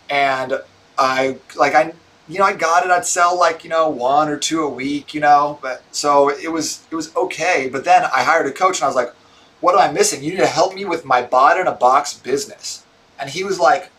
And 0.10 0.54
I 1.00 1.38
like 1.56 1.74
I 1.74 1.94
you 2.30 2.38
know, 2.38 2.46
I 2.46 2.54
got 2.54 2.86
it. 2.86 2.92
I'd 2.92 3.06
sell 3.08 3.38
like 3.38 3.64
you 3.64 3.72
know 3.72 3.90
one 3.90 4.30
or 4.30 4.38
two 4.38 4.64
a 4.64 4.70
week, 4.70 5.14
you 5.16 5.20
know. 5.20 5.58
But 5.62 5.82
so 5.92 6.30
it 6.30 6.52
was 6.52 6.86
it 6.92 6.96
was 6.96 7.14
okay. 7.16 7.68
But 7.72 7.84
then 7.86 8.04
I 8.04 8.24
hired 8.24 8.46
a 8.46 8.52
coach, 8.52 8.78
and 8.78 8.84
I 8.84 8.88
was 8.88 8.96
like, 8.96 9.14
"What 9.62 9.74
am 9.74 9.82
I 9.82 9.92
missing? 9.92 10.24
You 10.24 10.32
need 10.32 10.38
to 10.38 10.48
help 10.48 10.76
me 10.76 10.86
with 10.86 11.04
my 11.04 11.24
bod 11.24 11.60
in 11.60 11.66
a 11.66 11.72
box 11.72 12.14
business." 12.14 12.86
And 13.20 13.32
he 13.32 13.44
was 13.44 13.60
like, 13.60 13.92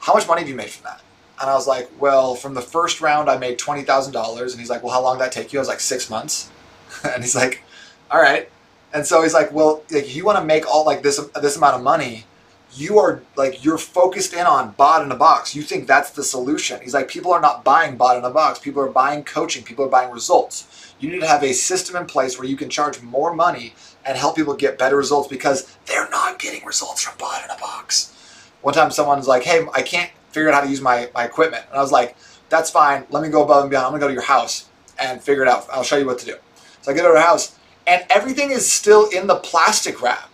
"How 0.00 0.12
much 0.12 0.28
money 0.28 0.42
have 0.42 0.48
you 0.48 0.54
made 0.54 0.68
from 0.70 0.84
that?" 0.84 1.00
And 1.40 1.48
I 1.48 1.54
was 1.54 1.66
like, 1.66 1.90
"Well, 1.98 2.34
from 2.34 2.52
the 2.54 2.60
first 2.60 3.00
round, 3.00 3.30
I 3.30 3.38
made 3.38 3.58
twenty 3.58 3.82
thousand 3.82 4.12
dollars." 4.12 4.52
And 4.52 4.60
he's 4.60 4.70
like, 4.70 4.82
"Well, 4.82 4.92
how 4.92 5.02
long 5.02 5.16
did 5.16 5.24
that 5.24 5.32
take 5.32 5.52
you?" 5.52 5.58
I 5.58 5.62
was 5.62 5.68
like, 5.68 5.80
six 5.80 6.10
months." 6.10 6.50
and 7.04 7.22
he's 7.22 7.34
like, 7.34 7.62
"All 8.10 8.20
right." 8.20 8.50
And 8.92 9.06
so 9.06 9.22
he's 9.22 9.32
like, 9.34 9.50
"Well, 9.50 9.82
like 9.90 10.14
you 10.14 10.26
want 10.26 10.38
to 10.38 10.44
make 10.44 10.66
all 10.66 10.84
like 10.84 11.02
this 11.02 11.18
this 11.40 11.56
amount 11.56 11.76
of 11.76 11.82
money." 11.82 12.26
You 12.74 12.98
are 12.98 13.22
like 13.36 13.64
you're 13.64 13.78
focused 13.78 14.32
in 14.32 14.46
on 14.46 14.72
bod 14.72 15.04
in 15.04 15.12
a 15.12 15.16
box. 15.16 15.54
You 15.54 15.62
think 15.62 15.86
that's 15.86 16.10
the 16.10 16.24
solution. 16.24 16.80
He's 16.80 16.94
like, 16.94 17.08
people 17.08 17.32
are 17.32 17.40
not 17.40 17.64
buying 17.64 17.96
bod 17.96 18.16
in 18.16 18.24
a 18.24 18.30
box. 18.30 18.58
People 18.58 18.82
are 18.82 18.88
buying 18.88 19.24
coaching. 19.24 19.62
People 19.62 19.84
are 19.84 19.90
buying 19.90 20.10
results. 20.10 20.94
You 20.98 21.10
need 21.10 21.20
to 21.20 21.26
have 21.26 21.42
a 21.42 21.52
system 21.52 21.96
in 21.96 22.06
place 22.06 22.38
where 22.38 22.48
you 22.48 22.56
can 22.56 22.70
charge 22.70 23.02
more 23.02 23.34
money 23.34 23.74
and 24.06 24.16
help 24.16 24.36
people 24.36 24.54
get 24.54 24.78
better 24.78 24.96
results 24.96 25.28
because 25.28 25.76
they're 25.86 26.08
not 26.10 26.38
getting 26.38 26.64
results 26.64 27.02
from 27.02 27.18
bod 27.18 27.44
in 27.44 27.50
a 27.50 27.58
box. 27.58 28.14
One 28.62 28.72
time 28.72 28.90
someone's 28.90 29.28
like, 29.28 29.42
hey, 29.42 29.66
I 29.74 29.82
can't 29.82 30.10
figure 30.30 30.48
out 30.48 30.54
how 30.54 30.60
to 30.62 30.70
use 30.70 30.80
my, 30.80 31.10
my 31.14 31.24
equipment. 31.24 31.64
And 31.68 31.78
I 31.78 31.82
was 31.82 31.92
like, 31.92 32.16
that's 32.48 32.70
fine. 32.70 33.04
Let 33.10 33.22
me 33.22 33.28
go 33.28 33.42
above 33.42 33.64
and 33.64 33.70
beyond. 33.70 33.86
I'm 33.86 33.92
gonna 33.92 34.00
go 34.00 34.08
to 34.08 34.14
your 34.14 34.22
house 34.22 34.68
and 34.98 35.22
figure 35.22 35.42
it 35.42 35.48
out. 35.48 35.66
I'll 35.72 35.82
show 35.82 35.96
you 35.96 36.06
what 36.06 36.18
to 36.20 36.26
do. 36.26 36.36
So 36.82 36.92
I 36.92 36.94
get 36.94 37.02
to 37.02 37.08
her 37.08 37.20
house 37.20 37.58
and 37.86 38.04
everything 38.08 38.50
is 38.50 38.70
still 38.70 39.08
in 39.10 39.26
the 39.26 39.36
plastic 39.36 40.00
wrap 40.00 40.31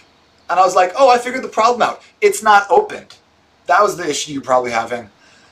and 0.51 0.59
I 0.59 0.65
was 0.65 0.75
like, 0.75 0.93
oh, 0.97 1.11
I 1.11 1.19
figured 1.19 1.45
the 1.45 1.49
problem 1.49 1.83
out. 1.83 2.03
It's 2.21 2.43
not 2.43 2.67
opened. 2.71 3.17
That 3.67 3.83
was 3.83 3.97
the 3.97 4.09
issue 4.09 4.33
you're 4.33 4.43
probably 4.43 4.71
having. 4.71 5.11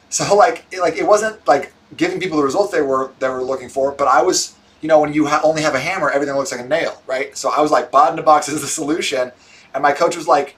So 0.08 0.34
like, 0.36 0.64
it, 0.70 0.80
like 0.80 0.96
it 0.96 1.06
wasn't 1.06 1.46
like 1.46 1.72
giving 1.96 2.20
people 2.20 2.38
the 2.38 2.44
results 2.44 2.72
they 2.72 2.82
were 2.82 3.10
they 3.18 3.28
were 3.28 3.42
looking 3.42 3.68
for, 3.68 3.92
but 3.92 4.08
I 4.08 4.22
was, 4.22 4.54
you 4.80 4.88
know, 4.88 5.00
when 5.00 5.12
you 5.12 5.26
ha- 5.26 5.40
only 5.42 5.62
have 5.62 5.74
a 5.74 5.80
hammer, 5.80 6.10
everything 6.10 6.34
looks 6.36 6.52
like 6.52 6.60
a 6.60 6.68
nail, 6.68 7.02
right? 7.06 7.36
So 7.36 7.50
I 7.50 7.60
was 7.60 7.70
like, 7.70 7.90
bod 7.90 8.12
in 8.12 8.18
a 8.18 8.22
box 8.22 8.48
is 8.50 8.60
the 8.60 8.68
solution, 8.68 9.32
and 9.74 9.82
my 9.82 9.92
coach 9.92 10.16
was 10.16 10.28
like, 10.28 10.56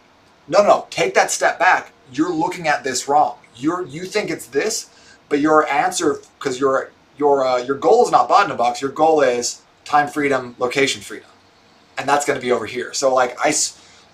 no, 0.48 0.62
no, 0.62 0.86
take 0.90 1.14
that 1.14 1.30
step 1.30 1.58
back. 1.58 1.92
You're 2.12 2.32
looking 2.32 2.68
at 2.68 2.84
this 2.84 3.08
wrong. 3.08 3.38
You're 3.56 3.86
you 3.86 4.04
think 4.04 4.30
it's 4.30 4.46
this, 4.46 4.90
but 5.28 5.40
your 5.40 5.66
answer 5.66 6.18
because 6.38 6.60
your 6.60 6.90
your 7.16 7.46
uh, 7.46 7.58
your 7.58 7.76
goal 7.76 8.04
is 8.04 8.12
not 8.12 8.28
bod 8.28 8.46
in 8.46 8.50
a 8.52 8.54
box. 8.54 8.80
Your 8.80 8.90
goal 8.90 9.20
is 9.20 9.62
time 9.84 10.08
freedom, 10.08 10.54
location 10.58 11.02
freedom, 11.02 11.28
and 11.96 12.08
that's 12.08 12.24
going 12.24 12.38
to 12.38 12.44
be 12.44 12.52
over 12.52 12.66
here. 12.66 12.92
So 12.94 13.14
like 13.14 13.36
I 13.42 13.50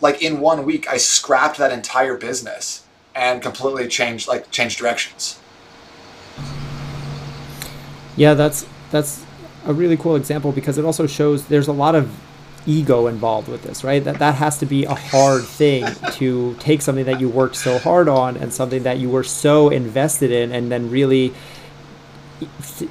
like 0.05 0.21
in 0.21 0.39
one 0.39 0.67
week 0.67 0.87
I 0.87 0.99
scrapped 0.99 1.57
that 1.57 1.73
entire 1.73 2.19
business 2.19 2.85
and 3.15 3.41
completely 3.41 3.89
changed 3.89 4.29
like 4.29 4.51
changed 4.51 4.79
directions. 4.79 5.41
Yeah, 8.15 8.35
that's 8.35 8.67
that's 8.91 9.25
a 9.65 9.73
really 9.73 9.97
cool 9.97 10.15
example 10.15 10.53
because 10.53 10.77
it 10.77 10.85
also 10.85 11.07
shows 11.07 11.47
there's 11.47 11.69
a 11.69 11.73
lot 11.73 11.95
of 11.95 12.15
ego 12.67 13.07
involved 13.07 13.49
with 13.49 13.63
this, 13.63 13.83
right? 13.83 14.05
That 14.05 14.19
that 14.19 14.35
has 14.35 14.59
to 14.59 14.67
be 14.67 14.85
a 14.85 14.95
hard 14.95 15.45
thing 15.45 15.87
to 16.13 16.55
take 16.61 16.83
something 16.83 17.07
that 17.07 17.19
you 17.19 17.31
worked 17.31 17.57
so 17.57 17.79
hard 17.79 18.07
on 18.07 18.37
and 18.37 18.53
something 18.53 18.83
that 18.83 18.99
you 18.99 19.09
were 19.09 19.25
so 19.25 19.71
invested 19.71 20.31
in 20.31 20.53
and 20.53 20.71
then 20.71 20.91
really 20.91 21.33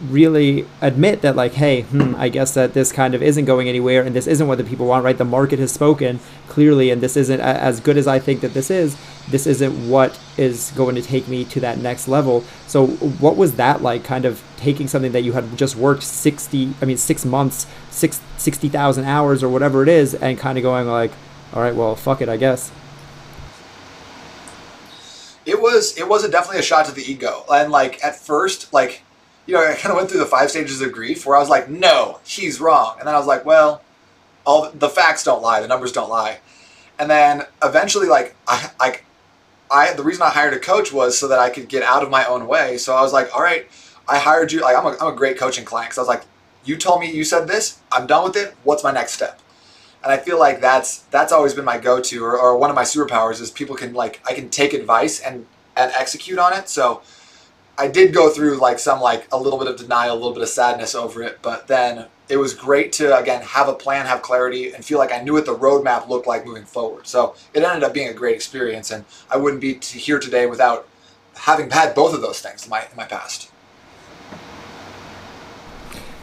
really 0.01 0.65
admit 0.81 1.21
that 1.21 1.35
like 1.35 1.53
hey 1.53 1.81
hmm, 1.81 2.15
i 2.17 2.29
guess 2.29 2.53
that 2.53 2.73
this 2.73 2.91
kind 2.91 3.13
of 3.13 3.21
isn't 3.21 3.45
going 3.45 3.67
anywhere 3.67 4.01
and 4.01 4.15
this 4.15 4.27
isn't 4.27 4.47
what 4.47 4.57
the 4.57 4.63
people 4.63 4.85
want 4.85 5.03
right? 5.03 5.17
The 5.17 5.25
market 5.25 5.59
has 5.59 5.71
spoken 5.71 6.19
clearly 6.47 6.89
and 6.89 7.01
this 7.01 7.17
isn't 7.17 7.39
as 7.41 7.79
good 7.79 7.97
as 7.97 8.07
i 8.07 8.19
think 8.19 8.41
that 8.41 8.53
this 8.53 8.69
is. 8.69 8.97
This 9.29 9.47
isn't 9.47 9.89
what 9.89 10.19
is 10.37 10.71
going 10.75 10.95
to 10.95 11.01
take 11.01 11.29
me 11.29 11.45
to 11.45 11.61
that 11.61 11.77
next 11.77 12.09
level. 12.09 12.43
So 12.67 12.87
what 12.87 13.37
was 13.37 13.55
that 13.55 13.81
like 13.81 14.03
kind 14.03 14.25
of 14.25 14.43
taking 14.57 14.87
something 14.87 15.13
that 15.13 15.21
you 15.21 15.31
had 15.31 15.57
just 15.57 15.75
worked 15.75 16.03
60 16.03 16.73
i 16.81 16.85
mean 16.85 16.97
six 16.97 17.25
months 17.25 17.67
six 17.89 18.21
60000 18.37 19.05
hours 19.05 19.43
or 19.43 19.49
whatever 19.49 19.83
it 19.83 19.89
is 19.89 20.13
and 20.13 20.37
kind 20.37 20.57
of 20.57 20.61
going 20.61 20.87
like 20.87 21.11
all 21.53 21.61
right 21.61 21.75
well 21.75 21.95
fuck 21.95 22.21
it 22.21 22.29
i 22.29 22.37
guess? 22.37 22.71
It 25.45 25.61
was 25.61 25.97
it 25.97 26.07
was 26.07 26.23
a 26.23 26.29
definitely 26.29 26.59
a 26.59 26.63
shot 26.63 26.85
to 26.85 26.91
the 26.93 27.03
ego. 27.09 27.43
And 27.51 27.71
like 27.71 28.03
at 28.03 28.15
first 28.15 28.71
like 28.73 29.03
you 29.45 29.53
know, 29.53 29.65
I 29.65 29.73
kind 29.73 29.91
of 29.91 29.97
went 29.97 30.09
through 30.09 30.19
the 30.19 30.25
five 30.25 30.49
stages 30.49 30.81
of 30.81 30.91
grief 30.91 31.25
where 31.25 31.35
I 31.35 31.39
was 31.39 31.49
like, 31.49 31.69
no, 31.69 32.19
he's 32.25 32.59
wrong. 32.59 32.95
And 32.99 33.07
then 33.07 33.15
I 33.15 33.17
was 33.17 33.27
like, 33.27 33.45
well, 33.45 33.81
all 34.45 34.69
the 34.71 34.89
facts 34.89 35.23
don't 35.23 35.41
lie, 35.41 35.61
the 35.61 35.67
numbers 35.67 35.91
don't 35.91 36.09
lie. 36.09 36.39
And 36.99 37.09
then 37.09 37.43
eventually, 37.63 38.07
like, 38.07 38.35
I, 38.47 38.69
I, 38.79 38.99
I, 39.71 39.93
the 39.93 40.03
reason 40.03 40.21
I 40.23 40.29
hired 40.29 40.53
a 40.53 40.59
coach 40.59 40.93
was 40.93 41.17
so 41.17 41.27
that 41.27 41.39
I 41.39 41.49
could 41.49 41.67
get 41.67 41.83
out 41.83 42.03
of 42.03 42.09
my 42.09 42.25
own 42.25 42.47
way. 42.47 42.77
So 42.77 42.95
I 42.95 43.01
was 43.01 43.11
like, 43.11 43.35
all 43.35 43.41
right, 43.41 43.67
I 44.07 44.19
hired 44.19 44.51
you. 44.51 44.61
Like, 44.61 44.77
I'm 44.77 44.85
a, 44.85 44.97
I'm 45.01 45.13
a 45.13 45.15
great 45.15 45.37
coaching 45.37 45.65
client 45.65 45.89
because 45.89 45.97
I 45.97 46.01
was 46.01 46.07
like, 46.07 46.25
you 46.65 46.77
told 46.77 47.01
me 47.01 47.11
you 47.11 47.23
said 47.23 47.47
this. 47.47 47.79
I'm 47.91 48.07
done 48.07 48.23
with 48.23 48.37
it. 48.37 48.55
What's 48.63 48.83
my 48.83 48.91
next 48.91 49.13
step? 49.13 49.41
And 50.03 50.11
I 50.11 50.17
feel 50.17 50.37
like 50.37 50.59
that's 50.59 50.99
that's 51.11 51.31
always 51.31 51.53
been 51.53 51.65
my 51.65 51.77
go-to, 51.77 52.23
or, 52.23 52.37
or 52.37 52.57
one 52.57 52.69
of 52.69 52.75
my 52.75 52.83
superpowers 52.83 53.41
is 53.41 53.51
people 53.51 53.75
can 53.75 53.93
like 53.93 54.21
I 54.25 54.33
can 54.33 54.49
take 54.49 54.73
advice 54.73 55.19
and 55.19 55.45
and 55.75 55.91
execute 55.93 56.39
on 56.39 56.53
it. 56.53 56.69
So 56.69 57.01
I 57.77 57.87
did 57.87 58.13
go 58.13 58.29
through 58.29 58.57
like 58.57 58.79
some 58.79 59.01
like 59.01 59.27
a 59.31 59.37
little 59.37 59.57
bit 59.57 59.67
of 59.67 59.77
denial, 59.77 60.13
a 60.13 60.15
little 60.15 60.33
bit 60.33 60.43
of 60.43 60.49
sadness 60.49 60.93
over 60.93 61.23
it, 61.23 61.39
but 61.41 61.67
then 61.67 62.07
it 62.29 62.37
was 62.37 62.53
great 62.53 62.91
to 62.93 63.17
again 63.17 63.41
have 63.41 63.67
a 63.67 63.73
plan, 63.73 64.05
have 64.05 64.21
clarity, 64.21 64.73
and 64.73 64.85
feel 64.85 64.99
like 64.99 65.11
I 65.11 65.21
knew 65.21 65.33
what 65.33 65.45
the 65.45 65.55
roadmap 65.55 66.07
looked 66.07 66.27
like 66.27 66.45
moving 66.45 66.65
forward. 66.65 67.07
So 67.07 67.35
it 67.53 67.63
ended 67.63 67.83
up 67.83 67.93
being 67.93 68.09
a 68.09 68.13
great 68.13 68.35
experience, 68.35 68.91
and 68.91 69.05
I 69.29 69.37
wouldn't 69.37 69.61
be 69.61 69.79
here 69.81 70.19
today 70.19 70.45
without 70.45 70.87
having 71.35 71.69
had 71.69 71.95
both 71.95 72.13
of 72.13 72.21
those 72.21 72.41
things 72.41 72.63
in 72.63 72.69
my 72.69 72.81
in 72.81 72.95
my 72.95 73.05
past. 73.05 73.49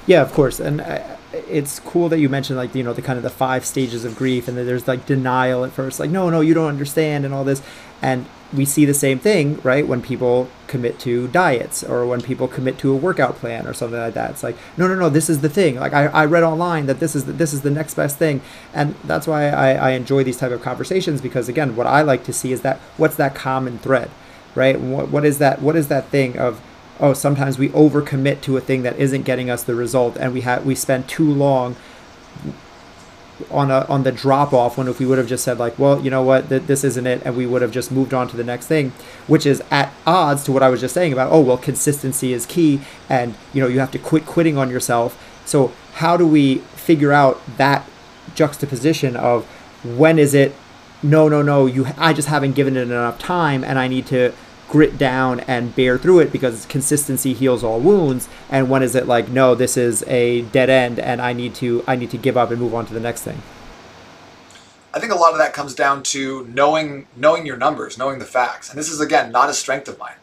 Yeah, 0.06 0.22
of 0.22 0.32
course, 0.32 0.60
and 0.60 0.80
uh, 0.80 1.02
it's 1.32 1.78
cool 1.80 2.08
that 2.08 2.18
you 2.18 2.28
mentioned 2.28 2.56
like 2.56 2.74
you 2.74 2.82
know 2.82 2.92
the 2.92 3.02
kind 3.02 3.16
of 3.16 3.22
the 3.22 3.30
five 3.30 3.64
stages 3.64 4.04
of 4.04 4.16
grief, 4.16 4.46
and 4.46 4.56
that 4.56 4.64
there's 4.64 4.86
like 4.86 5.04
denial 5.04 5.64
at 5.64 5.72
first, 5.72 5.98
like 5.98 6.10
no, 6.10 6.30
no, 6.30 6.40
you 6.40 6.54
don't 6.54 6.68
understand, 6.68 7.24
and 7.24 7.34
all 7.34 7.44
this, 7.44 7.60
and 8.00 8.26
we 8.52 8.64
see 8.64 8.84
the 8.84 8.94
same 8.94 9.18
thing, 9.18 9.60
right? 9.62 9.86
When 9.86 10.02
people 10.02 10.48
commit 10.66 10.98
to 11.00 11.28
diets 11.28 11.84
or 11.84 12.06
when 12.06 12.20
people 12.20 12.48
commit 12.48 12.78
to 12.78 12.92
a 12.92 12.96
workout 12.96 13.36
plan 13.36 13.66
or 13.66 13.72
something 13.72 13.98
like 13.98 14.14
that. 14.14 14.30
It's 14.30 14.42
like, 14.42 14.56
no, 14.76 14.88
no, 14.88 14.94
no, 14.94 15.08
this 15.08 15.30
is 15.30 15.40
the 15.40 15.48
thing. 15.48 15.76
Like 15.76 15.92
I, 15.92 16.06
I 16.06 16.24
read 16.24 16.42
online 16.42 16.86
that 16.86 17.00
this 17.00 17.14
is 17.14 17.26
the, 17.26 17.32
this 17.32 17.52
is 17.52 17.62
the 17.62 17.70
next 17.70 17.94
best 17.94 18.18
thing. 18.18 18.40
And 18.74 18.94
that's 19.04 19.26
why 19.26 19.48
I, 19.48 19.72
I 19.72 19.90
enjoy 19.90 20.24
these 20.24 20.36
type 20.36 20.52
of 20.52 20.62
conversations 20.62 21.20
because 21.20 21.48
again, 21.48 21.76
what 21.76 21.86
I 21.86 22.02
like 22.02 22.24
to 22.24 22.32
see 22.32 22.52
is 22.52 22.62
that 22.62 22.78
what's 22.96 23.16
that 23.16 23.34
common 23.34 23.78
thread, 23.78 24.10
right? 24.54 24.80
What, 24.80 25.08
what 25.08 25.24
is 25.24 25.38
that, 25.38 25.62
what 25.62 25.76
is 25.76 25.88
that 25.88 26.06
thing 26.06 26.38
of, 26.38 26.60
oh, 26.98 27.12
sometimes 27.14 27.58
we 27.58 27.68
overcommit 27.70 28.40
to 28.42 28.56
a 28.56 28.60
thing 28.60 28.82
that 28.82 28.98
isn't 28.98 29.22
getting 29.22 29.48
us 29.48 29.62
the 29.62 29.74
result 29.74 30.16
and 30.16 30.32
we 30.32 30.40
have, 30.42 30.66
we 30.66 30.74
spend 30.74 31.08
too 31.08 31.30
long 31.30 31.76
on 33.50 33.70
a 33.70 33.87
on 33.88 34.03
the 34.03 34.12
drop 34.12 34.53
off 34.53 34.76
when 34.79 34.88
if 34.88 34.98
we 34.98 35.07
would 35.07 35.18
have 35.18 35.26
just 35.29 35.44
said 35.44 35.59
like 35.59 35.79
well 35.79 36.00
you 36.00 36.11
know 36.11 36.22
what? 36.22 36.48
Th- 36.48 36.62
this 36.62 36.85
isn't 36.85 37.07
it 37.07 37.22
and 37.24 37.37
we 37.37 37.46
would 37.46 37.62
have 37.62 37.72
just 37.72 37.90
moved 37.92 38.12
on 38.14 38.29
to 38.29 38.37
the 38.37 38.44
next 38.44 38.66
thing 38.66 38.92
which 39.26 39.46
is 39.46 39.62
at 39.70 39.92
odds 40.07 40.44
to 40.44 40.53
what 40.53 40.62
i 40.62 40.68
was 40.68 40.81
just 40.81 40.94
saying 40.94 41.12
about 41.12 41.31
oh 41.33 41.40
well 41.40 41.59
consistency 41.59 42.33
is 42.33 42.46
key 42.46 42.81
and 43.09 43.35
you 43.53 43.61
know 43.61 43.68
you 43.68 43.81
have 43.81 43.90
to 43.90 43.98
quit 43.98 44.26
quitting 44.26 44.57
on 44.57 44.70
yourself. 44.70 45.18
So 45.44 45.72
how 45.94 46.16
do 46.16 46.26
we 46.26 46.59
figure 46.76 47.12
out 47.12 47.40
that 47.57 47.88
juxtaposition 48.35 49.16
of 49.16 49.44
when 49.85 50.18
is 50.18 50.35
it 50.35 50.55
no 51.03 51.29
no 51.29 51.42
no 51.42 51.66
you 51.66 51.87
i 51.96 52.12
just 52.12 52.29
haven't 52.29 52.53
given 52.53 52.76
it 52.76 52.83
enough 52.83 53.18
time 53.18 53.64
and 53.64 53.79
i 53.79 53.88
need 53.88 54.07
to 54.07 54.33
grit 54.70 54.96
down 54.96 55.40
and 55.40 55.74
bear 55.74 55.98
through 55.98 56.20
it 56.20 56.30
because 56.30 56.64
consistency 56.66 57.35
heals 57.35 57.64
all 57.64 57.80
wounds 57.80 58.28
and 58.48 58.70
when 58.70 58.85
is 58.85 58.94
it 58.94 59.04
like 59.04 59.28
no 59.28 59.52
this 59.52 59.76
is 59.76 60.04
a 60.06 60.42
dead 60.42 60.70
end 60.70 60.96
and 61.00 61.20
i 61.20 61.33
need 61.33 61.52
to 61.52 61.83
i 61.88 61.96
need 61.96 62.09
to 62.09 62.16
give 62.16 62.37
up 62.37 62.52
and 62.52 62.61
move 62.61 62.72
on 62.72 62.87
to 62.87 62.94
the 62.94 63.00
next 63.00 63.22
thing 63.22 63.42
I 64.92 64.98
think 64.98 65.12
a 65.12 65.16
lot 65.16 65.33
of 65.33 65.38
that 65.38 65.52
comes 65.52 65.74
down 65.74 66.02
to 66.04 66.44
knowing 66.52 67.06
knowing 67.16 67.46
your 67.46 67.56
numbers, 67.56 67.96
knowing 67.96 68.18
the 68.18 68.24
facts. 68.24 68.70
And 68.70 68.78
this 68.78 68.90
is 68.90 69.00
again 69.00 69.30
not 69.30 69.48
a 69.48 69.54
strength 69.54 69.87
of 69.87 69.96
mine. 69.98 70.16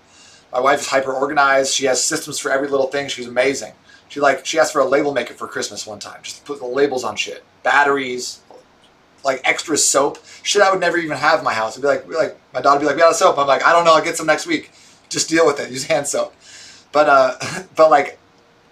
My 0.52 0.60
wife 0.60 0.82
is 0.82 0.88
hyper 0.88 1.14
organized. 1.14 1.74
She 1.74 1.86
has 1.86 2.04
systems 2.04 2.38
for 2.38 2.52
every 2.52 2.68
little 2.68 2.88
thing. 2.88 3.08
She's 3.08 3.28
amazing. 3.28 3.74
She 4.10 4.20
like 4.20 4.46
she 4.46 4.60
asked 4.60 4.74
for 4.74 4.82
a 4.82 4.86
label 4.86 5.14
maker 5.14 5.34
for 5.34 5.48
Christmas 5.48 5.88
one 5.88 6.00
time, 6.00 6.20
just 6.22 6.40
to 6.40 6.44
put 6.44 6.60
the 6.60 6.66
labels 6.66 7.06
on 7.06 7.16
shit, 7.16 7.44
batteries, 7.64 8.40
like 9.24 9.42
extra 9.44 9.78
soap, 9.78 10.20
shit 10.44 10.62
I 10.62 10.72
would 10.72 10.80
never 10.80 10.98
even 10.98 11.18
have 11.18 11.40
in 11.40 11.46
my 11.46 11.54
house. 11.54 11.78
It'd 11.78 11.82
be 11.82 11.88
like, 11.88 12.08
like 12.08 12.38
my 12.54 12.62
daughter 12.62 12.80
would 12.80 12.84
be 12.84 12.88
like, 12.88 12.96
we 12.96 13.02
got 13.02 13.16
soap. 13.16 13.38
I'm 13.38 13.48
like, 13.48 13.64
I 13.64 13.72
don't 13.72 13.86
know, 13.86 13.94
I'll 13.94 14.04
get 14.04 14.18
some 14.18 14.28
next 14.28 14.48
week. 14.48 14.72
Just 15.10 15.30
deal 15.30 15.46
with 15.46 15.60
it. 15.60 15.72
Use 15.72 15.86
hand 15.86 16.08
soap. 16.08 16.34
But 16.92 17.10
uh, 17.10 17.64
but 17.76 17.90
like 17.90 18.20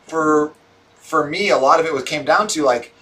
for 0.07 0.53
for 0.95 1.27
me, 1.27 1.49
a 1.49 1.57
lot 1.57 1.79
of 1.79 1.85
it 1.85 1.93
was 1.93 2.03
came 2.03 2.25
down 2.25 2.47
to 2.49 2.63
like 2.63 2.93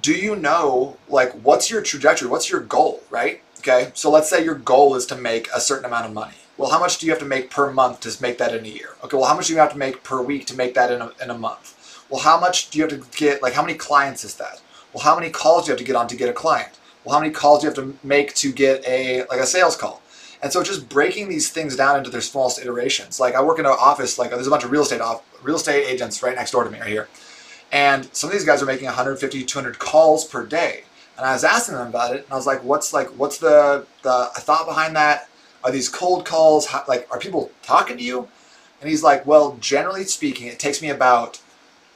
do 0.00 0.12
you 0.12 0.34
know 0.34 0.96
like 1.08 1.32
what's 1.42 1.70
your 1.70 1.82
trajectory 1.82 2.28
what's 2.28 2.50
your 2.50 2.60
goal 2.60 3.02
right 3.10 3.42
okay 3.58 3.90
so 3.94 4.10
let's 4.10 4.28
say 4.30 4.42
your 4.42 4.54
goal 4.54 4.94
is 4.94 5.04
to 5.06 5.16
make 5.16 5.48
a 5.54 5.60
certain 5.60 5.84
amount 5.84 6.06
of 6.06 6.12
money 6.12 6.34
well 6.56 6.70
how 6.70 6.78
much 6.78 6.98
do 6.98 7.06
you 7.06 7.12
have 7.12 7.18
to 7.18 7.26
make 7.26 7.50
per 7.50 7.70
month 7.70 8.00
to 8.00 8.22
make 8.22 8.38
that 8.38 8.54
in 8.54 8.64
a 8.64 8.68
year 8.68 8.96
okay 9.04 9.16
well 9.16 9.26
how 9.26 9.34
much 9.34 9.48
do 9.48 9.52
you 9.52 9.58
have 9.58 9.72
to 9.72 9.78
make 9.78 10.02
per 10.02 10.22
week 10.22 10.46
to 10.46 10.56
make 10.56 10.74
that 10.74 10.90
in 10.90 11.00
a, 11.00 11.10
in 11.22 11.30
a 11.30 11.38
month 11.38 12.04
well 12.08 12.20
how 12.20 12.38
much 12.38 12.70
do 12.70 12.78
you 12.78 12.84
have 12.84 12.90
to 12.90 13.06
get 13.16 13.42
like 13.42 13.52
how 13.52 13.62
many 13.62 13.74
clients 13.74 14.24
is 14.24 14.34
that 14.36 14.60
well 14.92 15.02
how 15.04 15.14
many 15.18 15.30
calls 15.30 15.64
do 15.64 15.68
you 15.68 15.72
have 15.72 15.78
to 15.78 15.84
get 15.84 15.96
on 15.96 16.06
to 16.08 16.16
get 16.16 16.28
a 16.28 16.32
client 16.32 16.78
well 17.04 17.14
how 17.14 17.20
many 17.20 17.32
calls 17.32 17.60
do 17.60 17.66
you 17.66 17.72
have 17.72 17.76
to 17.76 17.96
make 18.06 18.34
to 18.34 18.52
get 18.52 18.86
a 18.86 19.24
like 19.26 19.40
a 19.40 19.46
sales 19.46 19.76
call 19.76 20.02
and 20.42 20.52
so 20.52 20.62
just 20.62 20.88
breaking 20.88 21.28
these 21.28 21.50
things 21.50 21.76
down 21.76 21.96
into 21.96 22.10
their 22.10 22.20
smallest 22.20 22.60
iterations 22.60 23.20
like 23.20 23.34
i 23.34 23.42
work 23.42 23.58
in 23.58 23.66
an 23.66 23.72
office 23.78 24.18
like 24.18 24.30
there's 24.30 24.46
a 24.46 24.50
bunch 24.50 24.64
of 24.64 24.70
real 24.70 24.82
estate 24.82 25.00
off 25.00 25.22
real 25.42 25.56
estate 25.56 25.86
agents 25.86 26.22
right 26.22 26.36
next 26.36 26.50
door 26.50 26.64
to 26.64 26.70
me 26.70 26.78
right 26.80 26.88
here 26.88 27.08
and 27.72 28.06
some 28.14 28.28
of 28.28 28.34
these 28.34 28.44
guys 28.44 28.62
are 28.62 28.66
making 28.66 28.84
150, 28.84 29.44
200 29.44 29.78
calls 29.78 30.26
per 30.26 30.44
day. 30.44 30.84
And 31.16 31.26
I 31.26 31.32
was 31.32 31.42
asking 31.42 31.74
them 31.74 31.88
about 31.88 32.14
it, 32.14 32.24
and 32.24 32.32
I 32.32 32.36
was 32.36 32.46
like, 32.46 32.62
"What's 32.62 32.92
like, 32.92 33.08
what's 33.10 33.38
the 33.38 33.86
the 34.02 34.30
thought 34.34 34.66
behind 34.66 34.94
that? 34.96 35.28
Are 35.64 35.70
these 35.70 35.88
cold 35.88 36.26
calls? 36.26 36.66
How, 36.66 36.84
like, 36.86 37.06
are 37.10 37.18
people 37.18 37.50
talking 37.62 37.96
to 37.96 38.02
you?" 38.02 38.28
And 38.80 38.90
he's 38.90 39.02
like, 39.02 39.26
"Well, 39.26 39.56
generally 39.60 40.04
speaking, 40.04 40.48
it 40.48 40.58
takes 40.58 40.82
me 40.82 40.90
about 40.90 41.40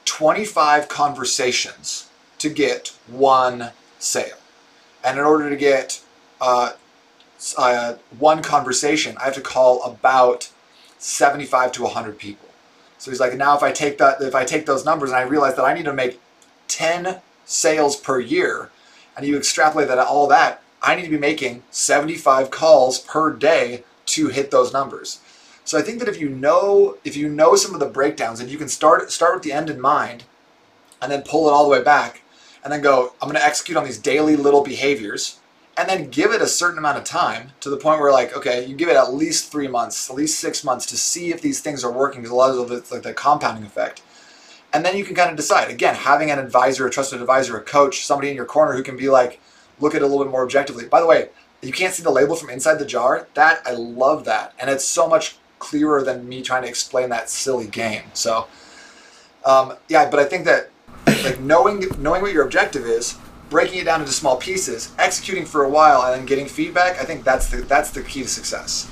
25 0.05 0.87
conversations 0.87 2.06
to 2.39 2.49
get 2.49 2.95
one 3.07 3.71
sale, 3.99 4.37
and 5.03 5.17
in 5.17 5.25
order 5.25 5.49
to 5.49 5.55
get 5.55 6.01
uh, 6.41 6.73
uh, 7.57 7.95
one 8.17 8.41
conversation, 8.41 9.17
I 9.17 9.25
have 9.25 9.35
to 9.35 9.41
call 9.41 9.83
about 9.83 10.49
75 10.97 11.71
to 11.73 11.83
100 11.83 12.17
people." 12.17 12.47
So 12.97 13.11
he's 13.11 13.19
like, 13.19 13.35
now 13.35 13.55
if 13.55 13.63
I 13.63 13.71
take 13.71 13.97
that, 13.99 14.21
if 14.21 14.35
I 14.35 14.43
take 14.43 14.65
those 14.65 14.85
numbers 14.85 15.09
and 15.09 15.17
I 15.17 15.21
realize 15.21 15.55
that 15.55 15.65
I 15.65 15.73
need 15.73 15.85
to 15.85 15.93
make 15.93 16.19
10 16.67 17.21
sales 17.45 17.95
per 17.95 18.19
year, 18.19 18.71
and 19.15 19.25
you 19.25 19.37
extrapolate 19.37 19.87
that 19.87 19.99
all 19.99 20.27
that, 20.27 20.61
I 20.81 20.95
need 20.95 21.03
to 21.03 21.09
be 21.09 21.17
making 21.17 21.63
75 21.71 22.51
calls 22.51 22.99
per 22.99 23.33
day 23.33 23.83
to 24.07 24.27
hit 24.27 24.51
those 24.51 24.73
numbers. 24.73 25.19
So 25.65 25.77
I 25.77 25.81
think 25.81 25.99
that 25.99 26.07
if 26.07 26.19
you 26.19 26.29
know 26.29 26.97
if 27.03 27.17
you 27.17 27.27
know 27.27 27.55
some 27.55 27.73
of 27.73 27.79
the 27.79 27.87
breakdowns 27.87 28.39
and 28.39 28.49
you 28.49 28.57
can 28.57 28.69
start 28.69 29.11
start 29.11 29.35
with 29.35 29.43
the 29.43 29.51
end 29.51 29.69
in 29.69 29.81
mind 29.81 30.23
and 31.01 31.11
then 31.11 31.23
pull 31.23 31.47
it 31.47 31.51
all 31.51 31.63
the 31.63 31.69
way 31.69 31.83
back 31.83 32.21
and 32.63 32.71
then 32.71 32.81
go, 32.81 33.13
I'm 33.21 33.29
going 33.29 33.39
to 33.39 33.45
execute 33.45 33.77
on 33.77 33.85
these 33.85 33.97
daily 33.97 34.35
little 34.35 34.63
behaviors 34.63 35.39
and 35.77 35.87
then 35.87 36.09
give 36.09 36.31
it 36.31 36.41
a 36.41 36.47
certain 36.47 36.79
amount 36.79 36.97
of 36.97 37.03
time 37.03 37.51
to 37.59 37.69
the 37.69 37.77
point 37.77 38.01
where 38.01 38.11
like 38.11 38.35
okay 38.35 38.65
you 38.65 38.75
give 38.75 38.89
it 38.89 38.95
at 38.95 39.13
least 39.13 39.51
three 39.51 39.67
months 39.67 40.09
at 40.09 40.15
least 40.15 40.39
six 40.39 40.63
months 40.63 40.85
to 40.87 40.97
see 40.97 41.29
if 41.31 41.39
these 41.39 41.59
things 41.61 41.83
are 41.83 41.91
working 41.91 42.21
because 42.21 42.31
a 42.31 42.35
lot 42.35 42.49
of 42.49 42.71
it's 42.71 42.91
like 42.91 43.03
the 43.03 43.13
compounding 43.13 43.63
effect. 43.63 44.01
And 44.73 44.85
then 44.85 44.97
you 44.97 45.05
can 45.05 45.15
kind 45.15 45.29
of 45.29 45.37
decide. 45.37 45.69
Again 45.69 45.95
having 45.95 46.31
an 46.31 46.39
advisor 46.39 46.87
a 46.87 46.89
trusted 46.89 47.21
advisor 47.21 47.57
a 47.57 47.61
coach 47.61 48.05
somebody 48.05 48.29
in 48.29 48.35
your 48.35 48.45
corner 48.45 48.73
who 48.73 48.83
can 48.83 48.97
be 48.97 49.09
like 49.09 49.39
look 49.79 49.93
at 49.93 50.01
it 50.01 50.05
a 50.05 50.07
little 50.07 50.25
bit 50.25 50.31
more 50.31 50.43
objectively. 50.43 50.85
By 50.85 50.99
the 50.99 51.07
way 51.07 51.29
you 51.61 51.71
can't 51.71 51.93
see 51.93 52.03
the 52.03 52.11
label 52.11 52.35
from 52.35 52.49
inside 52.49 52.79
the 52.79 52.85
jar. 52.85 53.27
That 53.35 53.61
i 53.65 53.71
love 53.71 54.25
that. 54.25 54.53
And 54.59 54.69
it's 54.69 54.85
so 54.85 55.07
much 55.07 55.37
clearer 55.59 56.03
than 56.03 56.27
me 56.27 56.41
trying 56.41 56.63
to 56.63 56.69
explain 56.69 57.09
that 57.09 57.29
silly 57.29 57.67
game. 57.67 58.03
So 58.13 58.47
um, 59.45 59.73
yeah 59.87 60.09
but 60.09 60.19
i 60.19 60.25
think 60.25 60.45
that 60.45 60.69
like 61.29 61.39
knowing 61.39 61.83
knowing 61.99 62.21
what 62.21 62.33
your 62.33 62.43
objective 62.43 62.85
is 62.85 63.17
breaking 63.49 63.79
it 63.79 63.85
down 63.85 64.01
into 64.01 64.11
small 64.11 64.35
pieces, 64.37 64.93
executing 64.97 65.45
for 65.45 65.63
a 65.63 65.69
while, 65.69 66.01
and 66.01 66.19
then 66.19 66.25
getting 66.25 66.47
feedback. 66.47 66.99
I 66.99 67.05
think 67.05 67.23
that's 67.23 67.49
the 67.49 67.57
that's 67.57 67.91
the 67.91 68.01
key 68.01 68.23
to 68.23 68.27
success. 68.27 68.89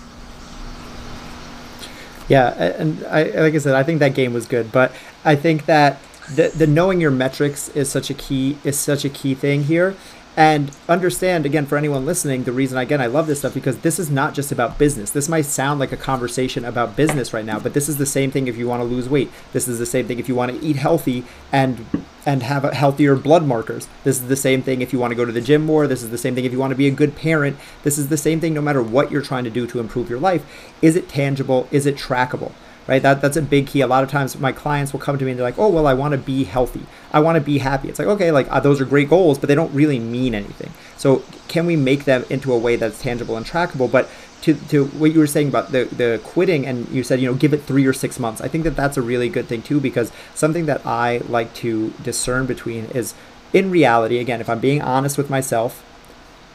Yeah, 2.27 2.49
and 2.49 3.05
I, 3.05 3.23
like 3.23 3.53
I 3.53 3.57
said, 3.59 3.75
I 3.75 3.83
think 3.83 3.99
that 3.99 4.15
game 4.15 4.33
was 4.33 4.47
good, 4.47 4.71
but 4.71 4.91
I 5.23 5.35
think 5.35 5.67
that 5.67 5.99
the, 6.33 6.47
the 6.47 6.65
knowing 6.65 6.99
your 6.99 7.11
metrics 7.11 7.69
is 7.69 7.89
such 7.89 8.09
a 8.09 8.15
key 8.15 8.57
is 8.63 8.79
such 8.79 9.05
a 9.05 9.09
key 9.09 9.35
thing 9.35 9.65
here 9.65 9.95
and 10.37 10.71
understand 10.89 11.45
again 11.45 11.65
for 11.65 11.77
anyone 11.77 12.05
listening 12.05 12.43
the 12.43 12.51
reason 12.51 12.77
again 12.77 12.99
i 12.99 13.05
love 13.05 13.27
this 13.27 13.39
stuff 13.39 13.53
because 13.53 13.77
this 13.79 13.99
is 13.99 14.09
not 14.09 14.33
just 14.33 14.51
about 14.51 14.77
business. 14.77 15.11
This 15.11 15.29
might 15.29 15.45
sound 15.45 15.79
like 15.79 15.91
a 15.91 15.97
conversation 15.97 16.65
about 16.65 16.95
business 16.95 17.33
right 17.33 17.45
now 17.45 17.59
but 17.59 17.73
this 17.73 17.89
is 17.89 17.97
the 17.97 18.05
same 18.05 18.31
thing 18.31 18.47
if 18.47 18.57
you 18.57 18.67
want 18.67 18.81
to 18.81 18.85
lose 18.85 19.09
weight. 19.09 19.31
This 19.53 19.67
is 19.67 19.79
the 19.79 19.85
same 19.85 20.07
thing 20.07 20.19
if 20.19 20.27
you 20.27 20.35
want 20.35 20.51
to 20.51 20.65
eat 20.65 20.75
healthy 20.75 21.23
and 21.51 21.85
and 22.25 22.41
have 22.43 22.63
healthier 22.63 23.15
blood 23.15 23.45
markers. 23.45 23.87
This 24.03 24.19
is 24.19 24.27
the 24.27 24.35
same 24.35 24.63
thing 24.63 24.81
if 24.81 24.91
you 24.91 24.99
want 24.99 25.11
to 25.11 25.15
go 25.15 25.25
to 25.25 25.31
the 25.31 25.41
gym 25.41 25.63
more. 25.63 25.87
This 25.87 26.01
is 26.01 26.09
the 26.09 26.17
same 26.17 26.33
thing 26.33 26.45
if 26.45 26.51
you 26.51 26.59
want 26.59 26.71
to 26.71 26.77
be 26.77 26.87
a 26.87 26.91
good 26.91 27.15
parent. 27.15 27.57
This 27.83 27.97
is 27.97 28.09
the 28.09 28.17
same 28.17 28.39
thing 28.39 28.53
no 28.53 28.61
matter 28.61 28.81
what 28.81 29.11
you're 29.11 29.21
trying 29.21 29.43
to 29.43 29.49
do 29.49 29.67
to 29.67 29.79
improve 29.79 30.09
your 30.09 30.19
life. 30.19 30.43
Is 30.81 30.95
it 30.95 31.07
tangible? 31.07 31.67
Is 31.71 31.85
it 31.85 31.95
trackable 31.95 32.51
right? 32.87 33.01
That 33.01 33.21
that's 33.21 33.37
a 33.37 33.41
big 33.41 33.67
key. 33.67 33.81
A 33.81 33.87
lot 33.87 34.03
of 34.03 34.09
times 34.09 34.39
my 34.39 34.51
clients 34.51 34.93
will 34.93 34.99
come 34.99 35.17
to 35.17 35.25
me 35.25 35.31
and 35.31 35.39
they're 35.39 35.45
like, 35.45 35.59
"Oh, 35.59 35.69
well, 35.69 35.87
I 35.87 35.93
want 35.93 36.13
to 36.13 36.17
be 36.17 36.43
healthy. 36.43 36.85
I 37.11 37.19
want 37.19 37.35
to 37.35 37.41
be 37.41 37.59
happy." 37.59 37.89
It's 37.89 37.99
like, 37.99 38.07
"Okay, 38.07 38.31
like 38.31 38.47
uh, 38.51 38.59
those 38.59 38.81
are 38.81 38.85
great 38.85 39.09
goals, 39.09 39.39
but 39.39 39.47
they 39.47 39.55
don't 39.55 39.73
really 39.73 39.99
mean 39.99 40.35
anything." 40.35 40.71
So, 40.97 41.23
can 41.47 41.65
we 41.65 41.75
make 41.75 42.05
them 42.05 42.25
into 42.29 42.53
a 42.53 42.57
way 42.57 42.75
that's 42.75 43.01
tangible 43.01 43.37
and 43.37 43.45
trackable? 43.45 43.91
But 43.91 44.09
to, 44.45 44.53
to 44.53 44.85
what 44.85 45.11
you 45.11 45.19
were 45.19 45.27
saying 45.27 45.47
about 45.47 45.71
the, 45.71 45.85
the 45.85 46.21
quitting 46.23 46.67
and 46.67 46.87
you 46.89 47.03
said 47.03 47.19
you 47.19 47.27
know 47.27 47.33
give 47.33 47.51
it 47.51 47.63
three 47.63 47.83
or 47.87 47.93
six 47.93 48.19
months 48.19 48.41
i 48.41 48.47
think 48.47 48.63
that 48.63 48.75
that's 48.75 48.95
a 48.95 49.01
really 49.01 49.27
good 49.27 49.47
thing 49.47 49.63
too 49.63 49.79
because 49.79 50.11
something 50.35 50.67
that 50.67 50.85
i 50.85 51.17
like 51.27 51.51
to 51.55 51.89
discern 52.03 52.45
between 52.45 52.85
is 52.91 53.15
in 53.53 53.71
reality 53.71 54.19
again 54.19 54.39
if 54.39 54.47
i'm 54.47 54.59
being 54.59 54.83
honest 54.83 55.17
with 55.17 55.31
myself 55.31 55.81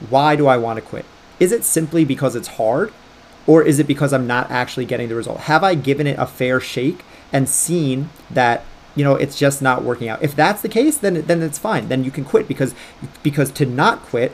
why 0.08 0.36
do 0.36 0.46
i 0.46 0.56
want 0.56 0.76
to 0.76 0.80
quit 0.80 1.04
is 1.40 1.50
it 1.50 1.64
simply 1.64 2.04
because 2.04 2.36
it's 2.36 2.46
hard 2.46 2.92
or 3.46 3.62
is 3.62 3.79
it 3.79 3.87
because 3.87 4.12
I'm 4.12 4.26
not 4.26 4.50
actually 4.50 4.85
getting 4.85 5.09
the 5.09 5.14
result? 5.14 5.40
Have 5.40 5.64
I 5.64 5.74
given 5.74 6.07
it 6.07 6.18
a 6.18 6.26
fair 6.26 6.61
shake 6.61 7.05
and 7.33 7.48
seen 7.48 8.11
that 8.31 8.64
you 8.94 9.05
know 9.05 9.14
it's 9.14 9.38
just 9.38 9.62
not 9.62 9.83
working 9.83 10.09
out? 10.09 10.22
If 10.22 10.37
that's 10.37 10.62
the 10.62 10.68
case, 10.68 10.98
then 10.98 11.22
then 11.22 11.42
it's 11.42 11.59
fine. 11.59 11.88
Then 11.88 12.05
you 12.05 12.11
can 12.11 12.24
quit 12.24 12.48
because 12.48 12.74
because 13.22 13.50
to 13.53 13.66
not 13.66 14.03
quit, 14.03 14.33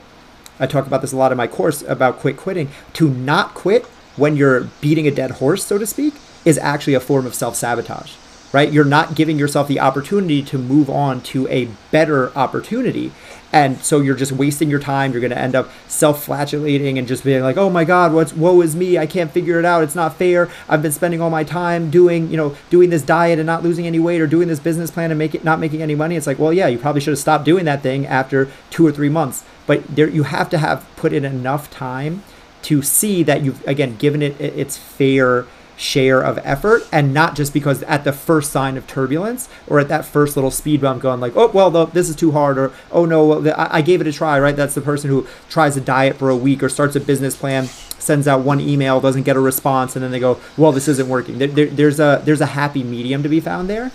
I 0.59 0.67
talk 0.67 0.87
about 0.87 1.03
this 1.03 1.13
a 1.13 1.17
lot 1.17 1.33
in 1.33 1.39
my 1.39 1.47
course 1.47 1.83
about 1.83 2.19
quit 2.19 2.37
quitting. 2.37 2.69
To 2.95 3.09
not 3.09 3.55
quit 3.55 3.85
when 4.17 4.37
you're 4.37 4.69
beating 4.81 5.07
a 5.07 5.11
dead 5.11 5.33
horse, 5.33 5.65
so 5.65 5.79
to 5.79 5.87
speak, 5.87 6.15
is 6.45 6.59
actually 6.59 6.95
a 6.95 7.01
form 7.01 7.27
of 7.27 7.35
self-sabotage. 7.35 8.15
Right? 8.53 8.73
You're 8.73 8.85
not 8.85 9.15
giving 9.15 9.39
yourself 9.39 9.69
the 9.69 9.81
opportunity 9.81 10.41
to 10.45 10.57
move 10.57 10.89
on 10.89 11.21
to 11.23 11.47
a 11.49 11.69
better 11.91 12.35
opportunity 12.39 13.13
and 13.53 13.79
so 13.79 14.01
you're 14.01 14.17
just 14.17 14.33
wasting 14.33 14.69
your 14.69 14.81
time. 14.81 15.13
You're 15.13 15.21
going 15.21 15.31
to 15.31 15.39
end 15.39 15.55
up 15.55 15.71
self-flagellating 15.89 16.99
and 16.99 17.07
just 17.07 17.25
being 17.25 17.43
like 17.43 17.57
oh 17.57 17.71
my 17.71 17.85
god 17.85 18.13
what's 18.13 18.33
woe 18.33 18.61
is 18.61 18.77
me. 18.77 18.99
I 18.99 19.07
can't 19.07 19.31
figure 19.31 19.59
it 19.59 19.65
out. 19.65 19.83
It's 19.83 19.95
not 19.95 20.17
fair. 20.17 20.51
I've 20.69 20.83
been 20.83 20.93
spending 20.93 21.21
all 21.21 21.31
my 21.31 21.45
time 21.45 21.91
doing 21.91 22.31
you 22.31 22.37
know 22.37 22.57
doing 22.71 22.91
this 22.91 23.03
diet 23.03 23.39
and 23.39 23.47
not 23.47 23.63
losing 23.63 23.87
any 23.87 23.99
weight 23.99 24.21
or 24.21 24.27
doing 24.27 24.49
this 24.49 24.61
business 24.61 24.91
plan 24.91 25.11
and 25.11 25.19
make 25.19 25.35
it 25.35 25.45
not 25.45 25.61
making 25.61 25.83
any 25.83 25.95
money. 25.95 26.17
It's 26.17 26.27
like 26.27 26.39
well 26.39 26.53
yeah 26.53 26.67
you 26.67 26.79
probably 26.79 27.01
should 27.01 27.13
have 27.13 27.19
stopped 27.19 27.45
doing 27.45 27.65
that 27.65 27.83
thing 27.83 28.07
after 28.07 28.51
two 28.71 28.87
or 28.87 28.93
three 28.93 29.09
months. 29.09 29.45
But 29.67 29.87
there 29.89 30.09
you 30.09 30.25
have 30.25 30.51
to 30.51 30.59
have 30.59 30.87
put 30.97 31.13
in 31.13 31.25
enough 31.25 31.71
time 31.71 32.23
to 32.63 32.83
see 32.83 33.23
that 33.23 33.43
you've 33.43 33.67
again 33.67 33.97
given 33.97 34.23
it 34.23 34.41
its 34.41 34.77
fair 34.77 35.47
share 35.77 36.23
of 36.23 36.39
effort 36.43 36.87
and 36.91 37.13
not 37.13 37.37
just 37.37 37.53
because 37.53 37.83
at 37.83 38.05
the 38.05 38.13
first 38.13 38.51
sign 38.51 38.77
of 38.77 38.87
turbulence 38.87 39.49
or 39.67 39.79
at 39.79 39.89
that 39.89 40.05
first 40.05 40.37
little 40.37 40.51
speed 40.51 40.81
bump 40.81 41.03
going 41.03 41.21
like 41.21 41.35
oh 41.37 41.49
well 41.49 41.71
this 41.87 42.09
is 42.09 42.17
too 42.17 42.33
hard 42.33 42.57
or 42.57 42.73
oh 42.91 43.05
no 43.05 43.47
I, 43.51 43.79
I 43.79 43.83
gave 43.83 44.01
it 44.01 44.07
a 44.07 44.13
try 44.13 44.41
right? 44.41 44.57
That's 44.57 44.75
the 44.75 44.81
person 44.81 45.11
who 45.11 45.27
tries 45.51 45.77
a 45.77 45.81
diet 45.81 46.17
for 46.17 46.31
a 46.31 46.37
week 46.37 46.63
or 46.63 46.69
starts 46.69 46.97
a 46.97 47.01
business 47.01 47.37
plan 47.37 47.67
sends 47.67 48.27
out 48.27 48.41
one 48.41 48.61
email 48.61 49.01
doesn't 49.01 49.25
get 49.25 49.37
a 49.37 49.41
response 49.41 49.97
and 49.97 50.03
then 50.03 50.11
they 50.11 50.21
go 50.21 50.41
well 50.57 50.73
this 50.73 50.89
isn't 50.89 51.09
working. 51.09 51.39
There, 51.39 51.49
there, 51.49 51.67
there's 51.67 52.01
a 52.01 52.23
there's 52.25 52.41
a 52.41 52.47
happy 52.47 52.83
medium 52.83 53.23
to 53.23 53.29
be 53.29 53.41
found 53.41 53.69
there. 53.69 53.93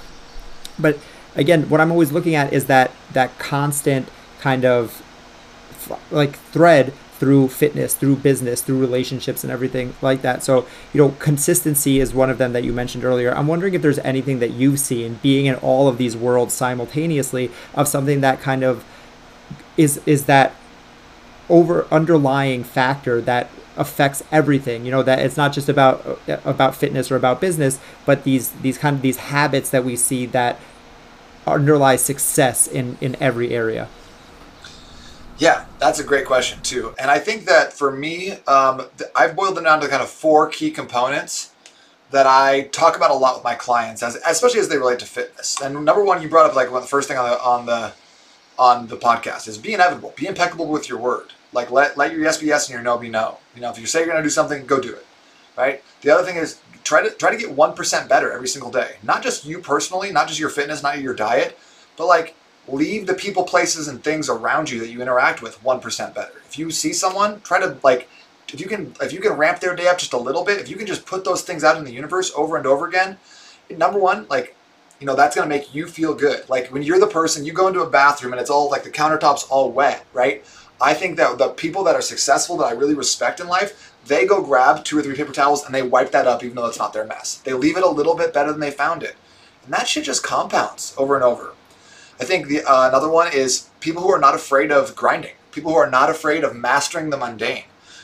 But 0.78 1.00
again 1.36 1.70
what 1.70 1.80
i'm 1.80 1.92
always 1.92 2.12
looking 2.12 2.36
at 2.36 2.52
is 2.52 2.66
that 2.66 2.92
that 3.14 3.38
constant 3.40 4.10
kind 4.40 4.66
of 4.66 5.02
like 6.12 6.36
thread 6.36 6.94
through 7.22 7.48
fitness, 7.48 7.94
through 7.94 8.16
business, 8.16 8.64
through 8.64 8.80
relationships 8.80 9.44
and 9.44 9.54
everything 9.54 9.94
like 10.02 10.24
that. 10.24 10.42
So, 10.42 10.66
you 10.92 11.00
know, 11.00 11.10
consistency 11.20 12.00
is 12.00 12.16
one 12.16 12.32
of 12.32 12.40
them 12.40 12.52
that 12.54 12.64
you 12.64 12.74
mentioned 12.74 13.06
earlier. 13.06 13.32
I'm 13.32 13.46
wondering 13.46 13.76
if 13.76 13.84
there's 13.84 14.00
anything 14.00 14.40
that 14.40 14.50
you've 14.54 14.80
seen 14.80 15.20
being 15.22 15.46
in 15.46 15.54
all 15.54 15.88
of 15.88 16.00
these 16.00 16.18
worlds 16.18 16.52
simultaneously 16.52 17.52
of 17.76 17.88
something 17.88 18.22
that 18.22 18.42
kind 18.42 18.64
of 18.64 18.84
is 19.78 20.02
is 20.08 20.26
that 20.26 20.56
over 21.48 21.86
underlying 21.92 22.64
factor 22.64 23.22
that 23.22 23.52
affects 23.78 24.24
everything 24.32 24.84
you 24.84 24.92
know 24.92 25.04
that 25.04 25.20
it's 25.20 25.38
not 25.38 25.54
just 25.54 25.70
about 25.70 26.06
uh, 26.28 26.38
about 26.44 26.76
fitness 26.76 27.10
or 27.10 27.16
about 27.16 27.40
business 27.40 27.80
but 28.06 28.26
these 28.26 28.50
these 28.64 28.78
kind 28.78 28.98
of 28.98 29.02
these 29.02 29.18
habits 29.18 29.70
that 29.70 29.86
we 29.86 29.96
see 29.96 30.26
that 30.26 30.60
underlie 31.48 31.96
success 31.96 32.68
in 32.68 32.98
in 33.00 33.16
every 33.22 33.52
area 33.52 33.88
yeah, 35.42 35.66
that's 35.80 36.00
a 36.00 36.04
great 36.04 36.28
question 36.28 36.62
too. 36.62 36.94
And 37.00 37.10
I 37.10 37.18
think 37.18 37.46
that 37.46 37.74
for 37.74 37.92
me, 37.92 38.34
um, 38.48 38.84
I've 39.16 39.36
boiled 39.36 39.58
them 39.58 39.64
down 39.64 39.82
to 39.82 39.88
kind 39.88 40.04
of 40.04 40.10
four 40.10 40.48
key 40.48 40.70
components 40.70 41.52
that 42.12 42.28
I 42.28 42.70
talk 42.72 42.96
about 42.96 43.10
a 43.10 43.16
lot 43.16 43.34
with 43.34 43.44
my 43.44 43.56
clients, 43.56 44.04
as, 44.04 44.22
especially 44.28 44.60
as 44.60 44.70
they 44.70 44.78
relate 44.78 45.00
to 45.00 45.08
fitness. 45.08 45.60
And 45.60 45.84
number 45.84 46.04
one, 46.04 46.22
you 46.22 46.30
brought 46.30 46.48
up 46.48 46.56
like 46.56 46.72
one 46.72 46.82
the 46.82 46.88
first 46.88 47.08
thing 47.08 47.18
on 47.18 47.28
the 47.28 47.42
on 47.42 47.66
the 47.66 47.94
on 48.60 48.86
the 48.86 48.98
podcast 48.98 49.48
is 49.48 49.58
be 49.58 49.74
inevitable, 49.74 50.14
be 50.16 50.28
impeccable 50.28 50.68
with 50.68 50.88
your 50.88 51.00
word. 51.00 51.34
Like 51.54 51.72
let 51.72 51.98
let 51.98 52.12
your 52.12 52.22
yes 52.22 52.38
be 52.38 52.46
yes 52.46 52.68
and 52.68 52.76
your 52.76 52.84
no 52.84 53.00
be 53.00 53.10
no. 53.10 53.40
You 53.56 53.62
know, 53.62 53.72
if 53.72 53.80
you 53.80 53.88
say 53.88 54.02
you're 54.02 54.10
going 54.10 54.22
to 54.22 54.24
do 54.24 54.30
something, 54.30 54.68
go 54.68 54.80
do 54.80 54.94
it. 54.94 55.08
Right. 55.58 55.84
The 56.02 56.12
other 56.12 56.24
thing 56.24 56.36
is 56.36 56.62
try 56.84 57.02
to 57.02 57.10
try 57.10 57.32
to 57.32 57.38
get 57.38 57.50
one 57.52 57.74
percent 57.74 58.08
better 58.08 58.32
every 58.32 58.48
single 58.48 58.70
day. 58.70 58.98
Not 59.02 59.24
just 59.24 59.44
you 59.44 59.58
personally, 59.58 60.12
not 60.12 60.28
just 60.28 60.40
your 60.40 60.52
fitness, 60.52 60.84
not 60.84 61.02
your 61.02 61.16
diet, 61.16 61.58
but 61.98 62.06
like 62.06 62.36
leave 62.72 63.08
the 63.08 63.14
people, 63.14 63.44
places, 63.44 63.88
and 63.88 64.04
things 64.04 64.30
around 64.30 64.70
you 64.70 64.80
that 64.80 64.90
you 64.90 65.02
interact 65.02 65.42
with 65.42 65.62
1% 65.64 66.14
better. 66.14 66.42
If 66.48 66.58
you 66.58 66.72
see 66.72 66.94
someone, 66.94 67.42
try 67.42 67.60
to 67.60 67.78
like, 67.84 68.10
if 68.54 68.60
you 68.60 68.68
can, 68.68 68.94
if 69.02 69.14
you 69.14 69.20
can 69.20 69.34
ramp 69.34 69.60
their 69.60 69.76
day 69.76 69.88
up 69.88 69.98
just 69.98 70.14
a 70.14 70.18
little 70.18 70.44
bit, 70.44 70.60
if 70.60 70.70
you 70.70 70.76
can 70.76 70.88
just 70.88 71.06
put 71.06 71.24
those 71.24 71.42
things 71.42 71.64
out 71.64 71.78
in 71.78 71.84
the 71.84 71.94
universe 71.94 72.32
over 72.36 72.58
and 72.58 72.66
over 72.66 72.88
again, 72.88 73.18
number 73.70 74.00
one, 74.00 74.28
like, 74.30 74.56
you 75.00 75.08
know, 75.08 75.16
that's 75.16 75.36
going 75.36 75.50
to 75.50 75.56
make 75.56 75.74
you 75.74 75.88
feel 75.88 76.14
good. 76.14 76.48
Like 76.48 76.68
when 76.68 76.84
you're 76.84 77.00
the 77.00 77.08
person, 77.08 77.44
you 77.44 77.54
go 77.54 77.68
into 77.68 77.82
a 77.82 77.90
bathroom 77.90 78.34
and 78.34 78.42
it's 78.42 78.52
all 78.52 78.70
like 78.70 78.84
the 78.84 78.90
countertop's 78.90 79.44
all 79.44 79.72
wet, 79.72 80.06
right? 80.14 80.46
I 80.80 80.94
think 80.94 81.18
that 81.18 81.38
the 81.38 81.50
people 81.50 81.84
that 81.86 81.96
are 81.96 82.02
successful 82.02 82.58
that 82.58 82.66
I 82.66 82.72
really 82.72 82.94
respect 82.94 83.40
in 83.40 83.48
life, 83.48 83.94
they 84.06 84.26
go 84.26 84.44
grab 84.44 84.84
two 84.84 84.98
or 84.98 85.02
three 85.02 85.16
paper 85.16 85.32
towels 85.32 85.66
and 85.66 85.74
they 85.74 85.82
wipe 85.84 86.12
that 86.12 86.28
up 86.28 86.44
even 86.44 86.56
though 86.56 86.68
it's 86.68 86.80
not 86.80 86.94
their 86.94 87.06
mess. 87.06 87.38
They 87.38 87.54
leave 87.54 87.78
it 87.78 87.84
a 87.84 87.90
little 87.90 88.16
bit 88.16 88.34
better 88.34 88.52
than 88.52 88.62
they 88.62 88.72
found 88.72 89.04
it. 89.04 89.16
And 89.64 89.74
that 89.74 89.88
shit 89.88 90.06
just 90.06 90.24
compounds 90.24 90.94
over 90.98 91.16
and 91.16 91.24
over. 91.24 91.54
I 92.22 92.24
think 92.24 92.48
the 92.48 92.62
uh, 92.64 92.88
another 92.88 93.10
one 93.10 93.34
is 93.34 93.70
people 93.80 94.04
who 94.04 94.12
are 94.12 94.20
not 94.20 94.36
afraid 94.36 94.72
of 94.72 94.96
grinding. 94.96 95.34
People 95.52 95.72
who 95.72 95.78
are 95.78 95.90
not 95.90 96.12
afraid 96.12 96.44
of 96.44 96.56
mastering 96.56 97.10
the 97.10 97.18
mundane. 97.18 97.64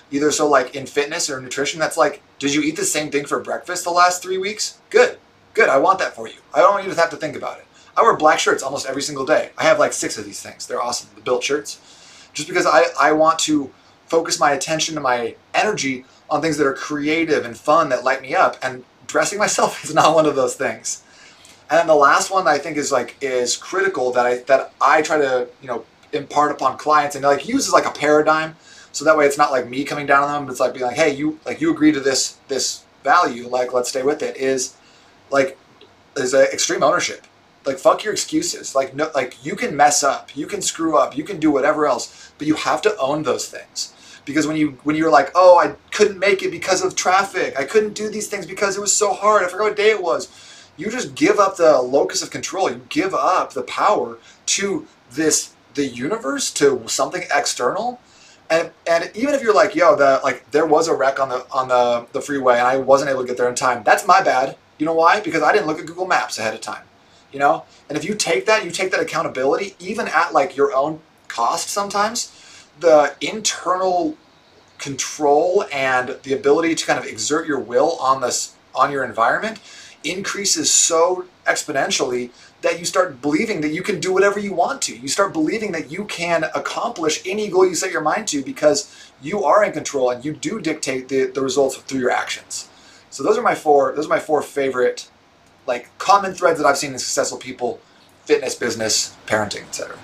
Either 0.10 0.32
so 0.32 0.50
like 0.50 0.76
in 0.76 0.88
fitness 0.88 1.30
or 1.30 1.40
nutrition, 1.40 1.80
that's 1.80 1.98
like, 1.98 2.24
did 2.40 2.54
you 2.54 2.64
eat 2.64 2.76
the 2.76 2.84
same 2.84 3.12
thing 3.12 3.26
for 3.26 3.40
breakfast 3.40 3.84
the 3.84 3.92
last 3.92 4.24
three 4.24 4.40
weeks? 4.40 4.80
Good, 4.90 5.20
good. 5.54 5.70
I 5.70 5.78
want 5.78 6.00
that 6.00 6.16
for 6.16 6.28
you. 6.28 6.38
I 6.52 6.60
don't 6.60 6.72
want 6.72 6.86
you 6.86 6.94
to 6.94 7.00
have 7.00 7.12
to 7.12 7.16
think 7.16 7.36
about 7.36 7.60
it. 7.60 7.66
I 7.96 8.02
wear 8.02 8.18
black 8.18 8.40
shirts 8.40 8.64
almost 8.64 8.88
every 8.88 9.04
single 9.04 9.26
day. 9.26 9.52
I 9.56 9.64
have 9.66 9.78
like 9.78 9.94
six 9.94 10.18
of 10.18 10.26
these 10.26 10.42
things. 10.42 10.66
They're 10.66 10.82
awesome. 10.82 11.10
The 11.14 11.22
built 11.22 11.44
shirts. 11.44 11.80
Just 12.34 12.48
because 12.48 12.66
I, 12.66 12.86
I 13.00 13.12
want 13.12 13.38
to 13.40 13.72
focus 14.08 14.40
my 14.40 14.52
attention 14.52 14.96
and 14.96 15.04
my 15.04 15.36
energy 15.54 16.06
on 16.28 16.42
things 16.42 16.58
that 16.58 16.66
are 16.66 16.74
creative 16.74 17.46
and 17.46 17.56
fun 17.56 17.90
that 17.90 18.04
light 18.04 18.24
me 18.24 18.34
up. 18.34 18.58
And 18.64 18.84
dressing 19.06 19.38
myself 19.38 19.84
is 19.84 19.94
not 19.94 20.16
one 20.16 20.26
of 20.26 20.36
those 20.36 20.56
things. 20.56 21.04
And 21.70 21.80
then 21.80 21.88
the 21.88 21.96
last 21.96 22.32
one 22.32 22.48
I 22.48 22.58
think 22.58 22.78
is 22.78 22.92
like 22.92 23.16
is 23.22 23.58
critical 23.58 24.12
that 24.14 24.26
I 24.26 24.38
that 24.44 24.74
I 24.82 25.02
try 25.02 25.18
to 25.18 25.48
you 25.62 25.68
know 25.68 25.86
impart 26.14 26.52
upon 26.52 26.78
clients 26.78 27.16
and 27.16 27.26
like 27.26 27.48
use 27.48 27.68
as 27.68 27.74
like 27.74 27.86
a 27.86 27.92
paradigm, 27.92 28.56
so 28.94 29.04
that 29.04 29.18
way 29.18 29.26
it's 29.26 29.38
not 29.38 29.52
like 29.52 29.68
me 29.68 29.84
coming 29.84 30.06
down 30.06 30.24
on 30.24 30.42
them. 30.42 30.50
It's 30.50 30.60
like 30.62 30.74
being 30.74 30.86
like, 30.86 30.96
hey, 30.96 31.14
you 31.14 31.40
like 31.46 31.60
you 31.60 31.72
agree 31.72 31.92
to 31.92 32.00
this 32.00 32.38
this 32.48 32.84
value, 33.04 33.48
like 33.48 33.74
let's 33.74 33.90
stay 33.90 34.04
with 34.04 34.22
it. 34.24 34.38
Is 34.38 34.76
like 35.30 35.58
is 36.16 36.34
a 36.34 36.52
extreme 36.54 36.84
ownership. 36.84 37.28
Like 37.66 37.80
fuck 37.80 38.04
your 38.06 38.14
excuses. 38.14 38.74
Like 38.74 38.96
no, 38.96 39.12
like 39.14 39.44
you 39.46 39.58
can 39.58 39.76
mess 39.76 40.04
up, 40.04 40.36
you 40.38 40.48
can 40.48 40.62
screw 40.62 40.98
up, 40.98 41.18
you 41.18 41.26
can 41.26 41.38
do 41.38 41.52
whatever 41.52 41.86
else, 41.86 42.32
but 42.38 42.48
you 42.48 42.56
have 42.56 42.82
to 42.84 42.96
own 42.98 43.24
those 43.24 43.50
things 43.50 43.94
because 44.24 44.46
when 44.46 44.58
you 44.58 44.78
when 44.84 44.96
you're 44.96 45.10
like 45.10 45.32
oh 45.36 45.58
i 45.58 45.74
couldn't 45.92 46.20
make 46.20 46.44
it 46.44 46.52
because 46.52 46.84
of 46.84 46.96
traffic 46.96 47.58
i 47.58 47.64
couldn't 47.64 47.94
do 47.94 48.10
these 48.10 48.28
things 48.28 48.46
because 48.46 48.78
it 48.78 48.82
was 48.82 48.94
so 48.94 49.14
hard 49.14 49.42
i 49.42 49.48
forgot 49.48 49.64
what 49.64 49.78
day 49.78 49.90
it 49.90 50.04
was 50.04 50.28
you 50.78 50.92
just 50.92 51.16
give 51.16 51.40
up 51.40 51.58
the 51.58 51.82
locus 51.82 52.22
of 52.22 52.30
control. 52.30 52.70
You 52.70 52.82
give 52.90 53.14
up 53.14 53.54
the 53.54 53.64
power 53.64 54.18
to 54.48 54.88
this 55.12 55.54
the 55.74 55.86
universe 55.86 56.52
to 56.52 56.84
something 56.88 57.24
external. 57.34 58.00
And 58.50 58.72
and 58.90 59.12
even 59.16 59.34
if 59.34 59.42
you're 59.42 59.54
like, 59.54 59.76
yo, 59.76 59.96
the 59.96 60.22
like 60.24 60.50
there 60.52 60.66
was 60.66 60.88
a 60.88 60.96
wreck 60.96 61.20
on 61.20 61.30
the 61.30 61.46
on 61.52 61.68
the, 61.68 62.08
the 62.14 62.22
freeway 62.22 62.58
and 62.58 62.68
I 62.68 62.78
wasn't 62.78 63.10
able 63.10 63.22
to 63.22 63.28
get 63.28 63.38
there 63.38 63.50
in 63.50 63.56
time, 63.56 63.84
that's 63.84 64.06
my 64.08 64.22
bad. 64.22 64.56
You 64.78 64.86
know 64.86 64.94
why? 64.94 65.20
Because 65.20 65.42
I 65.42 65.52
didn't 65.52 65.68
look 65.68 65.80
at 65.80 65.86
Google 65.86 66.08
Maps 66.08 66.38
ahead 66.38 66.54
of 66.54 66.62
time. 66.62 66.84
You 67.32 67.40
know? 67.40 67.66
And 67.90 67.98
if 67.98 68.06
you 68.06 68.16
take 68.16 68.46
that, 68.46 68.64
you 68.64 68.72
take 68.72 68.92
that 68.92 69.02
accountability, 69.02 69.76
even 69.80 70.08
at 70.08 70.34
like 70.34 70.56
your 70.56 70.74
own 70.74 71.02
cost 71.28 71.70
sometimes, 71.70 72.32
the 72.80 73.16
internal 73.20 74.16
control 74.78 75.66
and 75.74 76.18
the 76.24 76.34
ability 76.34 76.76
to 76.76 76.86
kind 76.86 77.00
of 77.00 77.06
exert 77.06 77.48
your 77.48 77.60
will 77.60 77.98
on 78.00 78.22
this 78.22 78.56
on 78.76 78.92
your 78.92 79.04
environment 79.04 79.60
increases 80.04 80.72
so 80.72 81.26
exponentially 81.46 82.32
that 82.62 82.80
you 82.80 82.86
start 82.86 83.22
believing 83.22 83.62
that 83.62 83.70
you 83.70 83.84
can 83.84 84.00
do 84.00 84.12
whatever 84.12 84.40
you 84.40 84.54
want 84.54 84.82
to. 84.84 84.96
You 84.96 85.08
start 85.08 85.32
believing 85.34 85.72
that 85.74 85.92
you 85.92 86.06
can 86.06 86.46
accomplish 86.56 87.22
any 87.26 87.50
goal 87.50 87.68
you 87.68 87.76
set 87.76 87.92
your 87.92 88.02
mind 88.02 88.28
to 88.30 88.44
because 88.44 89.12
you 89.22 89.44
are 89.44 89.64
in 89.64 89.72
control 89.72 90.10
and 90.10 90.26
you 90.26 90.34
do 90.34 90.60
dictate 90.60 91.08
the, 91.10 91.26
the 91.26 91.42
results 91.42 91.78
through 91.78 92.00
your 92.00 92.12
actions. 92.12 92.70
So 93.10 93.24
those 93.24 93.38
are 93.38 93.44
my 93.44 93.56
four 93.56 93.94
those 93.96 94.06
are 94.06 94.10
my 94.10 94.20
four 94.20 94.42
favorite 94.42 95.10
like 95.66 95.96
common 95.98 96.34
threads 96.34 96.60
that 96.60 96.68
I've 96.68 96.78
seen 96.78 96.94
in 96.94 97.00
successful 97.00 97.38
people, 97.38 97.80
fitness, 98.26 98.56
business, 98.56 99.16
parenting, 99.26 99.64
etc. 99.64 99.98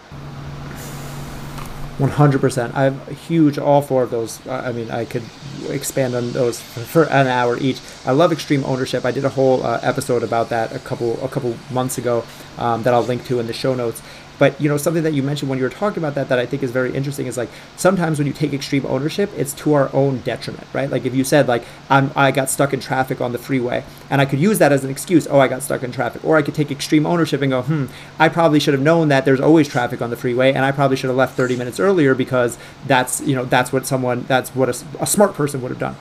100%. 1.98 2.74
I'm 2.74 3.00
huge, 3.28 3.58
all 3.60 3.82
four 3.82 4.04
of 4.04 4.10
those. 4.10 4.46
I 4.48 4.72
mean, 4.72 4.90
I 4.90 5.06
could 5.06 5.24
expand 5.70 6.16
on 6.16 6.32
those 6.32 6.60
for 6.60 7.04
an 7.04 7.28
hour 7.28 7.58
each. 7.58 7.80
I 8.06 8.12
love 8.12 8.32
extreme 8.32 8.64
ownership. 8.66 9.06
I 9.06 9.12
did 9.12 9.26
a 9.26 9.30
whole 9.30 9.64
uh, 9.64 9.80
episode 9.84 10.24
about 10.24 10.50
that 10.50 10.76
a 10.76 10.80
couple 10.80 11.24
a 11.24 11.28
couple 11.28 11.56
months 11.72 11.98
ago 12.00 12.24
um, 12.58 12.84
that 12.84 12.94
I'll 12.94 13.04
link 13.04 13.26
to 13.26 13.40
in 13.40 13.48
the 13.48 13.54
show 13.54 13.76
notes. 13.76 14.02
But 14.40 14.60
you 14.60 14.70
know 14.70 14.78
something 14.78 15.04
that 15.04 15.14
you 15.14 15.24
mentioned 15.24 15.50
when 15.50 15.60
you 15.60 15.64
were 15.64 15.70
talking 15.70 16.00
about 16.00 16.16
that 16.16 16.30
that 16.30 16.40
I 16.40 16.46
think 16.46 16.64
is 16.64 16.72
very 16.72 16.94
interesting 16.94 17.28
is 17.28 17.38
like 17.38 17.50
sometimes 17.78 18.18
when 18.18 18.28
you 18.28 18.34
take 18.34 18.54
extreme 18.54 18.86
ownership, 18.86 19.30
it's 19.38 19.54
to 19.54 19.74
our 19.74 19.94
own 19.94 20.20
detriment, 20.20 20.68
right? 20.74 20.90
Like 20.90 21.06
if 21.06 21.14
you 21.14 21.24
said 21.24 21.48
like 21.48 21.64
I'm 21.90 22.12
I 22.16 22.32
got 22.32 22.50
stuck 22.50 22.74
in 22.74 22.80
traffic 22.80 23.22
on 23.22 23.32
the 23.32 23.38
freeway, 23.38 23.84
and 24.10 24.22
I 24.22 24.26
could 24.26 24.40
use 24.40 24.60
that 24.60 24.72
as 24.72 24.84
an 24.84 24.90
excuse. 24.90 25.28
Oh, 25.30 25.40
I 25.40 25.48
got 25.48 25.64
stuck 25.64 25.84
in 25.84 25.92
traffic, 25.92 26.24
or 26.24 26.38
I 26.38 26.42
could 26.42 26.56
take 26.56 26.72
extreme 26.72 27.06
ownership 27.06 27.42
and 27.42 27.52
go, 27.52 27.62
hmm, 27.62 27.86
I 28.20 28.30
probably 28.30 28.60
should 28.60 28.74
have 28.74 28.84
known 28.84 29.08
that 29.10 29.26
there's 29.26 29.42
always 29.42 29.68
traffic 29.68 30.02
on 30.02 30.10
the 30.10 30.18
freeway, 30.18 30.54
and 30.54 30.66
I 30.66 30.72
probably 30.72 30.98
should 30.98 31.10
have 31.10 31.18
left 31.18 31.36
30 31.36 31.56
minutes 31.56 31.80
earlier 31.80 32.16
because 32.16 32.58
that's 32.86 33.22
you 33.22 33.36
know 33.36 33.46
that's 33.46 33.72
what 33.72 33.86
someone 33.86 34.24
that's 34.24 34.56
what 34.56 34.70
a, 34.70 34.86
a 35.00 35.08
smart 35.08 35.34
person 35.34 35.62
would 35.62 35.70
have 35.70 35.80
done 35.80 35.96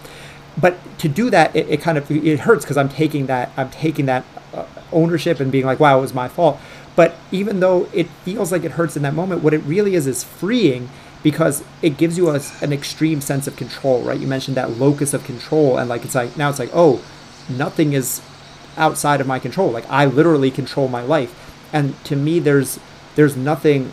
but 0.60 0.76
to 0.98 1.08
do 1.08 1.30
that 1.30 1.54
it, 1.56 1.68
it 1.68 1.80
kind 1.80 1.96
of 1.96 2.10
it 2.10 2.40
hurts 2.40 2.64
because 2.64 2.76
i'm 2.76 2.88
taking 2.88 3.26
that 3.26 3.50
i'm 3.56 3.70
taking 3.70 4.06
that 4.06 4.24
uh, 4.54 4.64
ownership 4.92 5.40
and 5.40 5.50
being 5.50 5.64
like 5.64 5.80
wow 5.80 5.98
it 5.98 6.00
was 6.00 6.14
my 6.14 6.28
fault 6.28 6.60
but 6.94 7.14
even 7.30 7.60
though 7.60 7.88
it 7.92 8.08
feels 8.24 8.52
like 8.52 8.64
it 8.64 8.72
hurts 8.72 8.96
in 8.96 9.02
that 9.02 9.14
moment, 9.14 9.42
what 9.42 9.54
it 9.54 9.58
really 9.58 9.94
is 9.94 10.06
is 10.06 10.22
freeing 10.22 10.88
because 11.22 11.64
it 11.80 11.96
gives 11.96 12.18
you 12.18 12.30
a, 12.30 12.40
an 12.60 12.72
extreme 12.72 13.20
sense 13.20 13.46
of 13.46 13.56
control, 13.56 14.02
right? 14.02 14.18
You 14.18 14.26
mentioned 14.26 14.56
that 14.56 14.78
locus 14.78 15.14
of 15.14 15.24
control, 15.24 15.78
and 15.78 15.88
like 15.88 16.04
it's 16.04 16.14
like 16.14 16.36
now 16.36 16.50
it's 16.50 16.58
like, 16.58 16.70
oh, 16.72 17.02
nothing 17.48 17.92
is 17.92 18.20
outside 18.76 19.20
of 19.20 19.26
my 19.26 19.38
control. 19.38 19.70
Like 19.70 19.88
I 19.88 20.04
literally 20.04 20.50
control 20.50 20.88
my 20.88 21.02
life, 21.02 21.34
and 21.72 22.02
to 22.04 22.16
me, 22.16 22.38
there's 22.38 22.78
there's 23.14 23.36
nothing 23.36 23.92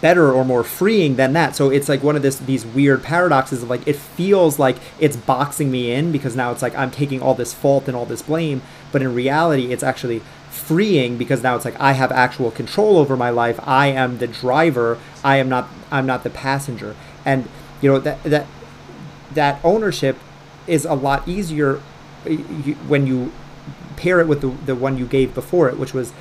better 0.00 0.32
or 0.32 0.44
more 0.44 0.62
freeing 0.62 1.16
than 1.16 1.32
that. 1.32 1.56
So 1.56 1.68
it's 1.68 1.88
like 1.88 2.02
one 2.02 2.16
of 2.16 2.22
this 2.22 2.38
these 2.38 2.64
weird 2.64 3.02
paradoxes 3.02 3.62
of 3.62 3.70
like 3.70 3.86
it 3.86 3.96
feels 3.96 4.58
like 4.58 4.76
it's 4.98 5.16
boxing 5.16 5.70
me 5.70 5.92
in 5.92 6.12
because 6.12 6.36
now 6.36 6.52
it's 6.52 6.62
like 6.62 6.74
I'm 6.76 6.90
taking 6.90 7.20
all 7.20 7.34
this 7.34 7.52
fault 7.52 7.88
and 7.88 7.96
all 7.96 8.06
this 8.06 8.22
blame, 8.22 8.62
but 8.92 9.02
in 9.02 9.14
reality, 9.14 9.72
it's 9.72 9.82
actually 9.82 10.22
freeing 10.50 11.16
because 11.16 11.42
now 11.42 11.56
it's 11.56 11.64
like 11.64 11.78
I 11.80 11.92
have 11.92 12.12
actual 12.12 12.50
control 12.50 12.98
over 12.98 13.16
my 13.16 13.30
life. 13.30 13.58
I 13.62 13.88
am 13.88 14.18
the 14.18 14.26
driver. 14.26 14.98
I 15.24 15.36
am 15.36 15.48
not 15.48 15.68
I'm 15.90 16.06
not 16.06 16.24
the 16.24 16.30
passenger. 16.30 16.94
And 17.24 17.48
you 17.80 17.90
know 17.90 17.98
that 17.98 18.22
that 18.24 18.46
that 19.32 19.60
ownership 19.64 20.18
is 20.66 20.84
a 20.84 20.94
lot 20.94 21.26
easier 21.26 21.76
when 22.86 23.06
you 23.06 23.32
pair 23.96 24.20
it 24.20 24.28
with 24.28 24.40
the, 24.40 24.48
the 24.66 24.74
one 24.74 24.98
you 24.98 25.06
gave 25.06 25.34
before 25.34 25.68
it, 25.68 25.78
which 25.78 25.94
was 25.94 26.12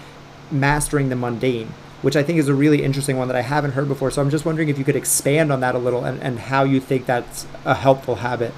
mastering 0.51 1.09
the 1.09 1.15
mundane, 1.15 1.73
which 2.01 2.15
I 2.15 2.23
think 2.23 2.39
is 2.39 2.47
a 2.47 2.53
really 2.53 2.83
interesting 2.83 3.17
one 3.17 3.27
that 3.27 3.37
I 3.37 3.41
haven't 3.41 3.71
heard 3.71 3.87
before. 3.87 4.11
So 4.11 4.21
I'm 4.21 4.29
just 4.29 4.45
wondering 4.45 4.69
if 4.69 4.77
you 4.77 4.83
could 4.83 4.95
expand 4.95 5.51
on 5.51 5.59
that 5.61 5.75
a 5.75 5.77
little 5.77 6.03
and, 6.03 6.21
and 6.21 6.39
how 6.39 6.63
you 6.63 6.79
think 6.79 7.05
that's 7.05 7.47
a 7.65 7.75
helpful 7.75 8.15
habit. 8.15 8.53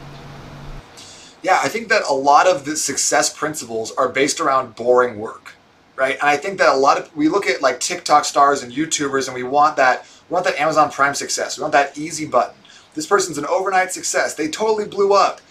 Yeah, 1.44 1.60
I 1.64 1.70
think 1.70 1.90
that 1.90 2.04
a 2.08 2.14
lot 2.14 2.48
of 2.48 2.66
the 2.66 2.76
success 2.76 3.34
principles 3.34 3.92
are 3.94 4.10
based 4.10 4.40
around 4.40 4.76
boring 4.76 5.18
work, 5.18 5.54
right? 6.02 6.16
And 6.20 6.24
I 6.28 6.36
think 6.36 6.58
that 6.58 6.70
a 6.70 6.78
lot 6.78 6.98
of 6.98 7.16
we 7.16 7.30
look 7.30 7.46
at 7.46 7.62
like 7.62 7.80
TikTok 7.80 8.26
stars 8.26 8.64
and 8.64 8.74
YouTubers, 8.74 9.28
and 9.28 9.36
we 9.36 9.44
want 9.44 9.76
that 9.78 10.04
we 10.28 10.34
want 10.34 10.46
that 10.46 10.60
Amazon 10.60 10.90
Prime 10.92 11.14
success. 11.14 11.58
We 11.58 11.62
want 11.62 11.74
that 11.74 11.96
easy 11.96 12.26
button. 12.26 12.56
This 12.96 13.06
person's 13.06 13.38
an 13.38 13.46
overnight 13.46 13.94
success. 13.94 14.34
They 14.34 14.48
totally 14.48 14.86
blew 14.86 15.14
up. 15.14 15.42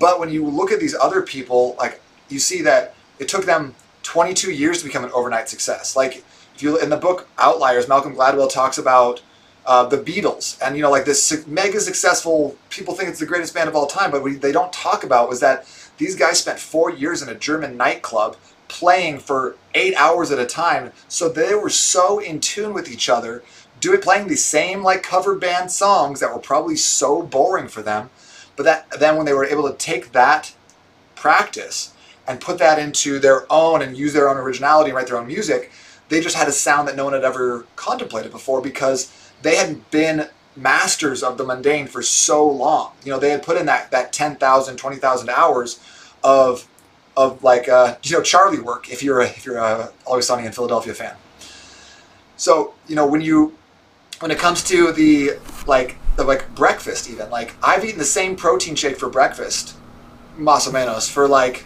But 0.00 0.18
when 0.18 0.30
you 0.30 0.44
look 0.44 0.72
at 0.72 0.80
these 0.80 0.96
other 0.96 1.22
people, 1.22 1.76
like 1.78 2.00
you 2.28 2.40
see 2.40 2.62
that 2.62 2.96
it 3.20 3.28
took 3.28 3.44
them 3.44 3.76
22 4.02 4.50
years 4.50 4.78
to 4.78 4.84
become 4.84 5.04
an 5.04 5.12
overnight 5.14 5.48
success. 5.48 5.94
Like 5.94 6.24
if 6.56 6.62
you 6.62 6.80
in 6.80 6.90
the 6.90 6.96
book 6.96 7.28
Outliers, 7.38 7.86
Malcolm 7.86 8.16
Gladwell 8.16 8.52
talks 8.52 8.78
about 8.78 9.22
uh, 9.64 9.86
the 9.86 9.98
Beatles, 9.98 10.58
and 10.60 10.74
you 10.74 10.82
know, 10.82 10.90
like 10.90 11.04
this 11.04 11.46
mega 11.46 11.78
successful. 11.78 12.56
People 12.70 12.94
think 12.94 13.08
it's 13.08 13.20
the 13.20 13.26
greatest 13.26 13.54
band 13.54 13.68
of 13.68 13.76
all 13.76 13.86
time, 13.86 14.10
but 14.10 14.20
what 14.24 14.40
they 14.40 14.50
don't 14.50 14.72
talk 14.72 15.04
about 15.04 15.28
was 15.28 15.38
that 15.38 15.64
these 15.98 16.16
guys 16.16 16.40
spent 16.40 16.58
four 16.58 16.90
years 16.90 17.22
in 17.22 17.28
a 17.28 17.36
German 17.36 17.76
nightclub 17.76 18.36
playing 18.72 19.18
for 19.18 19.54
eight 19.74 19.94
hours 19.96 20.30
at 20.30 20.38
a 20.38 20.46
time. 20.46 20.92
So 21.06 21.28
they 21.28 21.54
were 21.54 21.68
so 21.68 22.18
in 22.18 22.40
tune 22.40 22.72
with 22.72 22.90
each 22.90 23.10
other, 23.10 23.42
doing 23.80 24.00
playing 24.00 24.28
the 24.28 24.36
same 24.36 24.82
like 24.82 25.02
cover 25.02 25.36
band 25.36 25.70
songs 25.70 26.20
that 26.20 26.32
were 26.32 26.40
probably 26.40 26.76
so 26.76 27.22
boring 27.22 27.68
for 27.68 27.82
them. 27.82 28.08
But 28.56 28.62
that 28.64 28.86
then 28.98 29.16
when 29.16 29.26
they 29.26 29.34
were 29.34 29.44
able 29.44 29.70
to 29.70 29.76
take 29.76 30.12
that 30.12 30.54
practice 31.14 31.92
and 32.26 32.40
put 32.40 32.58
that 32.58 32.78
into 32.78 33.18
their 33.18 33.44
own 33.52 33.82
and 33.82 33.96
use 33.96 34.14
their 34.14 34.28
own 34.28 34.38
originality 34.38 34.88
and 34.88 34.96
write 34.96 35.06
their 35.06 35.18
own 35.18 35.26
music, 35.26 35.70
they 36.08 36.22
just 36.22 36.36
had 36.36 36.48
a 36.48 36.52
sound 36.52 36.88
that 36.88 36.96
no 36.96 37.04
one 37.04 37.12
had 37.12 37.24
ever 37.24 37.66
contemplated 37.76 38.32
before 38.32 38.62
because 38.62 39.12
they 39.42 39.56
hadn't 39.56 39.90
been 39.90 40.28
masters 40.56 41.22
of 41.22 41.36
the 41.36 41.44
mundane 41.44 41.86
for 41.86 42.02
so 42.02 42.48
long. 42.48 42.92
You 43.04 43.12
know, 43.12 43.18
they 43.18 43.30
had 43.30 43.42
put 43.42 43.58
in 43.58 43.66
that 43.66 43.90
that 43.90 44.14
10,000, 44.14 44.76
20,000 44.76 45.28
hours 45.28 45.78
of 46.24 46.66
of 47.16 47.42
like 47.42 47.68
uh, 47.68 47.96
you 48.02 48.16
know 48.16 48.22
Charlie 48.22 48.60
work 48.60 48.90
if 48.90 49.02
you're 49.02 49.20
a, 49.20 49.26
if 49.26 49.44
you're 49.44 49.58
a 49.58 49.92
Always 50.06 50.26
Sunny 50.26 50.46
in 50.46 50.52
Philadelphia 50.52 50.94
fan. 50.94 51.16
So 52.36 52.74
you 52.88 52.96
know 52.96 53.06
when 53.06 53.20
you 53.20 53.56
when 54.20 54.30
it 54.30 54.38
comes 54.38 54.62
to 54.64 54.92
the 54.92 55.38
like 55.66 55.96
the 56.16 56.24
like 56.24 56.54
breakfast 56.54 57.08
even 57.10 57.30
like 57.30 57.54
I've 57.62 57.84
eaten 57.84 57.98
the 57.98 58.04
same 58.04 58.36
protein 58.36 58.74
shake 58.74 58.98
for 58.98 59.08
breakfast, 59.08 59.76
más 60.38 60.66
o 60.66 60.72
menos 60.72 61.10
for 61.10 61.28
like 61.28 61.64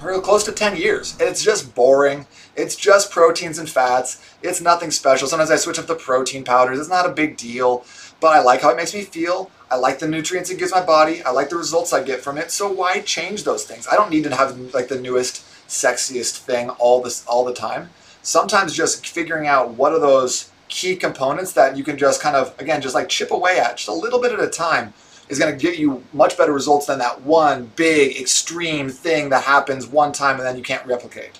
for 0.00 0.20
close 0.20 0.44
to 0.44 0.52
10 0.52 0.76
years. 0.76 1.16
It's 1.18 1.42
just 1.42 1.74
boring. 1.74 2.26
It's 2.54 2.76
just 2.76 3.10
proteins 3.10 3.58
and 3.58 3.68
fats. 3.68 4.22
It's 4.42 4.60
nothing 4.60 4.90
special. 4.90 5.28
Sometimes 5.28 5.50
I 5.50 5.56
switch 5.56 5.78
up 5.78 5.86
the 5.86 5.94
protein 5.94 6.44
powders. 6.44 6.78
It's 6.78 6.88
not 6.88 7.06
a 7.06 7.12
big 7.12 7.36
deal, 7.36 7.84
but 8.20 8.28
I 8.28 8.40
like 8.40 8.62
how 8.62 8.70
it 8.70 8.76
makes 8.76 8.94
me 8.94 9.02
feel. 9.02 9.50
I 9.70 9.76
like 9.76 9.98
the 9.98 10.08
nutrients 10.08 10.50
it 10.50 10.58
gives 10.58 10.72
my 10.72 10.84
body. 10.84 11.22
I 11.22 11.30
like 11.30 11.48
the 11.48 11.56
results 11.56 11.92
I 11.92 12.02
get 12.02 12.20
from 12.20 12.38
it. 12.38 12.50
So 12.50 12.70
why 12.70 13.00
change 13.00 13.44
those 13.44 13.64
things? 13.64 13.86
I 13.88 13.96
don't 13.96 14.10
need 14.10 14.24
to 14.24 14.34
have 14.34 14.58
like 14.74 14.88
the 14.88 15.00
newest, 15.00 15.44
sexiest 15.68 16.38
thing 16.38 16.70
all 16.70 17.02
this 17.02 17.26
all 17.26 17.44
the 17.44 17.54
time. 17.54 17.90
Sometimes 18.22 18.74
just 18.74 19.06
figuring 19.06 19.46
out 19.46 19.70
what 19.70 19.92
are 19.92 20.00
those 20.00 20.50
key 20.68 20.96
components 20.96 21.52
that 21.52 21.76
you 21.76 21.84
can 21.84 21.96
just 21.96 22.20
kind 22.20 22.34
of 22.34 22.58
again 22.58 22.80
just 22.80 22.94
like 22.94 23.08
chip 23.08 23.30
away 23.30 23.58
at 23.58 23.76
just 23.76 23.88
a 23.88 23.92
little 23.92 24.20
bit 24.20 24.32
at 24.32 24.40
a 24.40 24.48
time 24.48 24.92
is 25.28 25.38
going 25.38 25.56
to 25.56 25.60
get 25.60 25.78
you 25.78 26.02
much 26.12 26.36
better 26.36 26.52
results 26.52 26.86
than 26.86 26.98
that 26.98 27.22
one 27.22 27.70
big 27.76 28.20
extreme 28.20 28.88
thing 28.88 29.28
that 29.28 29.44
happens 29.44 29.86
one 29.86 30.12
time 30.12 30.36
and 30.36 30.46
then 30.46 30.56
you 30.56 30.62
can't 30.62 30.84
replicate. 30.86 31.38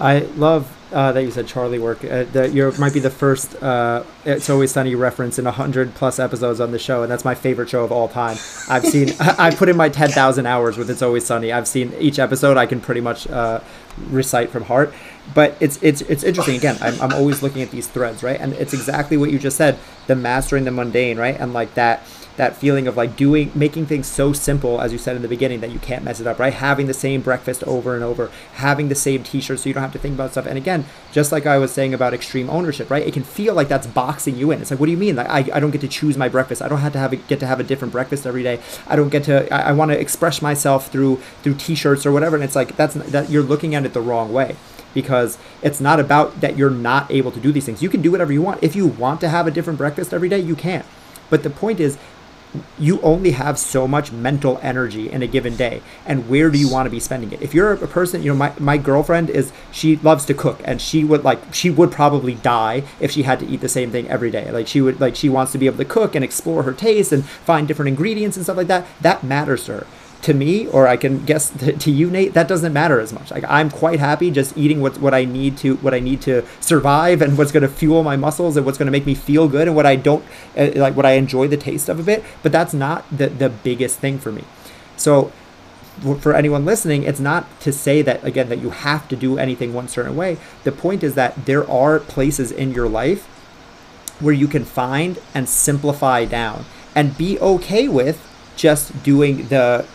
I 0.00 0.20
love 0.36 0.76
uh, 0.92 1.12
that 1.12 1.22
you 1.22 1.30
said 1.30 1.46
Charlie 1.46 1.78
work. 1.78 2.04
Uh, 2.04 2.24
that 2.32 2.52
you 2.52 2.72
might 2.78 2.92
be 2.92 3.00
the 3.00 3.10
first 3.10 3.60
uh, 3.62 4.02
It's 4.24 4.48
Always 4.50 4.72
Sunny 4.72 4.94
reference 4.94 5.38
in 5.38 5.44
hundred 5.44 5.94
plus 5.94 6.18
episodes 6.18 6.58
on 6.60 6.72
the 6.72 6.78
show, 6.78 7.02
and 7.02 7.10
that's 7.10 7.24
my 7.24 7.34
favorite 7.34 7.68
show 7.68 7.84
of 7.84 7.92
all 7.92 8.08
time. 8.08 8.36
I've 8.68 8.84
seen. 8.84 9.14
I 9.20 9.54
put 9.54 9.68
in 9.68 9.76
my 9.76 9.88
ten 9.88 10.08
thousand 10.08 10.46
hours 10.46 10.76
with 10.76 10.90
It's 10.90 11.02
Always 11.02 11.24
Sunny. 11.24 11.52
I've 11.52 11.68
seen 11.68 11.92
each 11.98 12.18
episode. 12.18 12.56
I 12.56 12.66
can 12.66 12.80
pretty 12.80 13.00
much 13.00 13.28
uh, 13.28 13.60
recite 14.08 14.50
from 14.50 14.64
heart. 14.64 14.92
But 15.34 15.56
it's 15.60 15.80
it's 15.82 16.00
it's 16.02 16.24
interesting. 16.24 16.56
Again, 16.56 16.78
I'm 16.80 17.00
I'm 17.00 17.12
always 17.12 17.42
looking 17.42 17.62
at 17.62 17.70
these 17.70 17.86
threads, 17.86 18.22
right? 18.22 18.40
And 18.40 18.52
it's 18.54 18.72
exactly 18.72 19.16
what 19.16 19.30
you 19.30 19.38
just 19.38 19.56
said. 19.56 19.78
The 20.06 20.16
mastering 20.16 20.64
the 20.64 20.72
mundane, 20.72 21.18
right? 21.18 21.38
And 21.38 21.52
like 21.52 21.74
that 21.74 22.02
that 22.40 22.56
feeling 22.56 22.88
of 22.88 22.96
like 22.96 23.16
doing 23.16 23.52
making 23.54 23.84
things 23.84 24.06
so 24.06 24.32
simple 24.32 24.80
as 24.80 24.92
you 24.92 24.98
said 24.98 25.14
in 25.14 25.20
the 25.20 25.28
beginning 25.28 25.60
that 25.60 25.70
you 25.70 25.78
can't 25.78 26.02
mess 26.02 26.20
it 26.20 26.26
up 26.26 26.38
right? 26.38 26.54
Having 26.54 26.86
the 26.86 26.94
same 26.94 27.20
breakfast 27.20 27.62
over 27.64 27.94
and 27.94 28.02
over 28.02 28.30
having 28.54 28.88
the 28.88 28.94
same 28.94 29.22
t-shirt 29.22 29.60
so 29.60 29.68
you 29.68 29.74
don't 29.74 29.82
have 29.82 29.92
to 29.92 29.98
think 29.98 30.14
about 30.14 30.30
stuff. 30.30 30.46
And 30.46 30.56
again 30.56 30.86
just 31.12 31.32
like 31.32 31.44
i 31.44 31.58
was 31.58 31.70
saying 31.70 31.92
about 31.92 32.14
extreme 32.14 32.48
ownership 32.48 32.88
right? 32.88 33.06
It 33.06 33.12
can 33.12 33.24
feel 33.24 33.52
like 33.52 33.68
that's 33.68 33.86
boxing 33.86 34.36
you 34.38 34.50
in. 34.52 34.62
It's 34.62 34.70
like 34.70 34.80
what 34.80 34.86
do 34.86 34.92
you 34.92 34.98
mean? 34.98 35.16
Like 35.16 35.28
i, 35.28 35.56
I 35.56 35.60
don't 35.60 35.70
get 35.70 35.82
to 35.82 35.88
choose 35.88 36.16
my 36.16 36.30
breakfast. 36.30 36.62
I 36.62 36.68
don't 36.68 36.78
have 36.78 36.94
to 36.94 36.98
have 36.98 37.12
a, 37.12 37.16
get 37.16 37.40
to 37.40 37.46
have 37.46 37.60
a 37.60 37.62
different 37.62 37.92
breakfast 37.92 38.26
every 38.26 38.42
day. 38.42 38.58
I 38.86 38.96
don't 38.96 39.10
get 39.10 39.24
to 39.24 39.52
i, 39.52 39.68
I 39.68 39.72
want 39.72 39.90
to 39.90 40.00
express 40.00 40.40
myself 40.40 40.90
through 40.90 41.16
through 41.42 41.56
t-shirts 41.56 42.06
or 42.06 42.12
whatever. 42.12 42.36
And 42.36 42.44
it's 42.44 42.56
like 42.56 42.74
that's 42.74 42.94
that 42.94 43.28
you're 43.28 43.42
looking 43.42 43.74
at 43.74 43.84
it 43.84 43.92
the 43.92 44.00
wrong 44.00 44.32
way 44.32 44.56
because 44.94 45.36
it's 45.60 45.80
not 45.80 46.00
about 46.00 46.40
that 46.40 46.56
you're 46.56 46.70
not 46.70 47.10
able 47.10 47.30
to 47.32 47.40
do 47.40 47.52
these 47.52 47.66
things. 47.66 47.82
You 47.82 47.90
can 47.90 48.00
do 48.00 48.10
whatever 48.10 48.32
you 48.32 48.40
want. 48.40 48.62
If 48.62 48.74
you 48.74 48.86
want 48.86 49.20
to 49.20 49.28
have 49.28 49.46
a 49.46 49.50
different 49.50 49.76
breakfast 49.76 50.14
every 50.14 50.30
day, 50.30 50.40
you 50.40 50.56
can. 50.56 50.84
But 51.30 51.44
the 51.44 51.50
point 51.50 51.80
is, 51.80 51.96
you 52.78 53.00
only 53.02 53.32
have 53.32 53.58
so 53.58 53.86
much 53.86 54.10
mental 54.12 54.58
energy 54.62 55.10
in 55.10 55.22
a 55.22 55.26
given 55.26 55.56
day 55.56 55.82
and 56.06 56.28
where 56.28 56.50
do 56.50 56.58
you 56.58 56.68
want 56.68 56.86
to 56.86 56.90
be 56.90 57.00
spending 57.00 57.32
it? 57.32 57.40
If 57.42 57.54
you're 57.54 57.72
a 57.72 57.86
person 57.86 58.22
you 58.22 58.30
know 58.30 58.36
my, 58.36 58.52
my 58.58 58.76
girlfriend 58.76 59.30
is 59.30 59.52
she 59.70 59.96
loves 59.96 60.24
to 60.26 60.34
cook 60.34 60.60
and 60.64 60.80
she 60.80 61.04
would 61.04 61.24
like 61.24 61.54
she 61.54 61.70
would 61.70 61.92
probably 61.92 62.34
die 62.34 62.82
if 62.98 63.10
she 63.10 63.22
had 63.22 63.38
to 63.40 63.46
eat 63.46 63.60
the 63.60 63.68
same 63.68 63.90
thing 63.90 64.08
every 64.08 64.30
day. 64.30 64.50
Like 64.50 64.66
she 64.66 64.80
would 64.80 65.00
like 65.00 65.16
she 65.16 65.28
wants 65.28 65.52
to 65.52 65.58
be 65.58 65.66
able 65.66 65.78
to 65.78 65.84
cook 65.84 66.14
and 66.14 66.24
explore 66.24 66.62
her 66.64 66.72
taste 66.72 67.12
and 67.12 67.24
find 67.24 67.68
different 67.68 67.88
ingredients 67.88 68.36
and 68.36 68.44
stuff 68.44 68.56
like 68.56 68.68
that. 68.68 68.86
That 69.00 69.22
matters 69.22 69.64
to 69.66 69.72
her 69.72 69.86
to 70.22 70.34
me, 70.34 70.66
or 70.68 70.86
I 70.86 70.96
can 70.96 71.24
guess 71.24 71.50
to 71.78 71.90
you, 71.90 72.10
Nate, 72.10 72.34
that 72.34 72.48
doesn't 72.48 72.72
matter 72.72 73.00
as 73.00 73.12
much. 73.12 73.30
Like 73.30 73.44
I'm 73.48 73.70
quite 73.70 74.00
happy 74.00 74.30
just 74.30 74.56
eating 74.56 74.80
what 74.80 75.00
what 75.00 75.14
I 75.14 75.24
need 75.24 75.56
to 75.58 75.76
what 75.76 75.94
I 75.94 76.00
need 76.00 76.20
to 76.22 76.44
survive 76.60 77.22
and 77.22 77.38
what's 77.38 77.52
going 77.52 77.62
to 77.62 77.68
fuel 77.68 78.02
my 78.02 78.16
muscles 78.16 78.56
and 78.56 78.66
what's 78.66 78.78
going 78.78 78.86
to 78.86 78.92
make 78.92 79.06
me 79.06 79.14
feel 79.14 79.48
good 79.48 79.66
and 79.66 79.76
what 79.76 79.86
I 79.86 79.96
don't 79.96 80.24
uh, 80.56 80.70
like 80.74 80.96
what 80.96 81.06
I 81.06 81.12
enjoy 81.12 81.48
the 81.48 81.56
taste 81.56 81.88
of 81.88 81.98
a 81.98 82.02
bit. 82.02 82.24
But 82.42 82.52
that's 82.52 82.74
not 82.74 83.04
the 83.16 83.28
the 83.28 83.48
biggest 83.48 83.98
thing 83.98 84.18
for 84.18 84.32
me. 84.32 84.44
So 84.96 85.32
for 86.20 86.34
anyone 86.34 86.64
listening, 86.64 87.02
it's 87.02 87.20
not 87.20 87.60
to 87.60 87.72
say 87.72 88.02
that 88.02 88.22
again 88.24 88.48
that 88.48 88.58
you 88.58 88.70
have 88.70 89.08
to 89.08 89.16
do 89.16 89.38
anything 89.38 89.74
one 89.74 89.88
certain 89.88 90.16
way. 90.16 90.38
The 90.64 90.72
point 90.72 91.02
is 91.02 91.14
that 91.14 91.46
there 91.46 91.68
are 91.68 91.98
places 91.98 92.50
in 92.52 92.72
your 92.72 92.88
life 92.88 93.26
where 94.20 94.34
you 94.34 94.46
can 94.46 94.64
find 94.64 95.18
and 95.34 95.48
simplify 95.48 96.24
down 96.26 96.64
and 96.94 97.16
be 97.16 97.38
okay 97.40 97.88
with 97.88 98.26
just 98.56 99.02
doing 99.02 99.48
the 99.48 99.86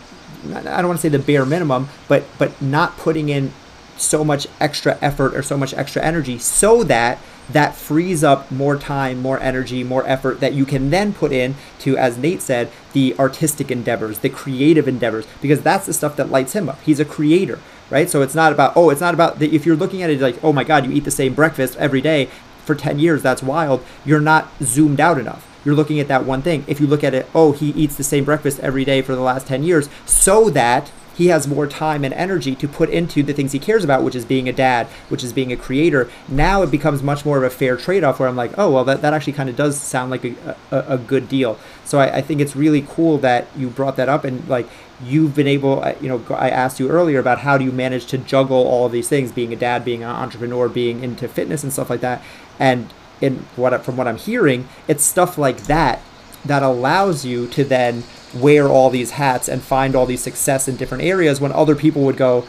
I 0.54 0.62
don't 0.62 0.88
want 0.88 1.00
to 1.00 1.02
say 1.02 1.08
the 1.08 1.18
bare 1.18 1.46
minimum, 1.46 1.88
but 2.08 2.24
but 2.38 2.60
not 2.60 2.96
putting 2.96 3.28
in 3.28 3.52
so 3.96 4.24
much 4.24 4.46
extra 4.60 4.98
effort 5.00 5.34
or 5.34 5.42
so 5.42 5.56
much 5.56 5.72
extra 5.74 6.02
energy 6.02 6.38
so 6.38 6.84
that 6.84 7.18
that 7.48 7.74
frees 7.74 8.24
up 8.24 8.50
more 8.50 8.76
time, 8.76 9.20
more 9.22 9.38
energy, 9.40 9.84
more 9.84 10.06
effort 10.06 10.40
that 10.40 10.52
you 10.52 10.66
can 10.66 10.90
then 10.90 11.12
put 11.12 11.30
in 11.30 11.54
to, 11.78 11.96
as 11.96 12.18
Nate 12.18 12.42
said, 12.42 12.70
the 12.92 13.14
artistic 13.18 13.70
endeavors, 13.70 14.18
the 14.18 14.28
creative 14.28 14.88
endeavors, 14.88 15.26
because 15.40 15.60
that's 15.60 15.86
the 15.86 15.92
stuff 15.92 16.16
that 16.16 16.28
lights 16.28 16.54
him 16.54 16.68
up. 16.68 16.80
He's 16.82 16.98
a 16.98 17.04
creator, 17.04 17.60
right? 17.88 18.10
So 18.10 18.20
it's 18.22 18.34
not 18.34 18.52
about, 18.52 18.76
oh, 18.76 18.90
it's 18.90 19.00
not 19.00 19.14
about, 19.14 19.40
if 19.40 19.64
you're 19.64 19.76
looking 19.76 20.02
at 20.02 20.10
it 20.10 20.20
like, 20.20 20.42
oh 20.42 20.52
my 20.52 20.64
God, 20.64 20.86
you 20.86 20.92
eat 20.92 21.04
the 21.04 21.10
same 21.12 21.34
breakfast 21.34 21.76
every 21.76 22.00
day 22.00 22.28
for 22.64 22.74
10 22.74 22.98
years, 22.98 23.22
that's 23.22 23.44
wild. 23.44 23.84
You're 24.04 24.20
not 24.20 24.50
zoomed 24.60 24.98
out 24.98 25.18
enough 25.18 25.55
you're 25.66 25.74
looking 25.74 25.98
at 25.98 26.06
that 26.08 26.24
one 26.24 26.42
thing. 26.42 26.64
If 26.68 26.80
you 26.80 26.86
look 26.86 27.02
at 27.02 27.12
it, 27.12 27.26
oh, 27.34 27.50
he 27.50 27.70
eats 27.70 27.96
the 27.96 28.04
same 28.04 28.24
breakfast 28.24 28.60
every 28.60 28.84
day 28.84 29.02
for 29.02 29.16
the 29.16 29.20
last 29.20 29.48
10 29.48 29.64
years, 29.64 29.88
so 30.06 30.48
that 30.50 30.92
he 31.16 31.28
has 31.28 31.48
more 31.48 31.66
time 31.66 32.04
and 32.04 32.12
energy 32.14 32.54
to 32.54 32.68
put 32.68 32.90
into 32.90 33.22
the 33.22 33.32
things 33.32 33.52
he 33.52 33.58
cares 33.58 33.82
about, 33.82 34.04
which 34.04 34.14
is 34.14 34.24
being 34.24 34.48
a 34.48 34.52
dad, 34.52 34.86
which 35.08 35.24
is 35.24 35.32
being 35.32 35.50
a 35.50 35.56
creator. 35.56 36.10
Now 36.28 36.62
it 36.62 36.70
becomes 36.70 37.02
much 37.02 37.24
more 37.24 37.38
of 37.38 37.42
a 37.42 37.50
fair 37.50 37.76
trade 37.76 38.04
off 38.04 38.20
where 38.20 38.28
I'm 38.28 38.36
like, 38.36 38.52
oh, 38.58 38.70
well, 38.70 38.84
that, 38.84 39.00
that 39.00 39.14
actually 39.14 39.32
kind 39.32 39.48
of 39.48 39.56
does 39.56 39.80
sound 39.80 40.10
like 40.10 40.24
a, 40.24 40.56
a, 40.70 40.84
a 40.94 40.98
good 40.98 41.28
deal. 41.28 41.58
So 41.84 41.98
I, 41.98 42.18
I, 42.18 42.20
think 42.20 42.40
it's 42.40 42.54
really 42.54 42.84
cool 42.86 43.16
that 43.18 43.46
you 43.56 43.68
brought 43.68 43.96
that 43.96 44.10
up 44.10 44.24
and 44.24 44.46
like 44.46 44.68
you've 45.02 45.34
been 45.34 45.46
able, 45.46 45.82
you 46.02 46.08
know, 46.08 46.22
I 46.34 46.50
asked 46.50 46.78
you 46.78 46.90
earlier 46.90 47.18
about 47.18 47.38
how 47.38 47.56
do 47.56 47.64
you 47.64 47.72
manage 47.72 48.06
to 48.06 48.18
juggle 48.18 48.66
all 48.66 48.84
of 48.86 48.92
these 48.92 49.08
things, 49.08 49.32
being 49.32 49.54
a 49.54 49.56
dad, 49.56 49.84
being 49.84 50.02
an 50.02 50.10
entrepreneur, 50.10 50.68
being 50.68 51.02
into 51.02 51.28
fitness 51.28 51.62
and 51.62 51.72
stuff 51.72 51.88
like 51.88 52.00
that. 52.02 52.22
And 52.58 52.92
in 53.20 53.46
what 53.56 53.84
from 53.84 53.96
what 53.96 54.06
I'm 54.06 54.18
hearing, 54.18 54.68
it's 54.88 55.04
stuff 55.04 55.38
like 55.38 55.62
that 55.64 56.00
that 56.44 56.62
allows 56.62 57.24
you 57.24 57.46
to 57.48 57.64
then 57.64 58.04
wear 58.34 58.68
all 58.68 58.90
these 58.90 59.12
hats 59.12 59.48
and 59.48 59.62
find 59.62 59.94
all 59.96 60.06
these 60.06 60.22
success 60.22 60.68
in 60.68 60.76
different 60.76 61.02
areas 61.02 61.40
when 61.40 61.52
other 61.52 61.74
people 61.74 62.02
would 62.02 62.16
go, 62.16 62.46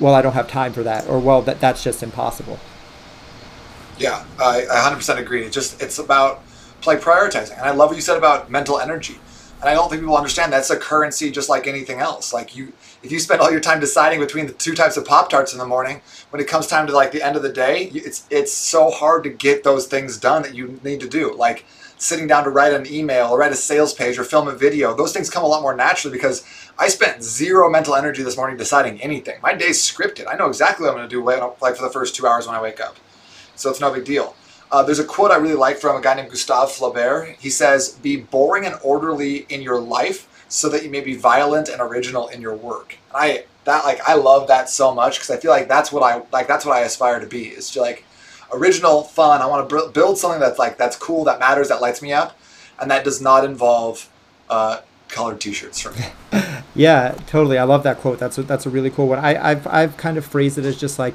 well, 0.00 0.14
I 0.14 0.22
don't 0.22 0.32
have 0.32 0.48
time 0.48 0.72
for 0.72 0.82
that, 0.82 1.06
or 1.08 1.18
well, 1.18 1.42
that 1.42 1.60
that's 1.60 1.82
just 1.82 2.02
impossible. 2.02 2.58
Yeah, 3.98 4.24
I, 4.38 4.66
I 4.70 4.90
100% 4.90 5.18
agree. 5.18 5.44
It's 5.44 5.54
just 5.54 5.80
it's 5.80 5.98
about 5.98 6.42
like 6.86 7.00
prioritizing. 7.00 7.52
And 7.52 7.62
I 7.62 7.70
love 7.70 7.90
what 7.90 7.96
you 7.96 8.02
said 8.02 8.18
about 8.18 8.50
mental 8.50 8.78
energy. 8.78 9.18
And 9.60 9.70
I 9.70 9.74
don't 9.74 9.88
think 9.88 10.02
people 10.02 10.16
understand 10.16 10.52
that's 10.52 10.70
a 10.70 10.76
currency 10.76 11.30
just 11.30 11.48
like 11.48 11.66
anything 11.66 11.98
else. 11.98 12.32
Like 12.32 12.54
you, 12.54 12.72
if 13.02 13.10
you 13.10 13.18
spend 13.18 13.40
all 13.40 13.50
your 13.50 13.60
time 13.60 13.80
deciding 13.80 14.20
between 14.20 14.46
the 14.46 14.52
two 14.52 14.74
types 14.74 14.96
of 14.96 15.06
Pop 15.06 15.30
Tarts 15.30 15.52
in 15.52 15.58
the 15.58 15.66
morning, 15.66 16.02
when 16.30 16.42
it 16.42 16.48
comes 16.48 16.66
time 16.66 16.86
to 16.86 16.92
like 16.92 17.10
the 17.10 17.22
end 17.22 17.36
of 17.36 17.42
the 17.42 17.52
day, 17.52 17.84
it's 17.94 18.26
it's 18.30 18.52
so 18.52 18.90
hard 18.90 19.24
to 19.24 19.30
get 19.30 19.64
those 19.64 19.86
things 19.86 20.18
done 20.18 20.42
that 20.42 20.54
you 20.54 20.78
need 20.84 21.00
to 21.00 21.08
do. 21.08 21.34
Like 21.34 21.64
sitting 21.98 22.26
down 22.26 22.44
to 22.44 22.50
write 22.50 22.74
an 22.74 22.86
email 22.86 23.28
or 23.28 23.38
write 23.38 23.52
a 23.52 23.56
sales 23.56 23.94
page 23.94 24.18
or 24.18 24.24
film 24.24 24.48
a 24.48 24.52
video. 24.52 24.94
Those 24.94 25.12
things 25.12 25.30
come 25.30 25.42
a 25.42 25.46
lot 25.46 25.62
more 25.62 25.74
naturally 25.74 26.14
because 26.14 26.44
I 26.78 26.88
spent 26.88 27.22
zero 27.22 27.70
mental 27.70 27.94
energy 27.94 28.22
this 28.22 28.36
morning 28.36 28.58
deciding 28.58 29.00
anything. 29.00 29.40
My 29.42 29.54
day's 29.54 29.80
scripted. 29.80 30.26
I 30.28 30.36
know 30.36 30.48
exactly 30.48 30.84
what 30.84 30.90
I'm 30.90 30.98
going 30.98 31.08
to 31.08 31.16
do 31.16 31.24
like 31.24 31.76
for 31.76 31.82
the 31.82 31.90
first 31.90 32.14
two 32.14 32.26
hours 32.26 32.46
when 32.46 32.54
I 32.54 32.60
wake 32.60 32.80
up. 32.80 32.96
So 33.54 33.70
it's 33.70 33.80
no 33.80 33.90
big 33.92 34.04
deal. 34.04 34.36
Uh, 34.76 34.82
there's 34.82 34.98
a 34.98 35.04
quote 35.04 35.30
I 35.30 35.36
really 35.36 35.54
like 35.54 35.78
from 35.78 35.96
a 35.96 36.02
guy 36.02 36.12
named 36.12 36.28
Gustave 36.28 36.70
Flaubert. 36.70 37.36
He 37.38 37.48
says, 37.48 37.92
"Be 37.92 38.16
boring 38.16 38.66
and 38.66 38.78
orderly 38.82 39.46
in 39.48 39.62
your 39.62 39.80
life, 39.80 40.28
so 40.50 40.68
that 40.68 40.84
you 40.84 40.90
may 40.90 41.00
be 41.00 41.16
violent 41.16 41.70
and 41.70 41.80
original 41.80 42.28
in 42.28 42.42
your 42.42 42.54
work." 42.54 42.98
And 43.08 43.16
I 43.16 43.44
that 43.64 43.86
like 43.86 44.06
I 44.06 44.16
love 44.16 44.48
that 44.48 44.68
so 44.68 44.94
much 44.94 45.14
because 45.14 45.30
I 45.30 45.38
feel 45.38 45.50
like 45.50 45.66
that's 45.66 45.90
what 45.90 46.02
I 46.02 46.20
like. 46.30 46.46
That's 46.46 46.66
what 46.66 46.76
I 46.76 46.80
aspire 46.80 47.20
to 47.20 47.26
be. 47.26 47.46
Is 47.46 47.70
to 47.70 47.80
like 47.80 48.04
original, 48.52 49.02
fun. 49.02 49.40
I 49.40 49.46
want 49.46 49.66
to 49.66 49.88
build 49.94 50.18
something 50.18 50.40
that's 50.40 50.58
like 50.58 50.76
that's 50.76 50.96
cool, 50.96 51.24
that 51.24 51.40
matters, 51.40 51.68
that 51.68 51.80
lights 51.80 52.02
me 52.02 52.12
up, 52.12 52.38
and 52.78 52.90
that 52.90 53.02
does 53.02 53.22
not 53.22 53.46
involve 53.46 54.10
uh, 54.50 54.80
colored 55.08 55.40
T-shirts 55.40 55.80
for 55.80 55.92
me. 55.92 56.04
yeah, 56.74 57.16
totally. 57.26 57.56
I 57.56 57.62
love 57.62 57.82
that 57.84 57.96
quote. 57.96 58.18
That's 58.18 58.36
a, 58.36 58.42
that's 58.42 58.66
a 58.66 58.70
really 58.70 58.90
cool 58.90 59.08
one. 59.08 59.20
I, 59.20 59.52
I've 59.52 59.66
I've 59.68 59.96
kind 59.96 60.18
of 60.18 60.26
phrased 60.26 60.58
it 60.58 60.66
as 60.66 60.78
just 60.78 60.98
like 60.98 61.14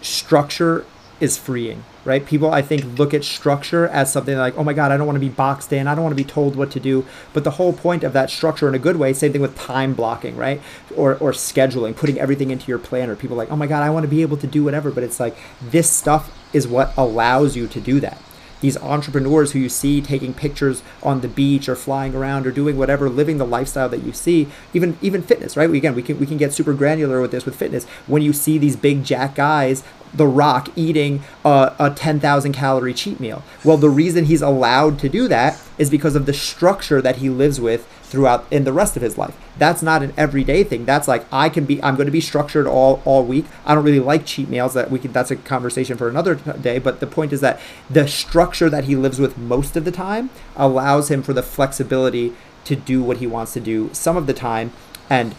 structure 0.00 0.86
is 1.18 1.38
freeing, 1.38 1.84
right? 2.04 2.24
People, 2.24 2.52
I 2.52 2.62
think, 2.62 2.98
look 2.98 3.14
at 3.14 3.24
structure 3.24 3.88
as 3.88 4.12
something 4.12 4.36
like, 4.36 4.56
oh 4.56 4.64
my 4.64 4.72
God, 4.72 4.92
I 4.92 4.96
don't 4.96 5.06
want 5.06 5.16
to 5.16 5.20
be 5.20 5.28
boxed 5.28 5.72
in. 5.72 5.86
I 5.86 5.94
don't 5.94 6.04
want 6.04 6.16
to 6.16 6.22
be 6.22 6.28
told 6.28 6.56
what 6.56 6.70
to 6.72 6.80
do. 6.80 7.06
But 7.32 7.44
the 7.44 7.52
whole 7.52 7.72
point 7.72 8.04
of 8.04 8.12
that 8.12 8.30
structure 8.30 8.68
in 8.68 8.74
a 8.74 8.78
good 8.78 8.96
way, 8.96 9.12
same 9.12 9.32
thing 9.32 9.40
with 9.40 9.56
time 9.56 9.94
blocking, 9.94 10.36
right? 10.36 10.60
Or, 10.94 11.14
or 11.14 11.32
scheduling, 11.32 11.96
putting 11.96 12.20
everything 12.20 12.50
into 12.50 12.68
your 12.68 12.78
planner. 12.78 13.16
People 13.16 13.36
like, 13.36 13.50
oh 13.50 13.56
my 13.56 13.66
God, 13.66 13.82
I 13.82 13.90
want 13.90 14.04
to 14.04 14.08
be 14.08 14.22
able 14.22 14.36
to 14.38 14.46
do 14.46 14.62
whatever. 14.62 14.90
But 14.90 15.04
it's 15.04 15.18
like, 15.18 15.36
this 15.62 15.90
stuff 15.90 16.36
is 16.52 16.68
what 16.68 16.92
allows 16.96 17.56
you 17.56 17.66
to 17.68 17.80
do 17.80 18.00
that 18.00 18.20
these 18.60 18.76
entrepreneurs 18.78 19.52
who 19.52 19.58
you 19.58 19.68
see 19.68 20.00
taking 20.00 20.32
pictures 20.34 20.82
on 21.02 21.20
the 21.20 21.28
beach 21.28 21.68
or 21.68 21.76
flying 21.76 22.14
around 22.14 22.46
or 22.46 22.50
doing 22.50 22.76
whatever, 22.76 23.08
living 23.08 23.38
the 23.38 23.46
lifestyle 23.46 23.88
that 23.88 24.02
you 24.02 24.12
see, 24.12 24.48
even 24.72 24.98
even 25.02 25.22
fitness, 25.22 25.56
right? 25.56 25.70
Again, 25.70 25.94
we 25.94 26.02
can 26.02 26.18
we 26.18 26.26
can 26.26 26.36
get 26.36 26.52
super 26.52 26.74
granular 26.74 27.20
with 27.20 27.30
this 27.30 27.44
with 27.44 27.56
fitness. 27.56 27.84
When 28.06 28.22
you 28.22 28.32
see 28.32 28.58
these 28.58 28.76
big 28.76 29.04
jack 29.04 29.34
guys 29.34 29.82
the 30.14 30.26
Rock 30.26 30.70
eating 30.76 31.22
a, 31.44 31.74
a 31.78 31.90
10,000 31.90 32.52
calorie 32.52 32.94
cheat 32.94 33.20
meal. 33.20 33.42
Well, 33.64 33.76
the 33.76 33.90
reason 33.90 34.26
he's 34.26 34.42
allowed 34.42 34.98
to 35.00 35.08
do 35.08 35.28
that 35.28 35.60
is 35.78 35.90
because 35.90 36.16
of 36.16 36.26
the 36.26 36.32
structure 36.32 37.02
that 37.02 37.16
he 37.16 37.28
lives 37.28 37.60
with 37.60 37.86
throughout 38.06 38.46
in 38.50 38.64
the 38.64 38.72
rest 38.72 38.96
of 38.96 39.02
his 39.02 39.18
life. 39.18 39.36
That's 39.58 39.82
not 39.82 40.02
an 40.02 40.14
everyday 40.16 40.62
thing. 40.62 40.84
That's 40.84 41.08
like 41.08 41.26
I 41.32 41.48
can 41.48 41.64
be 41.64 41.82
I'm 41.82 41.96
going 41.96 42.06
to 42.06 42.12
be 42.12 42.20
structured 42.20 42.66
all 42.66 43.02
all 43.04 43.24
week. 43.24 43.46
I 43.64 43.74
don't 43.74 43.84
really 43.84 44.00
like 44.00 44.24
cheat 44.24 44.48
meals 44.48 44.74
that 44.74 44.90
we 44.90 44.98
can 44.98 45.12
that's 45.12 45.30
a 45.30 45.36
conversation 45.36 45.96
for 45.96 46.08
another 46.08 46.36
day, 46.36 46.78
but 46.78 47.00
the 47.00 47.06
point 47.06 47.32
is 47.32 47.40
that 47.40 47.60
the 47.90 48.06
structure 48.06 48.70
that 48.70 48.84
he 48.84 48.96
lives 48.96 49.18
with 49.18 49.36
most 49.36 49.76
of 49.76 49.84
the 49.84 49.92
time 49.92 50.30
allows 50.54 51.10
him 51.10 51.22
for 51.22 51.32
the 51.32 51.42
flexibility 51.42 52.34
to 52.64 52.76
do 52.76 53.02
what 53.02 53.18
he 53.18 53.26
wants 53.26 53.52
to 53.52 53.60
do 53.60 53.90
some 53.92 54.16
of 54.16 54.26
the 54.26 54.34
time 54.34 54.72
and 55.08 55.34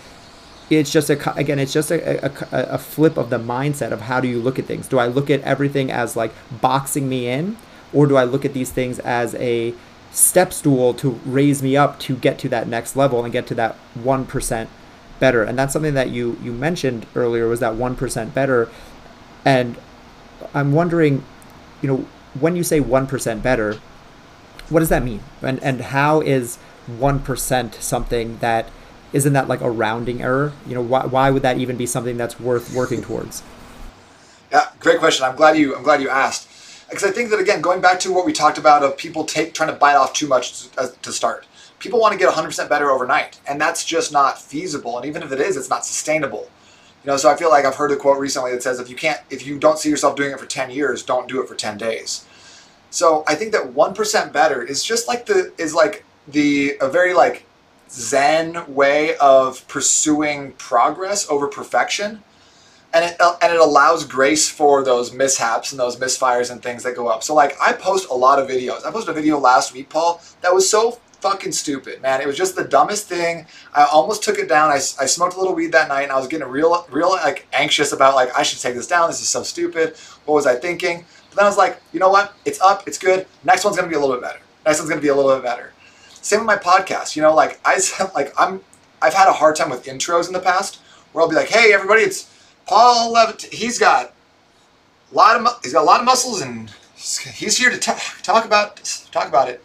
it's 0.70 0.91
just 0.91 1.09
a 1.09 1.38
again 1.38 1.59
it's 1.59 1.74
just 1.74 1.91
a, 1.91 2.26
a, 2.26 2.76
a, 2.76 2.78
flip 2.78 3.18
of 3.18 3.30
the 3.30 3.38
mindset 3.38 3.91
of 3.91 4.01
how 4.01 4.22
do 4.22 4.28
you 4.28 4.39
look 4.39 4.57
at 4.57 4.65
things 4.65 4.88
do 4.88 4.97
i 4.97 5.05
look 5.05 5.30
at 5.30 5.41
everything 5.41 5.91
as 5.91 6.15
like 6.15 6.32
boxing 6.61 7.07
me 7.09 7.28
in 7.28 7.57
or 7.93 8.07
do 8.07 8.15
i 8.15 8.24
look 8.24 8.45
at 8.45 8.53
these 8.53 8.72
things 8.72 8.99
as 8.99 9.36
a 9.36 9.74
step 10.18 10.51
stool 10.51 10.93
to 10.93 11.11
raise 11.26 11.61
me 11.61 11.78
up 11.78 11.99
to 11.99 12.15
get 12.15 12.39
to 12.39 12.49
that 12.49 12.68
next 12.68 12.95
level 12.95 13.24
and 13.24 13.32
get 13.32 13.45
to 13.47 13.55
that 13.55 13.76
1% 13.97 14.68
better 15.20 15.43
and 15.43 15.57
that's 15.57 15.74
something 15.74 15.95
that 15.95 16.09
you 16.09 16.38
you 16.43 16.51
mentioned 16.51 17.05
earlier 17.15 17.47
was 17.47 17.59
that 17.59 17.74
1% 17.74 18.34
better 18.34 18.70
and 19.43 19.76
i'm 20.53 20.72
wondering 20.72 21.24
you 21.82 21.88
know 21.88 22.05
when 22.39 22.55
you 22.55 22.63
say 22.63 22.80
1% 22.80 23.41
better 23.41 23.80
what 24.70 24.80
does 24.80 24.89
that 24.89 25.03
mean 25.03 25.22
and 25.41 25.61
and 25.63 25.82
how 25.82 26.22
is 26.22 26.59
1% 26.88 27.74
something 27.76 28.38
that 28.38 28.70
isn't 29.13 29.34
that 29.34 29.47
like 29.47 29.61
a 29.61 29.70
rounding 29.70 30.22
error? 30.22 30.53
You 30.65 30.76
know, 30.76 30.82
why, 30.82 31.05
why 31.05 31.32
would 31.32 31.41
that 31.43 31.57
even 31.57 31.78
be 31.78 31.86
something 31.86 32.18
that's 32.18 32.39
worth 32.39 32.74
working 32.74 33.01
towards? 33.01 33.43
Yeah, 34.51 34.68
great 34.80 34.99
question. 34.99 35.26
I'm 35.26 35.36
glad 35.36 35.57
you 35.57 35.76
I'm 35.76 35.84
glad 35.84 36.01
you 36.01 36.09
asked 36.09 36.47
because 36.89 37.03
I 37.03 37.11
think 37.11 37.29
that 37.31 37.39
again, 37.39 37.61
going 37.61 37.81
back 37.81 37.99
to 38.01 38.13
what 38.13 38.25
we 38.25 38.33
talked 38.33 38.57
about 38.57 38.83
of 38.83 38.97
people 38.97 39.25
take 39.25 39.53
trying 39.53 39.69
to 39.69 39.75
bite 39.75 39.95
off 39.95 40.13
too 40.13 40.27
much 40.27 40.69
to, 40.69 40.81
uh, 40.81 41.11
start. 41.11 41.45
People 41.79 41.99
want 41.99 42.13
to 42.13 42.17
get 42.17 42.33
100% 42.33 42.69
better 42.69 42.89
overnight, 42.89 43.39
and 43.47 43.61
that's 43.61 43.85
just 43.85 44.11
not 44.11 44.41
feasible. 44.41 44.97
And 44.97 45.05
even 45.05 45.21
if 45.21 45.31
it 45.31 45.39
is, 45.39 45.57
it's 45.57 45.69
not 45.69 45.85
sustainable. 45.85 46.49
You 47.03 47.11
know, 47.11 47.17
so 47.17 47.29
I 47.29 47.35
feel 47.35 47.49
like 47.49 47.65
I've 47.65 47.75
heard 47.75 47.91
a 47.91 47.95
quote 47.95 48.19
recently 48.19 48.51
that 48.51 48.63
says 48.63 48.79
if 48.79 48.89
you 48.89 48.95
can't 48.95 49.21
if 49.29 49.45
you 49.45 49.59
don't 49.59 49.77
see 49.77 49.89
yourself 49.89 50.15
doing 50.15 50.31
it 50.31 50.39
for 50.39 50.45
10 50.45 50.71
years, 50.71 51.03
don't 51.03 51.27
do 51.27 51.41
it 51.41 51.47
for 51.47 51.55
10 51.55 51.77
days. 51.77 52.25
So 52.89 53.23
I 53.27 53.35
think 53.35 53.51
that 53.51 53.73
1% 53.73 54.33
better 54.33 54.63
is 54.63 54.83
just 54.83 55.07
like 55.07 55.25
the 55.25 55.53
is 55.57 55.73
like 55.73 56.03
the 56.27 56.77
a 56.81 56.89
very 56.89 57.13
like 57.13 57.45
zen 57.89 58.73
way 58.73 59.15
of 59.17 59.65
pursuing 59.67 60.53
progress 60.53 61.29
over 61.29 61.47
perfection 61.47 62.23
and 62.97 63.11
it 63.11 63.21
uh, 63.21 63.37
and 63.41 63.53
it 63.53 63.59
allows 63.59 64.03
grace 64.03 64.49
for 64.49 64.83
those 64.83 65.13
mishaps 65.13 65.71
and 65.71 65.79
those 65.79 65.97
misfires 65.97 66.51
and 66.51 66.61
things 66.61 66.83
that 66.83 66.95
go 66.95 67.07
up. 67.07 67.23
So 67.23 67.33
like 67.33 67.55
i 67.61 67.71
post 67.73 68.09
a 68.09 68.13
lot 68.13 68.39
of 68.39 68.49
videos. 68.49 68.85
I 68.85 68.91
posted 68.91 69.09
a 69.09 69.13
video 69.13 69.37
last 69.37 69.73
week 69.73 69.89
paul 69.89 70.21
that 70.41 70.53
was 70.53 70.69
so 70.69 70.99
fucking 71.21 71.51
stupid 71.51 72.01
man. 72.01 72.21
It 72.21 72.27
was 72.27 72.37
just 72.37 72.55
the 72.55 72.63
dumbest 72.63 73.07
thing. 73.07 73.47
I 73.73 73.85
almost 73.85 74.23
took 74.23 74.37
it 74.37 74.49
down. 74.49 74.69
I, 74.69 74.75
I 74.75 75.05
smoked 75.05 75.35
a 75.35 75.39
little 75.39 75.55
weed 75.55 75.71
that 75.71 75.87
night 75.87 76.03
and 76.03 76.11
i 76.11 76.17
was 76.17 76.27
getting 76.27 76.47
real 76.47 76.87
real 76.91 77.09
like 77.09 77.47
anxious 77.53 77.91
about 77.91 78.15
like 78.15 78.29
i 78.37 78.43
should 78.43 78.59
take 78.59 78.75
this 78.75 78.87
down. 78.87 79.09
This 79.09 79.21
is 79.21 79.29
so 79.29 79.43
stupid. 79.43 79.95
What 80.25 80.35
was 80.35 80.47
i 80.47 80.55
thinking? 80.55 81.05
But 81.29 81.37
then 81.37 81.45
i 81.45 81.49
was 81.49 81.57
like 81.57 81.79
you 81.93 81.99
know 81.99 82.09
what? 82.09 82.33
It's 82.45 82.59
up. 82.61 82.87
It's 82.87 82.97
good. 82.97 83.27
Next 83.43 83.63
one's 83.63 83.77
gonna 83.77 83.89
be 83.89 83.95
a 83.95 83.99
little 83.99 84.15
bit 84.15 84.23
better. 84.23 84.39
Next 84.65 84.79
one's 84.79 84.89
gonna 84.89 85.01
be 85.01 85.09
a 85.09 85.15
little 85.15 85.33
bit 85.35 85.43
better. 85.43 85.71
Same 86.09 86.39
with 86.39 86.47
my 86.47 86.57
podcast. 86.57 87.15
You 87.15 87.21
know, 87.21 87.33
like 87.33 87.59
I 87.63 87.79
like 88.15 88.33
I'm 88.37 88.61
I've 89.01 89.13
had 89.13 89.27
a 89.29 89.33
hard 89.33 89.55
time 89.55 89.69
with 89.69 89.85
intros 89.85 90.25
in 90.25 90.33
the 90.33 90.39
past 90.39 90.79
where 91.13 91.21
I'll 91.23 91.29
be 91.29 91.35
like, 91.35 91.49
"Hey, 91.49 91.71
everybody, 91.71 92.01
it's 92.01 92.27
Paul 92.68 93.13
Levitt. 93.13 93.43
He's 93.53 93.80
got 93.80 94.13
a 95.11 95.15
lot 95.15 95.39
of 95.39 95.59
he's 95.63 95.74
got 95.74 95.82
a 95.82 95.86
lot 95.86 95.99
of 95.99 96.05
muscles 96.05 96.41
and 96.41 96.70
he's 96.95 97.57
here 97.57 97.70
to 97.70 97.78
talk, 97.78 98.45
about 98.45 98.84
talk 99.11 99.28
about 99.28 99.49
it." 99.49 99.63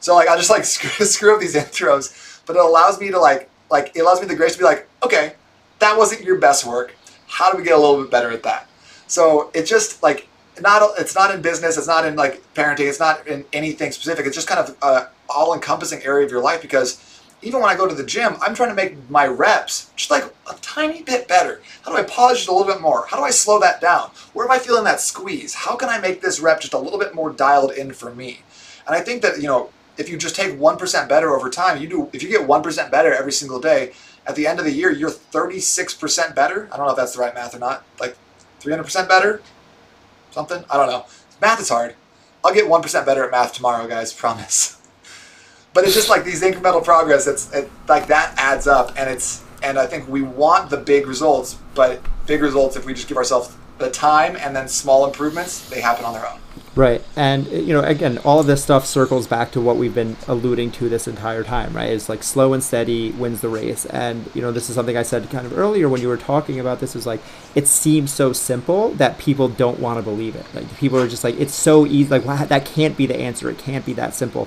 So 0.00 0.14
like 0.14 0.28
I 0.28 0.36
just 0.36 0.50
like 0.50 0.64
screw, 0.64 1.06
screw 1.06 1.34
up 1.34 1.40
these 1.40 1.54
intros, 1.54 2.40
but 2.46 2.56
it 2.56 2.62
allows 2.62 2.98
me 3.00 3.10
to 3.10 3.18
like 3.18 3.50
like 3.70 3.92
it 3.94 4.00
allows 4.00 4.20
me 4.20 4.26
the 4.26 4.34
grace 4.34 4.52
to 4.52 4.58
be 4.58 4.64
like, 4.64 4.88
"Okay, 5.02 5.34
that 5.78 5.96
wasn't 5.96 6.22
your 6.22 6.38
best 6.38 6.64
work. 6.64 6.94
How 7.26 7.52
do 7.52 7.58
we 7.58 7.64
get 7.64 7.74
a 7.74 7.78
little 7.78 8.02
bit 8.02 8.10
better 8.10 8.30
at 8.30 8.42
that?" 8.44 8.68
So 9.06 9.50
it 9.54 9.64
just 9.64 10.02
like 10.02 10.26
not 10.60 10.82
it's 10.98 11.14
not 11.14 11.34
in 11.34 11.42
business, 11.42 11.76
it's 11.76 11.86
not 11.86 12.06
in 12.06 12.16
like 12.16 12.42
parenting, 12.54 12.88
it's 12.88 13.00
not 13.00 13.26
in 13.26 13.44
anything 13.52 13.92
specific. 13.92 14.26
It's 14.26 14.34
just 14.34 14.48
kind 14.48 14.60
of 14.60 14.76
a 14.82 15.08
all 15.28 15.54
encompassing 15.54 16.02
area 16.02 16.24
of 16.24 16.32
your 16.32 16.42
life 16.42 16.62
because 16.62 16.98
even 17.42 17.60
when 17.60 17.70
I 17.70 17.76
go 17.76 17.86
to 17.86 17.94
the 17.94 18.04
gym, 18.04 18.36
I'm 18.40 18.54
trying 18.54 18.70
to 18.70 18.74
make 18.74 19.08
my 19.08 19.26
reps 19.26 19.90
just 19.96 20.10
like 20.10 20.24
a 20.24 20.54
tiny 20.60 21.02
bit 21.02 21.28
better. 21.28 21.60
How 21.82 21.92
do 21.92 21.98
I 21.98 22.02
pause 22.02 22.38
just 22.38 22.48
a 22.48 22.52
little 22.52 22.72
bit 22.72 22.80
more? 22.80 23.06
How 23.06 23.16
do 23.16 23.22
I 23.22 23.30
slow 23.30 23.60
that 23.60 23.80
down? 23.80 24.10
Where 24.32 24.44
am 24.44 24.50
I 24.50 24.58
feeling 24.58 24.84
that 24.84 25.00
squeeze? 25.00 25.54
How 25.54 25.76
can 25.76 25.88
I 25.88 25.98
make 25.98 26.20
this 26.20 26.40
rep 26.40 26.60
just 26.60 26.72
a 26.74 26.78
little 26.78 26.98
bit 26.98 27.14
more 27.14 27.30
dialed 27.30 27.72
in 27.72 27.92
for 27.92 28.14
me? 28.14 28.40
And 28.86 28.96
I 28.96 29.00
think 29.00 29.22
that, 29.22 29.36
you 29.36 29.46
know, 29.46 29.70
if 29.96 30.08
you 30.08 30.16
just 30.16 30.36
take 30.36 30.58
1% 30.58 31.08
better 31.08 31.34
over 31.34 31.50
time, 31.50 31.80
you 31.80 31.88
do 31.88 32.10
if 32.12 32.22
you 32.22 32.28
get 32.28 32.46
1% 32.46 32.90
better 32.90 33.12
every 33.12 33.32
single 33.32 33.60
day, 33.60 33.92
at 34.26 34.36
the 34.36 34.46
end 34.46 34.58
of 34.58 34.64
the 34.64 34.72
year, 34.72 34.92
you're 34.92 35.10
36% 35.10 36.34
better. 36.34 36.68
I 36.70 36.76
don't 36.76 36.86
know 36.86 36.92
if 36.92 36.96
that's 36.96 37.14
the 37.14 37.20
right 37.20 37.34
math 37.34 37.54
or 37.54 37.58
not. 37.58 37.84
Like 37.98 38.16
300% 38.60 39.08
better? 39.08 39.40
Something? 40.30 40.64
I 40.70 40.76
don't 40.76 40.88
know. 40.88 41.06
Math 41.40 41.60
is 41.60 41.68
hard. 41.68 41.94
I'll 42.44 42.54
get 42.54 42.66
1% 42.66 43.06
better 43.06 43.24
at 43.24 43.30
math 43.30 43.54
tomorrow, 43.54 43.88
guys, 43.88 44.12
promise. 44.12 44.74
but 45.78 45.84
it's 45.84 45.94
just 45.94 46.08
like 46.08 46.24
these 46.24 46.42
incremental 46.42 46.82
progress. 46.82 47.28
It's 47.28 47.52
it, 47.54 47.70
like 47.86 48.08
that 48.08 48.34
adds 48.36 48.66
up, 48.66 48.98
and 48.98 49.08
it's 49.08 49.44
and 49.62 49.78
I 49.78 49.86
think 49.86 50.08
we 50.08 50.22
want 50.22 50.70
the 50.70 50.76
big 50.76 51.06
results, 51.06 51.56
but 51.76 52.00
big 52.26 52.42
results 52.42 52.74
if 52.74 52.84
we 52.84 52.94
just 52.94 53.06
give 53.06 53.16
ourselves 53.16 53.56
the 53.78 53.88
time 53.88 54.34
and 54.34 54.56
then 54.56 54.66
small 54.66 55.06
improvements, 55.06 55.70
they 55.70 55.80
happen 55.80 56.04
on 56.04 56.14
their 56.14 56.28
own. 56.28 56.40
Right. 56.74 57.02
And, 57.14 57.46
you 57.46 57.74
know, 57.74 57.82
again, 57.82 58.18
all 58.18 58.40
of 58.40 58.46
this 58.46 58.62
stuff 58.62 58.86
circles 58.86 59.28
back 59.28 59.52
to 59.52 59.60
what 59.60 59.76
we've 59.76 59.94
been 59.94 60.16
alluding 60.26 60.72
to 60.72 60.88
this 60.88 61.06
entire 61.06 61.44
time, 61.44 61.74
right? 61.74 61.90
It's 61.90 62.08
like 62.08 62.22
slow 62.24 62.54
and 62.54 62.62
steady 62.62 63.12
wins 63.12 63.40
the 63.40 63.48
race. 63.48 63.86
And, 63.86 64.28
you 64.34 64.42
know, 64.42 64.52
this 64.52 64.68
is 64.68 64.74
something 64.74 64.96
I 64.96 65.02
said 65.02 65.30
kind 65.30 65.46
of 65.46 65.56
earlier 65.56 65.88
when 65.88 66.00
you 66.00 66.08
were 66.08 66.16
talking 66.16 66.58
about 66.58 66.80
this 66.80 66.94
is 66.94 67.06
like, 67.06 67.20
it 67.54 67.66
seems 67.66 68.12
so 68.12 68.32
simple 68.32 68.90
that 68.94 69.18
people 69.18 69.48
don't 69.48 69.80
want 69.80 69.98
to 69.98 70.02
believe 70.02 70.36
it. 70.36 70.46
Like, 70.54 70.76
people 70.76 70.98
are 71.00 71.08
just 71.08 71.24
like, 71.24 71.38
it's 71.40 71.54
so 71.54 71.86
easy. 71.86 72.10
Like, 72.10 72.24
wow, 72.24 72.44
that 72.44 72.64
can't 72.64 72.96
be 72.96 73.06
the 73.06 73.16
answer. 73.16 73.48
It 73.48 73.58
can't 73.58 73.86
be 73.86 73.92
that 73.94 74.14
simple. 74.14 74.46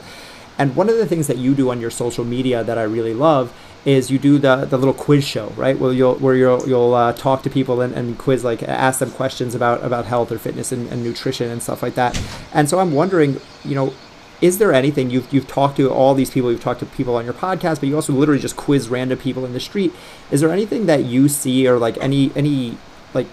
And 0.57 0.75
one 0.75 0.89
of 0.89 0.97
the 0.97 1.05
things 1.05 1.27
that 1.27 1.37
you 1.37 1.55
do 1.55 1.71
on 1.71 1.81
your 1.81 1.91
social 1.91 2.23
media 2.23 2.63
that 2.63 2.77
I 2.77 2.83
really 2.83 3.13
love 3.13 3.53
is 3.83 4.11
you 4.11 4.19
do 4.19 4.37
the, 4.37 4.57
the 4.65 4.77
little 4.77 4.93
quiz 4.93 5.23
show, 5.23 5.47
right? 5.57 5.77
Where 5.77 5.91
you'll 5.91 6.15
where 6.15 6.35
you'll 6.35 6.67
you'll 6.67 6.93
uh, 6.93 7.13
talk 7.13 7.41
to 7.43 7.49
people 7.49 7.81
and, 7.81 7.93
and 7.93 8.17
quiz 8.17 8.43
like 8.43 8.61
ask 8.63 8.99
them 8.99 9.11
questions 9.11 9.55
about 9.55 9.83
about 9.83 10.05
health 10.05 10.31
or 10.31 10.37
fitness 10.37 10.71
and, 10.71 10.87
and 10.89 11.03
nutrition 11.03 11.49
and 11.49 11.63
stuff 11.63 11.81
like 11.81 11.95
that. 11.95 12.19
And 12.53 12.69
so 12.69 12.79
I'm 12.79 12.91
wondering, 12.91 13.39
you 13.65 13.73
know, 13.73 13.93
is 14.39 14.59
there 14.59 14.71
anything 14.71 15.09
you've 15.09 15.31
you've 15.33 15.47
talked 15.47 15.77
to 15.77 15.89
all 15.89 16.13
these 16.13 16.29
people, 16.29 16.51
you've 16.51 16.63
talked 16.63 16.81
to 16.81 16.85
people 16.85 17.15
on 17.15 17.25
your 17.25 17.33
podcast, 17.33 17.79
but 17.79 17.89
you 17.89 17.95
also 17.95 18.13
literally 18.13 18.41
just 18.41 18.55
quiz 18.55 18.87
random 18.89 19.17
people 19.17 19.45
in 19.45 19.53
the 19.53 19.59
street. 19.59 19.93
Is 20.29 20.41
there 20.41 20.51
anything 20.51 20.85
that 20.85 21.05
you 21.05 21.27
see 21.27 21.67
or 21.67 21.79
like 21.79 21.97
any 21.97 22.31
any 22.35 22.77
like 23.15 23.27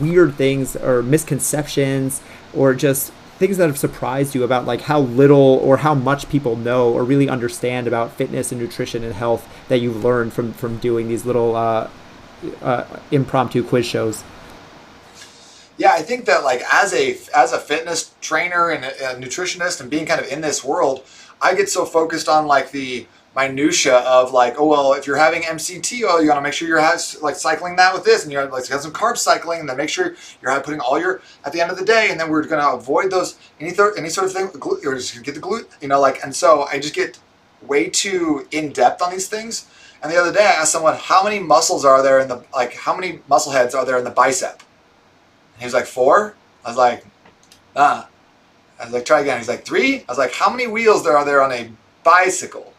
weird 0.00 0.34
things 0.36 0.76
or 0.76 1.02
misconceptions 1.02 2.22
or 2.54 2.74
just 2.74 3.12
things 3.38 3.56
that 3.56 3.66
have 3.66 3.78
surprised 3.78 4.34
you 4.34 4.44
about 4.44 4.64
like 4.64 4.82
how 4.82 5.00
little 5.00 5.58
or 5.62 5.78
how 5.78 5.94
much 5.94 6.28
people 6.28 6.56
know 6.56 6.92
or 6.92 7.04
really 7.04 7.28
understand 7.28 7.86
about 7.86 8.12
fitness 8.12 8.52
and 8.52 8.60
nutrition 8.60 9.02
and 9.02 9.14
health 9.14 9.48
that 9.68 9.78
you've 9.78 10.04
learned 10.04 10.32
from 10.32 10.52
from 10.52 10.78
doing 10.78 11.08
these 11.08 11.26
little 11.26 11.56
uh, 11.56 11.88
uh, 12.62 12.84
impromptu 13.10 13.62
quiz 13.62 13.86
shows? 13.86 14.22
Yeah, 15.76 15.92
I 15.92 16.02
think 16.02 16.26
that 16.26 16.44
like 16.44 16.62
as 16.72 16.94
a 16.94 17.18
as 17.34 17.52
a 17.52 17.58
fitness 17.58 18.14
trainer 18.20 18.70
and 18.70 18.84
a, 18.84 19.12
a 19.12 19.14
nutritionist 19.16 19.80
and 19.80 19.90
being 19.90 20.06
kind 20.06 20.20
of 20.20 20.28
in 20.28 20.40
this 20.40 20.62
world, 20.62 21.04
I 21.40 21.54
get 21.54 21.68
so 21.68 21.84
focused 21.84 22.28
on 22.28 22.46
like 22.46 22.70
the 22.70 23.06
minutia 23.36 23.98
of 23.98 24.32
like, 24.32 24.54
oh 24.58 24.66
well, 24.66 24.92
if 24.92 25.06
you're 25.06 25.16
having 25.16 25.42
MCT 25.42 26.04
oil, 26.04 26.20
you 26.20 26.28
got 26.28 26.36
to 26.36 26.40
make 26.40 26.52
sure 26.52 26.68
you're 26.68 26.80
has, 26.80 27.20
like 27.22 27.36
cycling 27.36 27.76
that 27.76 27.92
with 27.92 28.04
this, 28.04 28.22
and 28.22 28.32
you're 28.32 28.46
like 28.46 28.66
have 28.68 28.80
some 28.80 28.92
carb 28.92 29.16
cycling, 29.16 29.60
and 29.60 29.68
then 29.68 29.76
make 29.76 29.88
sure 29.88 30.14
you're 30.40 30.60
putting 30.60 30.80
all 30.80 30.98
your 30.98 31.20
at 31.44 31.52
the 31.52 31.60
end 31.60 31.70
of 31.70 31.78
the 31.78 31.84
day, 31.84 32.08
and 32.10 32.18
then 32.18 32.30
we're 32.30 32.44
gonna 32.44 32.76
avoid 32.76 33.10
those 33.10 33.38
any 33.60 33.72
th- 33.72 33.92
any 33.96 34.08
sort 34.08 34.26
of 34.26 34.32
thing, 34.32 34.50
or 34.84 34.94
just 34.94 35.22
get 35.22 35.34
the 35.34 35.40
glute, 35.40 35.66
you 35.80 35.88
know, 35.88 36.00
like, 36.00 36.22
and 36.22 36.34
so 36.34 36.62
I 36.64 36.78
just 36.78 36.94
get 36.94 37.18
way 37.62 37.88
too 37.88 38.46
in 38.50 38.72
depth 38.72 39.02
on 39.02 39.10
these 39.10 39.28
things. 39.28 39.66
And 40.02 40.12
the 40.12 40.18
other 40.18 40.32
day, 40.32 40.44
I 40.44 40.60
asked 40.60 40.72
someone, 40.72 40.96
how 40.96 41.24
many 41.24 41.38
muscles 41.38 41.82
are 41.82 42.02
there 42.02 42.18
in 42.18 42.28
the 42.28 42.44
like, 42.52 42.74
how 42.74 42.94
many 42.94 43.20
muscle 43.26 43.52
heads 43.52 43.74
are 43.74 43.86
there 43.86 43.96
in 43.96 44.04
the 44.04 44.10
bicep? 44.10 44.62
And 45.54 45.60
he 45.60 45.64
was 45.64 45.72
like, 45.72 45.86
four. 45.86 46.34
I 46.62 46.68
was 46.68 46.76
like, 46.76 47.06
nah. 47.74 48.04
I 48.78 48.84
was 48.84 48.92
like, 48.92 49.06
try 49.06 49.20
again. 49.20 49.38
He's 49.38 49.48
like, 49.48 49.64
three. 49.64 50.00
I 50.00 50.04
was 50.08 50.18
like, 50.18 50.34
how 50.34 50.50
many 50.50 50.66
wheels 50.66 51.04
there 51.04 51.16
are 51.16 51.24
there 51.24 51.42
on 51.42 51.52
a 51.52 51.70
bicycle? 52.02 52.73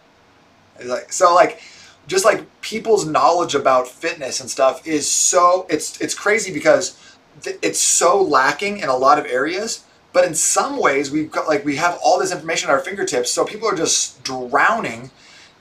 Like, 0.83 1.13
so 1.13 1.33
like, 1.33 1.61
just 2.07 2.25
like 2.25 2.61
people's 2.61 3.05
knowledge 3.05 3.55
about 3.55 3.87
fitness 3.87 4.39
and 4.39 4.49
stuff 4.49 4.85
is 4.85 5.09
so 5.09 5.65
it's 5.69 5.99
it's 5.99 6.13
crazy 6.13 6.53
because 6.53 6.99
it's 7.43 7.79
so 7.79 8.21
lacking 8.21 8.77
in 8.77 8.89
a 8.89 8.95
lot 8.95 9.17
of 9.19 9.25
areas. 9.25 9.83
But 10.13 10.25
in 10.25 10.33
some 10.33 10.79
ways, 10.79 11.11
we've 11.11 11.31
got 11.31 11.47
like 11.47 11.65
we 11.65 11.75
have 11.77 11.99
all 12.03 12.19
this 12.19 12.31
information 12.31 12.69
at 12.69 12.73
our 12.73 12.79
fingertips, 12.79 13.31
so 13.31 13.43
people 13.43 13.67
are 13.67 13.75
just 13.75 14.23
drowning 14.23 15.11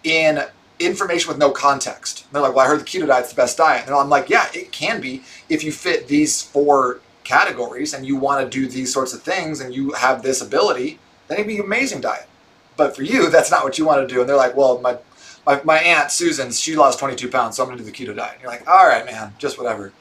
in 0.05 0.45
information 0.79 1.29
with 1.29 1.39
no 1.39 1.51
context. 1.51 2.27
They're 2.33 2.43
like, 2.43 2.55
well, 2.55 2.65
I 2.65 2.69
heard 2.69 2.81
the 2.81 2.85
keto 2.85 3.07
diet's 3.07 3.31
the 3.31 3.37
best 3.37 3.57
diet. 3.57 3.87
And 3.87 3.95
I'm 3.95 4.09
like, 4.09 4.29
yeah, 4.29 4.49
it 4.53 4.73
can 4.73 5.01
be 5.01 5.23
if 5.49 5.65
you 5.65 5.73
fit 5.73 6.09
these 6.09 6.43
four 6.43 7.01
categories 7.23 7.95
and 7.95 8.05
you 8.05 8.17
want 8.17 8.45
to 8.45 8.59
do 8.61 8.69
these 8.69 8.93
sorts 8.93 9.13
of 9.13 9.23
things 9.23 9.61
and 9.61 9.75
you 9.75 9.93
have 9.93 10.23
this 10.23 10.41
ability, 10.41 10.99
then 11.29 11.39
it'd 11.39 11.49
be 11.49 11.59
an 11.59 11.65
amazing 11.65 12.01
diet. 12.01 12.29
But 12.77 12.97
for 12.97 13.03
you, 13.03 13.31
that's 13.31 13.51
not 13.51 13.65
what 13.65 13.79
you 13.79 13.85
want 13.85 14.07
to 14.07 14.13
do. 14.13 14.21
And 14.21 14.29
they're 14.29 14.37
like, 14.37 14.57
well, 14.57 14.81
my, 14.81 14.99
my, 15.47 15.63
my 15.65 15.79
aunt 15.79 16.11
Susan, 16.11 16.51
she 16.51 16.77
lost 16.77 16.99
22 16.99 17.29
pounds, 17.29 17.57
so 17.57 17.63
I'm 17.63 17.69
going 17.69 17.79
to 17.79 17.85
do 17.85 17.91
the 17.91 17.97
keto 17.97 18.17
diet. 18.17 18.35
And 18.35 18.43
you're 18.43 18.51
like, 18.51 18.69
all 18.69 18.87
right, 18.87 19.05
man, 19.05 19.35
just 19.39 19.59
whatever. 19.59 19.93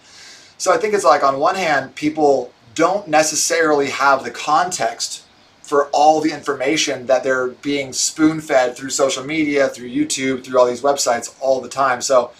So 0.57 0.71
I 0.71 0.77
think 0.77 0.93
it's 0.93 1.03
like 1.03 1.23
on 1.23 1.39
one 1.39 1.55
hand, 1.55 1.95
people 1.95 2.53
don't 2.75 3.07
necessarily 3.07 3.89
have 3.89 4.23
the 4.23 4.31
context 4.31 5.23
for 5.61 5.87
all 5.87 6.19
the 6.21 6.31
information 6.31 7.05
that 7.07 7.23
they're 7.23 7.47
being 7.47 7.93
spoon 7.93 8.41
fed 8.41 8.75
through 8.75 8.89
social 8.89 9.23
media, 9.23 9.67
through 9.69 9.89
YouTube, 9.89 10.43
through 10.43 10.59
all 10.59 10.65
these 10.65 10.81
websites 10.81 11.35
all 11.39 11.61
the 11.61 11.69
time. 11.69 12.01
So 12.01 12.31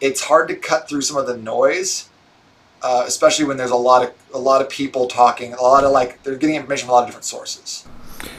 it's 0.00 0.22
hard 0.22 0.48
to 0.48 0.54
cut 0.54 0.88
through 0.88 1.00
some 1.00 1.16
of 1.16 1.26
the 1.26 1.36
noise, 1.36 2.08
uh, 2.82 3.04
especially 3.06 3.46
when 3.46 3.56
there's 3.56 3.70
a 3.70 3.76
lot 3.76 4.02
of 4.04 4.12
a 4.34 4.38
lot 4.38 4.60
of 4.60 4.68
people 4.68 5.06
talking, 5.06 5.54
a 5.54 5.62
lot 5.62 5.84
of 5.84 5.92
like 5.92 6.22
they're 6.22 6.36
getting 6.36 6.56
information 6.56 6.86
from 6.86 6.90
a 6.90 6.92
lot 6.94 7.00
of 7.00 7.06
different 7.06 7.24
sources. 7.24 7.86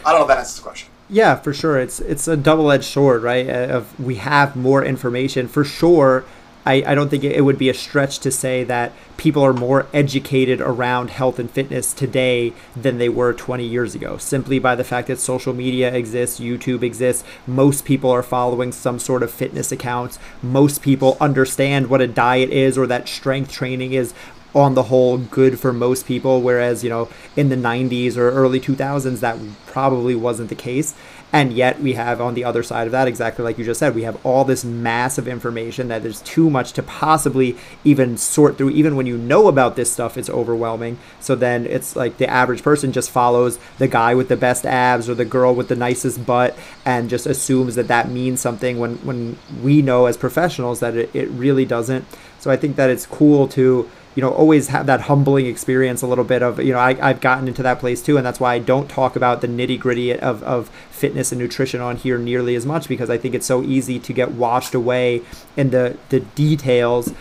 I 0.05 0.11
don't 0.11 0.19
know 0.19 0.21
if 0.21 0.27
that 0.27 0.37
answers 0.37 0.57
the 0.57 0.63
question. 0.63 0.89
Yeah, 1.09 1.35
for 1.35 1.53
sure. 1.53 1.79
It's 1.79 1.99
it's 1.99 2.27
a 2.27 2.35
double 2.35 2.71
edged 2.71 2.83
sword, 2.85 3.23
right? 3.23 3.47
Uh, 3.47 3.77
of 3.77 3.99
we 3.99 4.15
have 4.15 4.55
more 4.55 4.83
information 4.83 5.47
for 5.47 5.63
sure 5.63 6.25
I, 6.67 6.83
I 6.85 6.95
don't 6.95 7.07
think 7.07 7.23
it 7.23 7.45
would 7.45 7.57
be 7.57 7.69
a 7.69 7.73
stretch 7.73 8.19
to 8.19 8.29
say 8.29 8.65
that 8.65 8.91
people 9.15 9.41
are 9.41 9.53
more 9.53 9.87
educated 9.93 10.59
around 10.59 11.11
health 11.11 11.39
and 11.39 11.49
fitness 11.49 11.93
today 11.93 12.51
than 12.75 12.97
they 12.97 13.07
were 13.07 13.31
20 13.31 13.65
years 13.65 13.95
ago, 13.95 14.17
simply 14.17 14.59
by 14.59 14.75
the 14.75 14.83
fact 14.83 15.07
that 15.07 15.17
social 15.17 15.53
media 15.53 15.93
exists, 15.93 16.41
YouTube 16.41 16.83
exists. 16.83 17.23
Most 17.47 17.85
people 17.85 18.11
are 18.11 18.21
following 18.21 18.73
some 18.73 18.99
sort 18.99 19.23
of 19.23 19.31
fitness 19.31 19.71
accounts. 19.71 20.19
Most 20.43 20.81
people 20.81 21.15
understand 21.21 21.87
what 21.87 22.01
a 22.01 22.07
diet 22.07 22.49
is 22.49 22.77
or 22.77 22.85
that 22.87 23.07
strength 23.07 23.49
training 23.49 23.93
is 23.93 24.13
on 24.55 24.75
the 24.75 24.83
whole 24.83 25.17
good 25.17 25.59
for 25.59 25.71
most 25.73 26.05
people 26.05 26.41
whereas 26.41 26.83
you 26.83 26.89
know 26.89 27.09
in 27.35 27.49
the 27.49 27.55
90s 27.55 28.17
or 28.17 28.31
early 28.31 28.59
2000s 28.59 29.19
that 29.19 29.37
probably 29.77 30.15
wasn't 30.15 30.49
the 30.49 30.55
case. 30.55 30.95
And 31.31 31.53
yet 31.53 31.79
we 31.79 31.93
have 31.93 32.19
on 32.19 32.33
the 32.33 32.43
other 32.43 32.63
side 32.63 32.87
of 32.87 32.91
that 32.93 33.07
exactly 33.07 33.43
like 33.43 33.59
you 33.59 33.65
just 33.65 33.79
said 33.79 33.93
we 33.93 34.03
have 34.03 34.17
all 34.25 34.43
this 34.43 34.65
massive 34.65 35.27
information 35.27 35.89
that 35.89 36.01
there's 36.01 36.21
too 36.21 36.49
much 36.49 36.73
to 36.73 36.81
possibly 36.81 37.55
even 37.83 38.17
sort 38.17 38.57
through. 38.57 38.71
Even 38.71 38.95
when 38.95 39.05
you 39.05 39.19
know 39.19 39.47
about 39.47 39.75
this 39.75 39.91
stuff 39.91 40.17
it's 40.17 40.31
overwhelming. 40.31 40.97
So 41.19 41.35
then 41.35 41.67
it's 41.67 41.95
like 41.95 42.17
the 42.17 42.27
average 42.27 42.63
person 42.63 42.91
just 42.91 43.11
follows 43.11 43.59
the 43.77 43.87
guy 43.87 44.15
with 44.15 44.29
the 44.29 44.35
best 44.37 44.65
abs 44.65 45.07
or 45.07 45.13
the 45.13 45.25
girl 45.25 45.53
with 45.53 45.67
the 45.67 45.75
nicest 45.75 46.25
butt 46.25 46.57
and 46.83 47.07
just 47.07 47.27
assumes 47.27 47.75
that 47.75 47.89
that 47.89 48.09
means 48.09 48.41
something 48.41 48.79
when 48.79 48.95
when 49.05 49.37
we 49.61 49.83
know 49.83 50.07
as 50.07 50.17
professionals 50.17 50.79
that 50.79 50.95
it, 50.95 51.13
it 51.13 51.29
really 51.29 51.65
doesn't. 51.65 52.03
So 52.39 52.49
i 52.49 52.55
think 52.55 52.77
that 52.77 52.89
it's 52.89 53.05
cool 53.05 53.47
to 53.49 53.89
you 54.17 54.23
know 54.23 54.31
always 54.31 54.69
have 54.69 54.87
that 54.87 55.01
humbling 55.01 55.45
experience 55.45 56.01
a 56.01 56.07
little 56.07 56.23
bit 56.23 56.41
of 56.41 56.59
you 56.59 56.73
know 56.73 56.79
I, 56.79 56.97
i've 57.07 57.21
gotten 57.21 57.47
into 57.47 57.61
that 57.61 57.79
place 57.79 58.01
too 58.01 58.17
and 58.17 58.25
that's 58.25 58.39
why 58.39 58.55
i 58.55 58.59
don't 58.59 58.89
talk 58.89 59.15
about 59.15 59.41
the 59.41 59.47
nitty 59.47 59.79
gritty 59.79 60.11
of, 60.11 60.41
of 60.41 60.69
fitness 60.89 61.31
and 61.31 61.39
nutrition 61.39 61.81
on 61.81 61.97
here 61.97 62.17
nearly 62.17 62.55
as 62.55 62.65
much 62.65 62.89
because 62.89 63.11
i 63.11 63.17
think 63.19 63.35
it's 63.35 63.45
so 63.45 63.61
easy 63.61 63.99
to 63.99 64.11
get 64.11 64.31
washed 64.31 64.73
away 64.73 65.21
in 65.55 65.69
the 65.69 65.95
the 66.09 66.21
details 66.21 67.13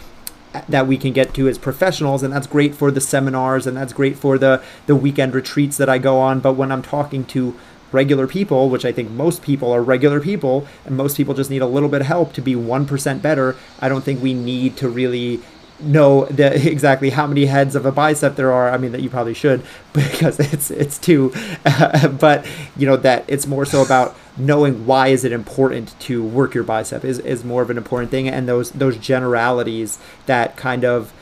that 0.71 0.87
we 0.87 0.97
can 0.97 1.13
get 1.13 1.35
to 1.35 1.47
as 1.49 1.59
professionals 1.59 2.23
and 2.23 2.33
that's 2.33 2.47
great 2.47 2.75
for 2.75 2.91
the 2.91 3.01
seminars 3.01 3.67
and 3.67 3.77
that's 3.77 3.93
great 3.93 4.17
for 4.17 4.39
the 4.39 4.63
the 4.87 4.97
weekend 4.97 5.35
retreats 5.35 5.77
that 5.77 5.91
i 5.91 5.99
go 5.99 6.19
on 6.19 6.41
but 6.41 6.55
when 6.55 6.73
i'm 6.73 6.83
talking 6.83 7.27
to 7.27 7.55
regular 7.93 8.27
people, 8.27 8.69
which 8.69 8.85
I 8.85 8.93
think 8.93 9.11
most 9.11 9.43
people 9.43 9.73
are 9.73 9.83
regular 9.83 10.21
people, 10.21 10.67
and 10.85 10.97
most 10.97 11.17
people 11.17 11.35
just 11.35 11.51
need 11.51 11.63
a 11.63 11.67
little 11.67 11.89
bit 11.89 12.01
of 12.01 12.07
help 12.07 12.33
to 12.35 12.43
be 12.43 12.55
1% 12.55 13.23
better, 13.23 13.57
I 13.81 13.89
don't 13.89 14.05
think 14.05 14.23
we 14.23 14.35
need 14.35 14.77
to 14.79 14.89
really 14.89 15.41
know 15.81 16.25
the, 16.27 16.55
exactly 16.71 17.11
how 17.11 17.27
many 17.27 17.47
heads 17.47 17.75
of 17.75 17.87
a 17.87 17.93
bicep 17.93 18.37
there 18.37 18.53
are. 18.53 18.71
I 18.71 18.79
mean 18.79 18.93
that 18.93 19.03
you 19.03 19.11
probably 19.11 19.35
should 19.35 19.63
because 19.93 20.39
it's 20.41 20.71
it's 20.71 20.99
two, 20.99 21.33
uh, 21.65 22.09
but 22.21 22.47
you 22.77 22.87
know 22.87 22.97
that 22.97 23.25
it's 23.29 23.47
more 23.47 23.65
so 23.65 23.83
about 23.83 24.17
knowing 24.37 24.87
why 24.87 25.09
is 25.09 25.25
it 25.25 25.33
important 25.33 25.99
to 25.99 26.23
work 26.23 26.55
your 26.55 26.65
bicep 26.65 27.05
is, 27.05 27.19
is 27.21 27.43
more 27.43 27.63
of 27.63 27.71
an 27.71 27.79
important 27.79 28.11
thing. 28.11 28.29
And 28.29 28.49
those 28.49 28.71
those 28.73 28.97
generalities 28.97 29.99
that 30.27 30.57
kind 30.57 30.85
of 30.85 31.13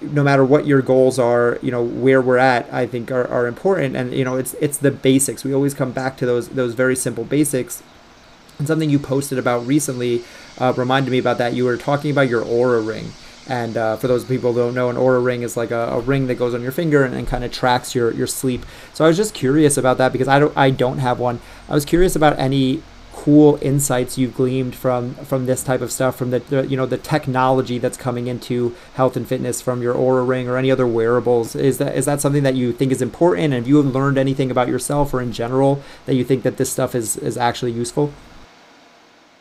no 0.00 0.22
matter 0.22 0.44
what 0.44 0.66
your 0.66 0.82
goals 0.82 1.18
are 1.18 1.58
you 1.62 1.70
know 1.70 1.82
where 1.82 2.20
we're 2.20 2.36
at 2.36 2.70
i 2.70 2.86
think 2.86 3.10
are, 3.10 3.26
are 3.28 3.46
important. 3.46 3.96
And 3.96 4.12
you 4.12 4.24
know 4.24 4.36
it's 4.36 4.54
it's 4.54 4.78
the 4.78 4.90
basics. 4.90 5.44
We 5.44 5.54
always 5.54 5.74
come 5.74 5.92
back 5.92 6.16
to 6.18 6.26
those 6.26 6.50
those 6.50 6.74
very 6.74 6.96
simple 6.96 7.24
basics. 7.24 7.82
And 8.56 8.68
something 8.68 8.88
you 8.88 9.00
posted 9.00 9.36
about 9.36 9.66
recently 9.66 10.22
uh, 10.58 10.72
reminded 10.76 11.10
me 11.10 11.18
about 11.18 11.38
that. 11.38 11.54
You 11.54 11.64
were 11.64 11.76
talking 11.76 12.12
about 12.12 12.28
your 12.28 12.44
Oura 12.44 12.86
ring 12.86 13.12
and 13.48 13.76
uh, 13.76 13.96
for 13.96 14.08
those 14.08 14.24
people 14.24 14.52
who 14.52 14.60
don't 14.60 14.74
know, 14.74 14.88
an 14.88 14.96
Oura 14.96 15.22
ring 15.22 15.42
is 15.42 15.56
like 15.56 15.70
a, 15.70 15.88
a 15.88 16.00
ring 16.00 16.26
that 16.28 16.36
goes 16.36 16.54
on 16.54 16.62
your 16.62 16.72
finger 16.72 17.04
and, 17.04 17.14
and 17.14 17.26
kind 17.26 17.44
of 17.44 17.52
tracks 17.52 17.94
your, 17.94 18.12
your 18.12 18.26
sleep. 18.26 18.64
So 18.94 19.04
I 19.04 19.08
was 19.08 19.16
just 19.16 19.34
curious 19.34 19.76
about 19.76 19.98
that 19.98 20.12
because 20.12 20.28
I 20.28 20.38
don't 20.38 20.56
I 20.56 20.70
don't 20.70 20.98
have 20.98 21.18
one. 21.18 21.40
I 21.68 21.74
was 21.74 21.84
curious 21.84 22.16
about 22.16 22.38
any 22.38 22.82
cool 23.12 23.58
insights 23.62 24.18
you've 24.18 24.34
gleaned 24.34 24.74
from 24.74 25.14
from 25.14 25.46
this 25.46 25.62
type 25.62 25.80
of 25.80 25.92
stuff 25.92 26.16
from 26.16 26.30
the, 26.30 26.40
the, 26.40 26.66
you 26.66 26.76
know 26.76 26.84
the 26.84 26.98
technology 26.98 27.78
that's 27.78 27.96
coming 27.96 28.26
into 28.26 28.74
health 28.94 29.16
and 29.16 29.28
fitness 29.28 29.60
from 29.62 29.80
your 29.80 29.94
Oura 29.94 30.26
ring 30.26 30.48
or 30.48 30.56
any 30.56 30.70
other 30.70 30.86
wearables 30.86 31.54
is 31.54 31.78
that 31.78 31.96
is 31.96 32.06
that 32.06 32.20
something 32.20 32.42
that 32.42 32.54
you 32.54 32.72
think 32.72 32.90
is 32.90 33.00
important 33.00 33.44
and 33.44 33.54
have 33.54 33.68
you 33.68 33.80
learned 33.80 34.18
anything 34.18 34.50
about 34.50 34.66
yourself 34.66 35.14
or 35.14 35.22
in 35.22 35.32
general 35.32 35.80
that 36.06 36.14
you 36.14 36.24
think 36.24 36.42
that 36.42 36.56
this 36.56 36.70
stuff 36.70 36.94
is 36.94 37.16
is 37.16 37.38
actually 37.38 37.70
useful 37.70 38.12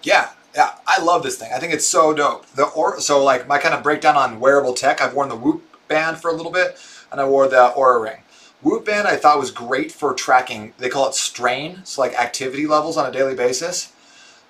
yeah 0.04 0.33
yeah, 0.56 0.76
I 0.86 1.02
love 1.02 1.24
this 1.24 1.38
thing. 1.38 1.52
I 1.54 1.60
think 1.60 1.74
it's 1.74 1.88
so 1.88 2.14
dope. 2.14 2.46
The 2.48 2.66
or 2.66 3.00
so 3.00 3.24
like 3.24 3.48
my 3.48 3.58
kind 3.58 3.74
of 3.74 3.84
breakdown 3.84 4.16
on 4.16 4.40
wearable 4.40 4.74
tech. 4.74 5.02
I've 5.02 5.14
worn 5.14 5.30
the 5.30 5.36
Whoop 5.36 5.64
band 5.88 6.18
for 6.18 6.30
a 6.30 6.34
little 6.34 6.52
bit, 6.52 6.78
and 7.12 7.20
I 7.20 7.26
wore 7.26 7.48
the 7.48 7.74
Oura 7.76 8.02
ring. 8.02 8.18
Whoop 8.62 8.86
band 8.86 9.08
I 9.08 9.16
thought 9.16 9.40
was 9.40 9.52
great 9.52 9.92
for 9.92 10.14
tracking. 10.14 10.74
They 10.78 10.90
call 10.90 11.08
it 11.10 11.16
strain, 11.16 11.82
so 11.84 12.02
like 12.02 12.20
activity 12.20 12.68
levels 12.68 12.98
on 12.98 13.06
a 13.06 13.12
daily 13.12 13.36
basis. 13.36 13.92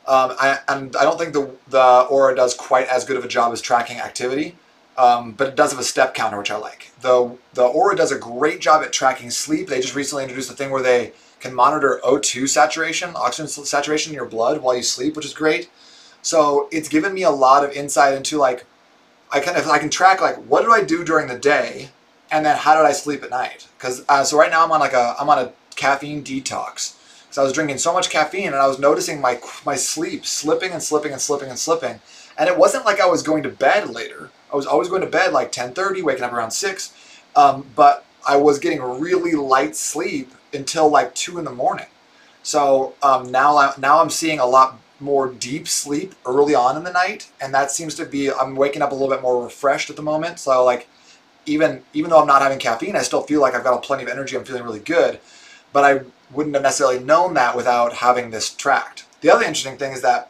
Um, 0.05 0.35
I, 0.37 0.59
and 0.67 0.95
I 0.97 1.03
don't 1.03 1.17
think 1.17 1.33
the 1.33 1.51
the 1.67 2.07
Oura 2.11 2.35
does 2.35 2.53
quite 2.53 2.87
as 2.87 3.05
good 3.05 3.17
of 3.17 3.23
a 3.23 3.29
job 3.29 3.53
as 3.53 3.61
tracking 3.61 3.99
activity, 3.99 4.57
um, 4.97 5.31
but 5.31 5.47
it 5.47 5.55
does 5.55 5.71
have 5.71 5.79
a 5.79 5.83
step 5.83 6.13
counter, 6.13 6.37
which 6.37 6.51
I 6.51 6.57
like. 6.57 6.91
The 7.01 7.37
the 7.53 7.63
Oura 7.63 7.95
does 7.95 8.11
a 8.11 8.19
great 8.19 8.59
job 8.59 8.83
at 8.83 8.91
tracking 8.91 9.31
sleep. 9.31 9.69
They 9.69 9.79
just 9.79 9.95
recently 9.95 10.23
introduced 10.23 10.51
a 10.51 10.53
thing 10.53 10.69
where 10.69 10.83
they 10.83 11.13
can 11.39 11.53
monitor 11.53 11.99
O2 12.03 12.49
saturation, 12.49 13.11
oxygen 13.15 13.47
saturation 13.47 14.11
in 14.11 14.15
your 14.15 14.25
blood 14.25 14.61
while 14.61 14.75
you 14.75 14.83
sleep, 14.83 15.15
which 15.15 15.25
is 15.25 15.33
great. 15.33 15.69
So 16.23 16.67
it's 16.71 16.89
given 16.89 17.13
me 17.13 17.23
a 17.23 17.29
lot 17.29 17.63
of 17.63 17.71
insight 17.71 18.15
into 18.15 18.37
like, 18.37 18.65
I 19.31 19.39
kind 19.39 19.57
of 19.57 19.67
I 19.67 19.79
can 19.79 19.89
track 19.89 20.21
like 20.21 20.37
what 20.37 20.63
do 20.63 20.71
I 20.71 20.83
do 20.83 21.03
during 21.03 21.27
the 21.27 21.37
day, 21.37 21.89
and 22.31 22.45
then 22.45 22.57
how 22.57 22.75
did 22.75 22.85
I 22.85 22.91
sleep 22.93 23.23
at 23.23 23.29
night? 23.29 23.67
Because 23.77 24.03
uh, 24.07 24.23
so 24.23 24.37
right 24.37 24.49
now 24.49 24.63
I'm 24.63 24.71
on 24.71 24.79
like 24.79 24.93
a 24.93 25.15
I'm 25.19 25.29
on 25.29 25.39
a 25.39 25.53
caffeine 25.75 26.23
detox. 26.23 26.95
because 27.23 27.37
I 27.37 27.43
was 27.43 27.51
drinking 27.51 27.79
so 27.79 27.93
much 27.93 28.09
caffeine 28.09 28.47
and 28.47 28.55
I 28.55 28.67
was 28.67 28.79
noticing 28.79 29.21
my 29.21 29.39
my 29.65 29.75
sleep 29.75 30.25
slipping 30.25 30.71
and 30.71 30.81
slipping 30.81 31.11
and 31.11 31.21
slipping 31.21 31.49
and 31.49 31.59
slipping. 31.59 31.99
And 32.37 32.47
it 32.47 32.57
wasn't 32.57 32.85
like 32.85 32.99
I 32.99 33.05
was 33.07 33.21
going 33.23 33.43
to 33.43 33.49
bed 33.49 33.89
later. 33.89 34.29
I 34.51 34.55
was 34.55 34.65
always 34.65 34.87
going 34.87 35.01
to 35.01 35.07
bed 35.07 35.33
like 35.33 35.51
10:30, 35.51 36.03
waking 36.03 36.23
up 36.23 36.33
around 36.33 36.51
six. 36.51 36.93
Um, 37.35 37.65
but 37.75 38.05
I 38.27 38.37
was 38.37 38.59
getting 38.59 38.81
really 38.81 39.33
light 39.33 39.75
sleep 39.75 40.31
until 40.53 40.89
like 40.89 41.15
two 41.15 41.39
in 41.39 41.45
the 41.45 41.51
morning. 41.51 41.87
So 42.43 42.93
um, 43.01 43.31
now 43.31 43.57
I, 43.57 43.73
now 43.79 43.99
I'm 43.99 44.09
seeing 44.09 44.39
a 44.39 44.45
lot 44.45 44.79
more 45.03 45.27
deep 45.27 45.67
sleep 45.67 46.15
early 46.25 46.55
on 46.55 46.77
in 46.77 46.83
the 46.83 46.91
night, 46.91 47.29
and 47.41 47.53
that 47.53 47.71
seems 47.71 47.93
to 47.95 48.05
be 48.05 48.31
I'm 48.31 48.55
waking 48.55 48.81
up 48.81 48.91
a 48.91 48.95
little 48.95 49.09
bit 49.09 49.21
more 49.21 49.43
refreshed 49.43 49.89
at 49.89 49.95
the 49.95 50.01
moment. 50.01 50.39
So 50.39 50.63
like 50.63 50.87
even 51.45 51.83
even 51.93 52.09
though 52.09 52.21
I'm 52.21 52.27
not 52.27 52.41
having 52.41 52.59
caffeine, 52.59 52.95
I 52.95 53.01
still 53.01 53.21
feel 53.21 53.41
like 53.41 53.53
I've 53.53 53.63
got 53.63 53.77
a 53.77 53.81
plenty 53.81 54.03
of 54.03 54.09
energy. 54.09 54.35
I'm 54.35 54.45
feeling 54.45 54.63
really 54.63 54.79
good, 54.79 55.19
but 55.73 55.83
I 55.83 56.01
wouldn't 56.31 56.55
have 56.55 56.63
necessarily 56.63 57.03
known 57.03 57.33
that 57.35 57.55
without 57.55 57.93
having 57.93 58.31
this 58.31 58.49
tracked. 58.53 59.05
The 59.21 59.29
other 59.29 59.43
interesting 59.43 59.77
thing 59.77 59.91
is 59.91 60.01
that 60.01 60.29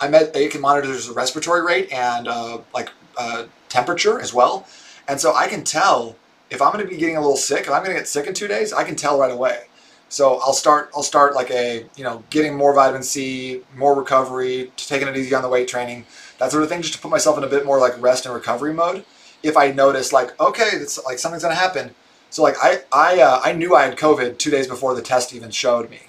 I 0.00 0.08
met 0.08 0.34
it 0.34 0.50
can 0.50 0.60
monitor 0.60 0.88
the 0.88 1.12
respiratory 1.12 1.62
rate 1.62 1.92
and 1.92 2.26
uh, 2.26 2.58
like 2.74 2.90
uh, 3.16 3.44
temperature 3.68 4.20
as 4.20 4.34
well, 4.34 4.66
and 5.06 5.20
so 5.20 5.34
I 5.34 5.46
can 5.46 5.62
tell 5.64 6.16
if 6.50 6.60
I'm 6.60 6.72
going 6.72 6.84
to 6.84 6.90
be 6.90 6.96
getting 6.96 7.16
a 7.16 7.20
little 7.20 7.36
sick. 7.36 7.62
If 7.62 7.70
I'm 7.70 7.84
going 7.84 7.94
to 7.94 8.00
get 8.00 8.08
sick 8.08 8.26
in 8.26 8.34
two 8.34 8.48
days, 8.48 8.72
I 8.72 8.84
can 8.84 8.96
tell 8.96 9.18
right 9.18 9.30
away. 9.30 9.66
So 10.12 10.40
I'll 10.40 10.52
start 10.52 10.90
I'll 10.94 11.02
start 11.02 11.34
like 11.34 11.50
a 11.50 11.86
you 11.96 12.04
know 12.04 12.22
getting 12.28 12.54
more 12.54 12.74
vitamin 12.74 13.02
C, 13.02 13.62
more 13.74 13.94
recovery, 13.94 14.70
taking 14.76 15.08
it 15.08 15.16
easy 15.16 15.34
on 15.34 15.40
the 15.40 15.48
weight 15.48 15.68
training, 15.68 16.04
that 16.36 16.50
sort 16.50 16.62
of 16.62 16.68
thing, 16.68 16.82
just 16.82 16.92
to 16.92 17.00
put 17.00 17.10
myself 17.10 17.38
in 17.38 17.44
a 17.44 17.46
bit 17.46 17.64
more 17.64 17.80
like 17.80 18.00
rest 18.00 18.26
and 18.26 18.34
recovery 18.34 18.74
mode. 18.74 19.06
If 19.42 19.56
I 19.56 19.72
notice 19.72 20.12
like 20.12 20.38
okay, 20.38 20.68
it's 20.74 21.02
like 21.06 21.18
something's 21.18 21.42
gonna 21.42 21.54
happen. 21.54 21.94
So 22.28 22.42
like 22.42 22.56
I 22.62 22.82
I 22.92 23.22
uh, 23.22 23.40
I 23.42 23.52
knew 23.52 23.74
I 23.74 23.84
had 23.84 23.96
COVID 23.96 24.36
two 24.36 24.50
days 24.50 24.66
before 24.66 24.94
the 24.94 25.00
test 25.00 25.32
even 25.34 25.50
showed 25.50 25.88
me, 25.88 26.00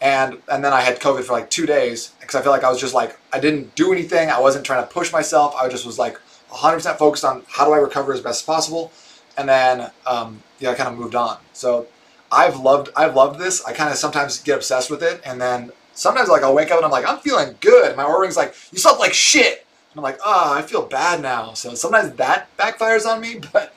and 0.00 0.38
and 0.50 0.64
then 0.64 0.72
I 0.72 0.80
had 0.80 0.98
COVID 0.98 1.24
for 1.24 1.34
like 1.34 1.50
two 1.50 1.66
days 1.66 2.12
because 2.20 2.36
I 2.36 2.40
feel 2.40 2.52
like 2.52 2.64
I 2.64 2.70
was 2.70 2.80
just 2.80 2.94
like 2.94 3.18
I 3.34 3.38
didn't 3.38 3.74
do 3.74 3.92
anything. 3.92 4.30
I 4.30 4.40
wasn't 4.40 4.64
trying 4.64 4.82
to 4.82 4.90
push 4.90 5.12
myself. 5.12 5.54
I 5.56 5.68
just 5.68 5.84
was 5.84 5.98
like 5.98 6.18
100% 6.50 6.96
focused 6.96 7.24
on 7.26 7.42
how 7.48 7.66
do 7.66 7.72
I 7.74 7.78
recover 7.78 8.14
as 8.14 8.22
best 8.22 8.40
as 8.40 8.46
possible, 8.46 8.92
and 9.36 9.46
then 9.46 9.90
um, 10.06 10.42
yeah, 10.58 10.70
I 10.70 10.74
kind 10.74 10.88
of 10.88 10.98
moved 10.98 11.14
on. 11.14 11.36
So 11.52 11.86
I've 12.30 12.58
loved 12.58 12.90
I've 12.96 13.14
loved 13.14 13.38
this. 13.38 13.64
I 13.64 13.72
kind 13.72 13.90
of 13.90 13.96
sometimes 13.96 14.42
get 14.42 14.56
obsessed 14.56 14.90
with 14.90 15.02
it, 15.02 15.20
and 15.24 15.40
then 15.40 15.72
sometimes 15.94 16.28
like 16.28 16.42
I'll 16.42 16.54
wake 16.54 16.70
up 16.70 16.76
and 16.76 16.84
I'm 16.84 16.90
like 16.90 17.08
I'm 17.08 17.18
feeling 17.18 17.56
good. 17.60 17.96
My 17.96 18.04
Oura 18.04 18.20
ring's 18.20 18.36
like 18.36 18.54
you 18.72 18.78
slept 18.78 18.98
like 18.98 19.14
shit. 19.14 19.66
And 19.92 19.98
I'm 19.98 20.04
like 20.04 20.18
oh 20.24 20.52
I 20.54 20.62
feel 20.62 20.82
bad 20.82 21.22
now. 21.22 21.54
So 21.54 21.74
sometimes 21.74 22.12
that 22.14 22.54
backfires 22.56 23.06
on 23.06 23.20
me, 23.20 23.40
but 23.52 23.74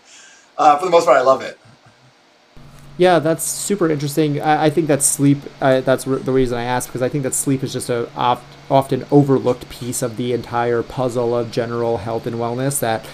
uh, 0.58 0.78
for 0.78 0.86
the 0.86 0.92
most 0.92 1.06
part 1.06 1.18
I 1.18 1.22
love 1.22 1.42
it. 1.42 1.58
Yeah, 3.00 3.20
that's 3.20 3.46
super 3.46 3.90
interesting. 3.90 4.42
I, 4.42 4.66
I 4.66 4.70
think 4.70 4.88
that 4.88 5.02
sleep. 5.02 5.38
Uh, 5.62 5.80
that's 5.80 6.06
re- 6.06 6.20
the 6.20 6.34
reason 6.34 6.58
I 6.58 6.66
asked 6.66 6.90
because 6.90 7.02
I 7.02 7.08
think 7.08 7.24
that 7.24 7.34
sleep 7.34 7.64
is 7.64 7.72
just 7.72 7.90
a 7.90 8.10
oft, 8.14 8.44
often 8.70 9.06
overlooked 9.10 9.70
piece 9.70 10.02
of 10.02 10.18
the 10.18 10.34
entire 10.34 10.84
puzzle 10.84 11.34
of 11.34 11.50
general 11.50 12.00
health 12.00 12.28
and 12.28 12.36
wellness. 12.36 12.82
That 12.82 13.06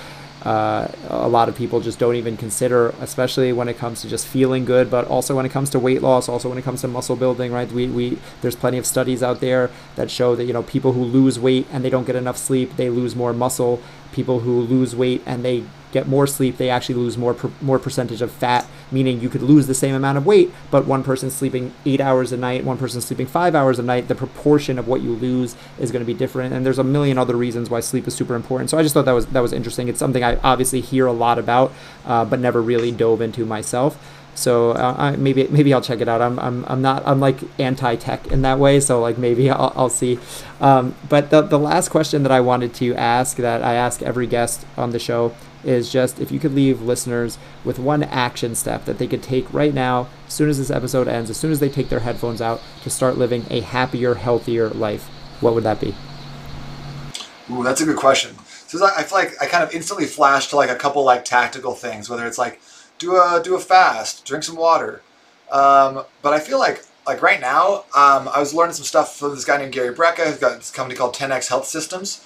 uh, 0.46 0.88
a 1.10 1.28
lot 1.28 1.50
of 1.50 1.56
people 1.56 1.82
just 1.82 1.98
don't 1.98 2.16
even 2.16 2.38
consider, 2.38 2.89
especially 3.02 3.52
when 3.52 3.68
it 3.68 3.78
comes 3.80 4.02
to 4.02 4.08
just 4.08 4.28
feeling 4.28 4.64
good, 4.64 4.91
but 4.91 5.08
also 5.08 5.36
when 5.36 5.46
it 5.46 5.50
comes 5.50 5.72
to 5.72 5.80
weight 5.80 6.04
loss, 6.04 6.30
also 6.30 6.48
when 6.50 6.58
it 6.58 6.62
comes 6.64 6.82
to 6.82 6.88
muscle 6.88 7.16
building, 7.16 7.52
right? 7.52 7.70
We, 7.72 7.88
we 7.88 8.20
there's 8.41 8.56
plenty 8.56 8.78
of 8.78 8.86
studies 8.86 9.24
out 9.24 9.39
there 9.39 9.72
that 9.96 10.12
show 10.12 10.36
that 10.36 10.46
you 10.46 10.54
know 10.54 10.62
people 10.62 10.93
who 10.93 11.04
lose 11.04 11.39
weight 11.39 11.66
and 11.72 11.84
they 11.84 11.89
don't 11.89 12.06
get 12.06 12.16
enough 12.16 12.38
sleep, 12.38 12.76
they 12.78 12.89
lose 12.91 13.16
more 13.16 13.34
muscle. 13.34 13.82
People 14.12 14.41
who 14.41 14.62
lose 14.62 14.96
weight 14.96 15.22
and 15.26 15.43
they 15.43 15.66
get 15.96 16.08
more 16.08 16.28
sleep, 16.28 16.58
they 16.58 16.70
actually 16.70 16.96
lose 16.96 17.18
more 17.18 17.34
per, 17.34 17.50
more 17.62 17.80
percentage 17.80 18.22
of 18.22 18.30
fat. 18.30 18.68
Meaning 18.91 19.22
you 19.22 19.30
could 19.30 19.41
lose 19.41 19.66
the 19.66 19.74
same 19.74 19.96
amount 19.96 20.18
of 20.18 20.26
weight, 20.26 20.52
but 20.70 20.86
one 20.86 21.04
person's 21.04 21.34
sleeping 21.34 21.74
eight 21.86 22.02
hours 22.02 22.32
a 22.32 22.38
night, 22.38 22.64
one 22.66 22.78
person's 22.78 23.06
sleeping 23.06 23.26
five 23.26 23.56
hours 23.56 23.80
a 23.80 23.84
night. 23.84 24.10
The 24.10 24.16
proportion 24.16 24.78
of 24.78 24.88
what 24.88 25.02
you 25.02 25.12
lose 25.14 25.56
is 25.80 25.91
going 25.91 26.02
to 26.02 26.06
be 26.06 26.14
different, 26.14 26.54
and 26.54 26.66
there's 26.66 26.80
a 26.80 26.84
million 26.84 27.18
other 27.18 27.36
reasons 27.36 27.70
why 27.70 27.80
sleep 27.80 28.08
is 28.08 28.14
super 28.14 28.36
important. 28.36 28.70
So 28.70 28.78
I 28.78 28.84
just 28.84 28.93
thought 28.93 29.06
that 29.06 29.14
was 29.14 29.26
that 29.28 29.41
was 29.41 29.54
interesting. 29.54 29.88
It's 29.88 30.00
something 30.00 30.24
I 30.24 30.36
obviously 30.43 30.82
hear 30.82 31.08
a 31.08 31.14
lot 31.14 31.39
about, 31.39 31.72
uh, 32.06 32.26
but 32.26 32.39
never 32.39 32.62
really 32.62 32.91
dove 32.91 33.22
into 33.22 33.46
myself. 33.46 33.98
So 34.36 34.72
uh, 34.72 34.96
I, 34.98 35.16
maybe 35.16 35.48
maybe 35.48 35.74
I'll 35.74 35.82
check 35.82 36.02
it 36.02 36.08
out. 36.08 36.22
I'm, 36.22 36.38
I'm, 36.39 36.66
I'm 36.68 36.82
not 36.82 37.08
I'm 37.08 37.20
like 37.20 37.39
anti 37.58 37.96
tech 37.96 38.28
in 38.28 38.41
that 38.43 38.60
way. 38.60 38.80
So 38.80 39.02
like 39.02 39.18
maybe 39.18 39.50
I'll, 39.62 39.74
I'll 39.76 39.89
see. 39.89 40.20
Um, 40.60 40.93
but 41.10 41.30
the 41.30 41.41
the 41.41 41.60
last 41.60 41.89
question 41.89 42.24
that 42.24 42.32
I 42.32 42.41
wanted 42.41 42.74
to 42.76 42.93
ask 42.96 43.38
that 43.38 43.64
I 43.64 43.74
ask 43.74 44.02
every 44.04 44.28
guest 44.28 44.66
on 44.78 44.91
the 44.91 45.00
show 45.00 45.34
is 45.66 45.91
just 45.91 46.20
if 46.20 46.32
you 46.32 46.39
could 46.39 46.53
leave 46.53 46.82
listeners 46.82 47.38
with 47.63 47.80
one 47.80 48.03
action 48.03 48.55
step 48.55 48.86
that 48.86 48.97
they 48.97 49.07
could 49.07 49.24
take 49.24 49.51
right 49.53 49.74
now, 49.74 50.07
as 50.28 50.34
soon 50.34 50.49
as 50.49 50.57
this 50.57 50.72
episode 50.72 51.07
ends, 51.07 51.30
as 51.30 51.38
soon 51.38 51.51
as 51.51 51.59
they 51.59 51.70
take 51.70 51.89
their 51.89 51.99
headphones 51.99 52.41
out 52.41 52.61
to 52.84 52.89
start 52.89 53.18
living 53.18 53.45
a 53.49 53.61
happier, 53.61 54.16
healthier 54.16 54.70
life, 54.70 55.05
what 55.41 55.53
would 55.53 55.63
that 55.63 55.82
be? 55.82 55.95
Ooh, 57.51 57.63
that's 57.63 57.82
a 57.82 57.86
good 57.86 57.97
question. 57.97 58.36
So 58.68 58.86
I 58.86 59.03
feel 59.03 59.18
like 59.18 59.34
I 59.41 59.45
kind 59.45 59.63
of 59.63 59.74
instantly 59.74 60.05
flash 60.05 60.47
to 60.47 60.55
like 60.55 60.70
a 60.70 60.76
couple 60.76 61.03
like 61.03 61.26
tactical 61.26 61.74
things, 61.74 62.09
whether 62.09 62.26
it's 62.26 62.38
like 62.38 62.59
do 62.97 63.16
a 63.16 63.41
do 63.43 63.55
a 63.55 63.59
fast, 63.59 64.26
drink 64.26 64.43
some 64.43 64.55
water. 64.55 65.01
Um, 65.51 66.03
but 66.22 66.34
I 66.34 66.39
feel 66.39 66.59
like 66.59 66.84
like 67.05 67.22
right 67.22 67.39
now, 67.39 67.86
um, 67.95 68.28
I 68.28 68.39
was 68.39 68.53
learning 68.53 68.74
some 68.74 68.86
stuff 68.86 69.16
from 69.18 69.36
this 69.36 69.45
guy 69.45 69.57
named 69.57 69.74
Gary 69.74 69.93
Brecka, 69.93 70.26
who's 70.26 70.39
got 70.39 70.57
this 70.57 70.72
company 70.72 70.97
called 70.97 71.13
10x 71.13 71.49
Health 71.49 71.68
Systems, 71.68 72.26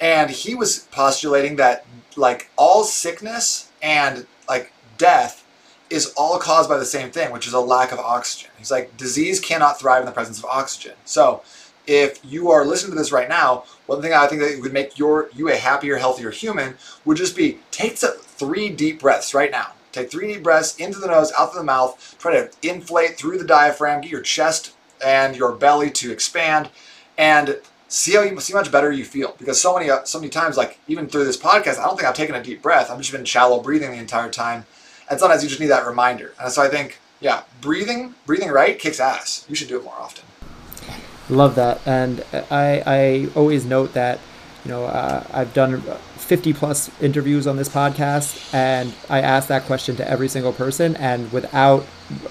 and 0.00 0.30
he 0.30 0.54
was 0.54 0.80
postulating 0.90 1.56
that 1.56 1.84
like 2.16 2.50
all 2.56 2.84
sickness 2.84 3.70
and 3.82 4.26
like 4.48 4.72
death 4.96 5.44
is 5.90 6.12
all 6.16 6.38
caused 6.38 6.68
by 6.68 6.76
the 6.76 6.84
same 6.84 7.10
thing, 7.10 7.32
which 7.32 7.46
is 7.46 7.52
a 7.52 7.60
lack 7.60 7.92
of 7.92 7.98
oxygen. 7.98 8.50
He's 8.58 8.70
like, 8.70 8.96
disease 8.96 9.40
cannot 9.40 9.78
thrive 9.78 10.00
in 10.00 10.06
the 10.06 10.12
presence 10.12 10.38
of 10.38 10.44
oxygen. 10.44 10.94
So 11.04 11.42
if 11.86 12.20
you 12.22 12.50
are 12.50 12.66
listening 12.66 12.92
to 12.92 12.98
this 12.98 13.12
right 13.12 13.28
now, 13.28 13.64
one 13.86 14.02
thing 14.02 14.12
I 14.12 14.26
think 14.26 14.42
that 14.42 14.60
would 14.60 14.72
make 14.72 14.98
your 14.98 15.30
you 15.34 15.48
a 15.48 15.56
happier, 15.56 15.96
healthier 15.96 16.30
human 16.30 16.76
would 17.04 17.16
just 17.16 17.36
be 17.36 17.58
take 17.70 17.96
three 17.96 18.68
deep 18.68 19.00
breaths 19.00 19.32
right 19.32 19.50
now. 19.50 19.72
Take 19.90 20.10
three 20.10 20.34
deep 20.34 20.42
breaths 20.42 20.76
into 20.76 20.98
the 20.98 21.06
nose, 21.06 21.32
out 21.38 21.52
through 21.52 21.60
the 21.60 21.64
mouth. 21.64 22.16
Try 22.18 22.32
to 22.32 22.50
inflate 22.62 23.16
through 23.16 23.38
the 23.38 23.46
diaphragm, 23.46 24.02
get 24.02 24.10
your 24.10 24.20
chest 24.20 24.74
and 25.02 25.36
your 25.36 25.52
belly 25.52 25.90
to 25.90 26.12
expand, 26.12 26.68
and 27.16 27.60
see 27.88 28.14
how 28.14 28.22
you 28.22 28.38
see 28.40 28.52
much 28.52 28.70
better 28.70 28.92
you 28.92 29.04
feel. 29.04 29.34
Because 29.38 29.60
so 29.60 29.74
many 29.74 29.90
uh, 29.90 30.04
so 30.04 30.18
many 30.18 30.30
times, 30.30 30.56
like 30.56 30.78
even 30.86 31.08
through 31.08 31.24
this 31.24 31.36
podcast, 31.36 31.78
I 31.78 31.84
don't 31.84 31.96
think 31.96 32.08
I've 32.08 32.14
taken 32.14 32.34
a 32.34 32.42
deep 32.42 32.62
breath. 32.62 32.90
I've 32.90 32.98
just 32.98 33.12
been 33.12 33.24
shallow 33.24 33.60
breathing 33.60 33.90
the 33.90 33.98
entire 33.98 34.30
time, 34.30 34.66
and 35.10 35.18
sometimes 35.18 35.42
you 35.42 35.48
just 35.48 35.60
need 35.60 35.68
that 35.68 35.86
reminder. 35.86 36.34
And 36.40 36.52
so 36.52 36.62
I 36.62 36.68
think, 36.68 36.98
yeah, 37.20 37.42
breathing 37.60 38.14
breathing 38.26 38.50
right 38.50 38.78
kicks 38.78 39.00
ass. 39.00 39.44
You 39.48 39.56
should 39.56 39.68
do 39.68 39.78
it 39.78 39.84
more 39.84 39.94
often. 39.94 40.24
Love 41.28 41.56
that, 41.56 41.80
and 41.86 42.24
I 42.32 42.82
I 42.86 43.28
always 43.34 43.64
note 43.64 43.94
that 43.94 44.20
you 44.64 44.70
know 44.70 44.84
uh, 44.84 45.26
I've 45.32 45.52
done 45.54 45.82
50 46.28 46.52
plus 46.52 46.90
interviews 47.00 47.46
on 47.46 47.56
this 47.56 47.70
podcast 47.70 48.52
and 48.52 48.92
i 49.08 49.18
ask 49.18 49.48
that 49.48 49.62
question 49.62 49.96
to 49.96 50.06
every 50.06 50.28
single 50.28 50.52
person 50.52 50.94
and 50.96 51.32
without 51.32 51.86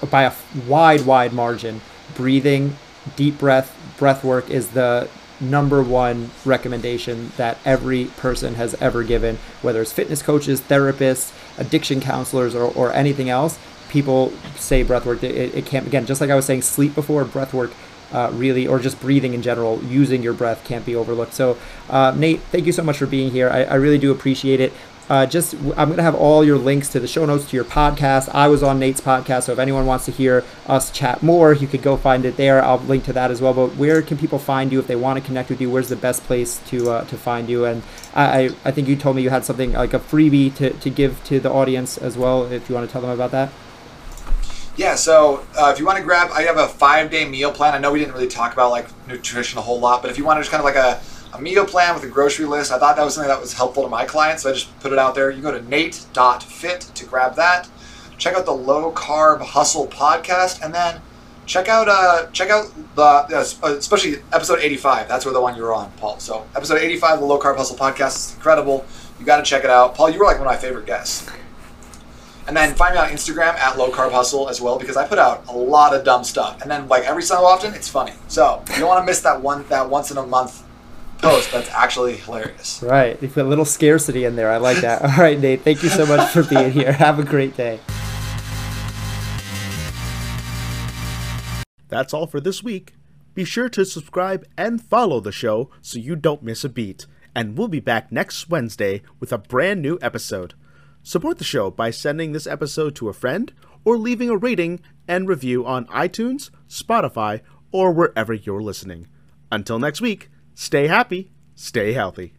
by 0.08 0.22
a 0.22 0.32
wide 0.68 1.04
wide 1.04 1.32
margin 1.32 1.80
breathing 2.14 2.76
deep 3.16 3.38
breath 3.38 3.76
breath 3.98 4.22
work 4.22 4.48
is 4.50 4.68
the 4.68 5.08
number 5.40 5.82
one 5.82 6.30
recommendation 6.44 7.32
that 7.36 7.58
every 7.64 8.06
person 8.16 8.54
has 8.54 8.74
ever 8.80 9.02
given 9.02 9.38
whether 9.62 9.80
it's 9.82 9.92
fitness 9.92 10.22
coaches 10.22 10.60
therapists 10.60 11.32
addiction 11.58 12.00
counselors 12.00 12.54
or, 12.54 12.72
or 12.74 12.92
anything 12.92 13.30
else 13.30 13.58
people 13.88 14.32
say 14.56 14.82
breath 14.82 15.06
work 15.06 15.22
it, 15.22 15.54
it 15.54 15.64
can't 15.66 15.86
again 15.86 16.04
just 16.06 16.20
like 16.20 16.30
i 16.30 16.34
was 16.34 16.44
saying 16.44 16.62
sleep 16.62 16.94
before 16.94 17.24
breath 17.24 17.54
work 17.54 17.72
uh, 18.12 18.30
really, 18.32 18.66
or 18.66 18.78
just 18.78 19.00
breathing 19.00 19.34
in 19.34 19.42
general, 19.42 19.82
using 19.84 20.22
your 20.22 20.32
breath 20.32 20.64
can't 20.64 20.86
be 20.86 20.96
overlooked. 20.96 21.34
So, 21.34 21.58
uh, 21.90 22.14
Nate, 22.16 22.40
thank 22.50 22.66
you 22.66 22.72
so 22.72 22.82
much 22.82 22.96
for 22.96 23.06
being 23.06 23.30
here. 23.30 23.50
I, 23.50 23.64
I 23.64 23.74
really 23.74 23.98
do 23.98 24.10
appreciate 24.10 24.60
it. 24.60 24.72
Uh, 25.08 25.24
just, 25.24 25.54
I'm 25.76 25.96
to 25.96 26.02
have 26.02 26.14
all 26.14 26.44
your 26.44 26.58
links 26.58 26.90
to 26.90 27.00
the 27.00 27.08
show 27.08 27.24
notes 27.24 27.48
to 27.50 27.56
your 27.56 27.64
podcast. 27.64 28.28
I 28.34 28.48
was 28.48 28.62
on 28.62 28.78
Nate's 28.78 29.00
podcast, 29.00 29.44
so 29.44 29.52
if 29.52 29.58
anyone 29.58 29.86
wants 29.86 30.04
to 30.04 30.10
hear 30.10 30.44
us 30.66 30.90
chat 30.90 31.22
more, 31.22 31.54
you 31.54 31.66
could 31.66 31.80
go 31.82 31.96
find 31.96 32.26
it 32.26 32.36
there. 32.36 32.62
I'll 32.62 32.78
link 32.78 33.04
to 33.04 33.14
that 33.14 33.30
as 33.30 33.40
well. 33.40 33.54
But 33.54 33.76
where 33.76 34.02
can 34.02 34.18
people 34.18 34.38
find 34.38 34.70
you 34.70 34.78
if 34.78 34.86
they 34.86 34.96
want 34.96 35.18
to 35.18 35.24
connect 35.24 35.48
with 35.48 35.60
you? 35.62 35.70
Where's 35.70 35.88
the 35.88 35.96
best 35.96 36.24
place 36.24 36.58
to 36.66 36.90
uh, 36.90 37.04
to 37.04 37.16
find 37.16 37.48
you? 37.48 37.64
And 37.64 37.82
I, 38.14 38.50
I 38.64 38.70
think 38.70 38.86
you 38.86 38.96
told 38.96 39.16
me 39.16 39.22
you 39.22 39.30
had 39.30 39.46
something 39.46 39.72
like 39.72 39.94
a 39.94 39.98
freebie 39.98 40.54
to, 40.56 40.70
to 40.70 40.90
give 40.90 41.24
to 41.24 41.40
the 41.40 41.50
audience 41.50 41.96
as 41.96 42.18
well. 42.18 42.44
If 42.44 42.68
you 42.68 42.74
want 42.74 42.86
to 42.86 42.92
tell 42.92 43.00
them 43.00 43.10
about 43.10 43.30
that. 43.30 43.50
Yeah, 44.76 44.94
so 44.94 45.44
uh, 45.58 45.70
if 45.72 45.80
you 45.80 45.86
want 45.86 45.98
to 45.98 46.04
grab, 46.04 46.30
I 46.32 46.42
have 46.42 46.56
a 46.56 46.68
five 46.68 47.10
day 47.10 47.28
meal 47.28 47.50
plan. 47.50 47.74
I 47.74 47.78
know 47.78 47.90
we 47.90 47.98
didn't 47.98 48.14
really 48.14 48.28
talk 48.28 48.52
about 48.52 48.70
like 48.70 48.88
nutrition 49.08 49.58
a 49.58 49.62
whole 49.62 49.80
lot, 49.80 50.02
but 50.02 50.10
if 50.10 50.18
you 50.18 50.24
want 50.24 50.36
to 50.36 50.42
just 50.42 50.52
kind 50.52 50.60
of 50.60 50.64
like 50.64 50.76
a, 50.76 51.00
a 51.32 51.40
meal 51.40 51.64
plan 51.64 51.94
with 51.94 52.04
a 52.04 52.08
grocery 52.08 52.46
list, 52.46 52.72
I 52.72 52.78
thought 52.78 52.96
that 52.96 53.04
was 53.04 53.14
something 53.14 53.28
that 53.28 53.40
was 53.40 53.52
helpful 53.52 53.82
to 53.82 53.88
my 53.88 54.04
clients, 54.04 54.42
so 54.42 54.50
I 54.50 54.52
just 54.52 54.78
put 54.80 54.92
it 54.92 54.98
out 54.98 55.14
there. 55.14 55.30
You 55.30 55.42
go 55.42 55.52
to 55.52 55.62
nate.fit 55.68 56.80
to 56.80 57.04
grab 57.04 57.36
that. 57.36 57.68
Check 58.16 58.34
out 58.34 58.46
the 58.46 58.52
Low 58.52 58.92
Carb 58.92 59.40
Hustle 59.40 59.86
podcast, 59.86 60.62
and 60.62 60.74
then 60.74 61.00
check 61.46 61.68
out 61.68 61.88
uh, 61.88 62.26
check 62.32 62.50
out 62.50 62.70
the 62.94 63.02
uh, 63.02 63.68
especially 63.76 64.16
episode 64.32 64.60
85. 64.60 65.08
That's 65.08 65.24
where 65.24 65.34
the 65.34 65.40
one 65.40 65.56
you 65.56 65.62
were 65.62 65.74
on, 65.74 65.90
Paul. 65.92 66.18
So 66.18 66.46
episode 66.56 66.78
85, 66.78 67.20
the 67.20 67.26
Low 67.26 67.38
Carb 67.38 67.56
Hustle 67.56 67.76
podcast 67.76 68.16
is 68.16 68.34
incredible. 68.34 68.84
You 69.18 69.26
got 69.26 69.38
to 69.38 69.42
check 69.42 69.64
it 69.64 69.70
out, 69.70 69.94
Paul. 69.94 70.10
You 70.10 70.18
were 70.18 70.24
like 70.24 70.38
one 70.38 70.46
of 70.46 70.52
my 70.52 70.56
favorite 70.56 70.86
guests. 70.86 71.28
And 72.46 72.56
then 72.56 72.74
find 72.74 72.94
me 72.94 73.00
on 73.00 73.08
Instagram 73.10 73.54
at 73.54 73.76
Low 73.76 73.90
Carb 73.90 74.10
Hustle 74.10 74.48
as 74.48 74.58
well 74.58 74.78
because 74.78 74.96
I 74.96 75.06
put 75.06 75.18
out 75.18 75.46
a 75.48 75.52
lot 75.52 75.94
of 75.94 76.02
dumb 76.02 76.24
stuff. 76.24 76.62
And 76.62 76.70
then 76.70 76.88
like 76.88 77.04
every 77.04 77.22
so 77.22 77.44
often, 77.44 77.74
it's 77.74 77.88
funny. 77.88 78.14
So 78.28 78.62
you 78.70 78.78
don't 78.78 78.88
want 78.88 79.02
to 79.02 79.06
miss 79.06 79.20
that 79.20 79.42
one 79.42 79.66
that 79.68 79.90
once 79.90 80.10
in 80.10 80.16
a 80.16 80.26
month 80.26 80.64
post 81.18 81.52
that's 81.52 81.70
actually 81.70 82.16
hilarious. 82.16 82.82
Right. 82.82 83.20
You 83.22 83.28
put 83.28 83.44
a 83.44 83.48
little 83.48 83.64
scarcity 83.64 84.24
in 84.24 84.36
there. 84.36 84.50
I 84.50 84.56
like 84.56 84.78
that. 84.78 85.02
All 85.02 85.16
right, 85.16 85.38
Nate. 85.38 85.62
Thank 85.62 85.82
you 85.82 85.88
so 85.88 86.06
much 86.06 86.30
for 86.30 86.42
being 86.42 86.72
here. 86.72 86.92
Have 86.98 87.18
a 87.18 87.24
great 87.24 87.56
day. 87.56 87.80
That's 91.88 92.12
all 92.12 92.26
for 92.26 92.38
this 92.38 92.62
week. 92.62 92.94
Be 93.34 93.44
sure 93.44 93.68
to 93.70 93.84
subscribe 93.84 94.44
and 94.58 94.82
follow 94.82 95.20
the 95.20 95.32
show 95.32 95.70
so 95.80 95.98
you 95.98 96.16
don't 96.16 96.42
miss 96.42 96.64
a 96.64 96.68
beat. 96.68 97.06
And 97.34 97.56
we'll 97.56 97.68
be 97.68 97.80
back 97.80 98.12
next 98.12 98.50
Wednesday 98.50 99.02
with 99.20 99.32
a 99.32 99.38
brand 99.38 99.80
new 99.80 99.98
episode. 100.02 100.54
Support 101.02 101.38
the 101.38 101.44
show 101.44 101.70
by 101.70 101.90
sending 101.90 102.32
this 102.32 102.46
episode 102.46 102.94
to 102.96 103.08
a 103.08 103.14
friend 103.14 103.52
or 103.84 103.96
leaving 103.96 104.28
a 104.28 104.36
rating 104.36 104.80
and 105.06 105.28
review 105.28 105.64
on 105.64 105.86
iTunes, 105.86 106.50
Spotify, 106.68 107.40
or 107.72 107.92
wherever 107.92 108.34
you're 108.34 108.60
listening. 108.60 109.08
Until 109.50 109.78
next 109.78 110.00
week, 110.00 110.28
stay 110.58 110.88
happy, 110.88 111.30
stay 111.54 111.92
healthy. 111.92 112.32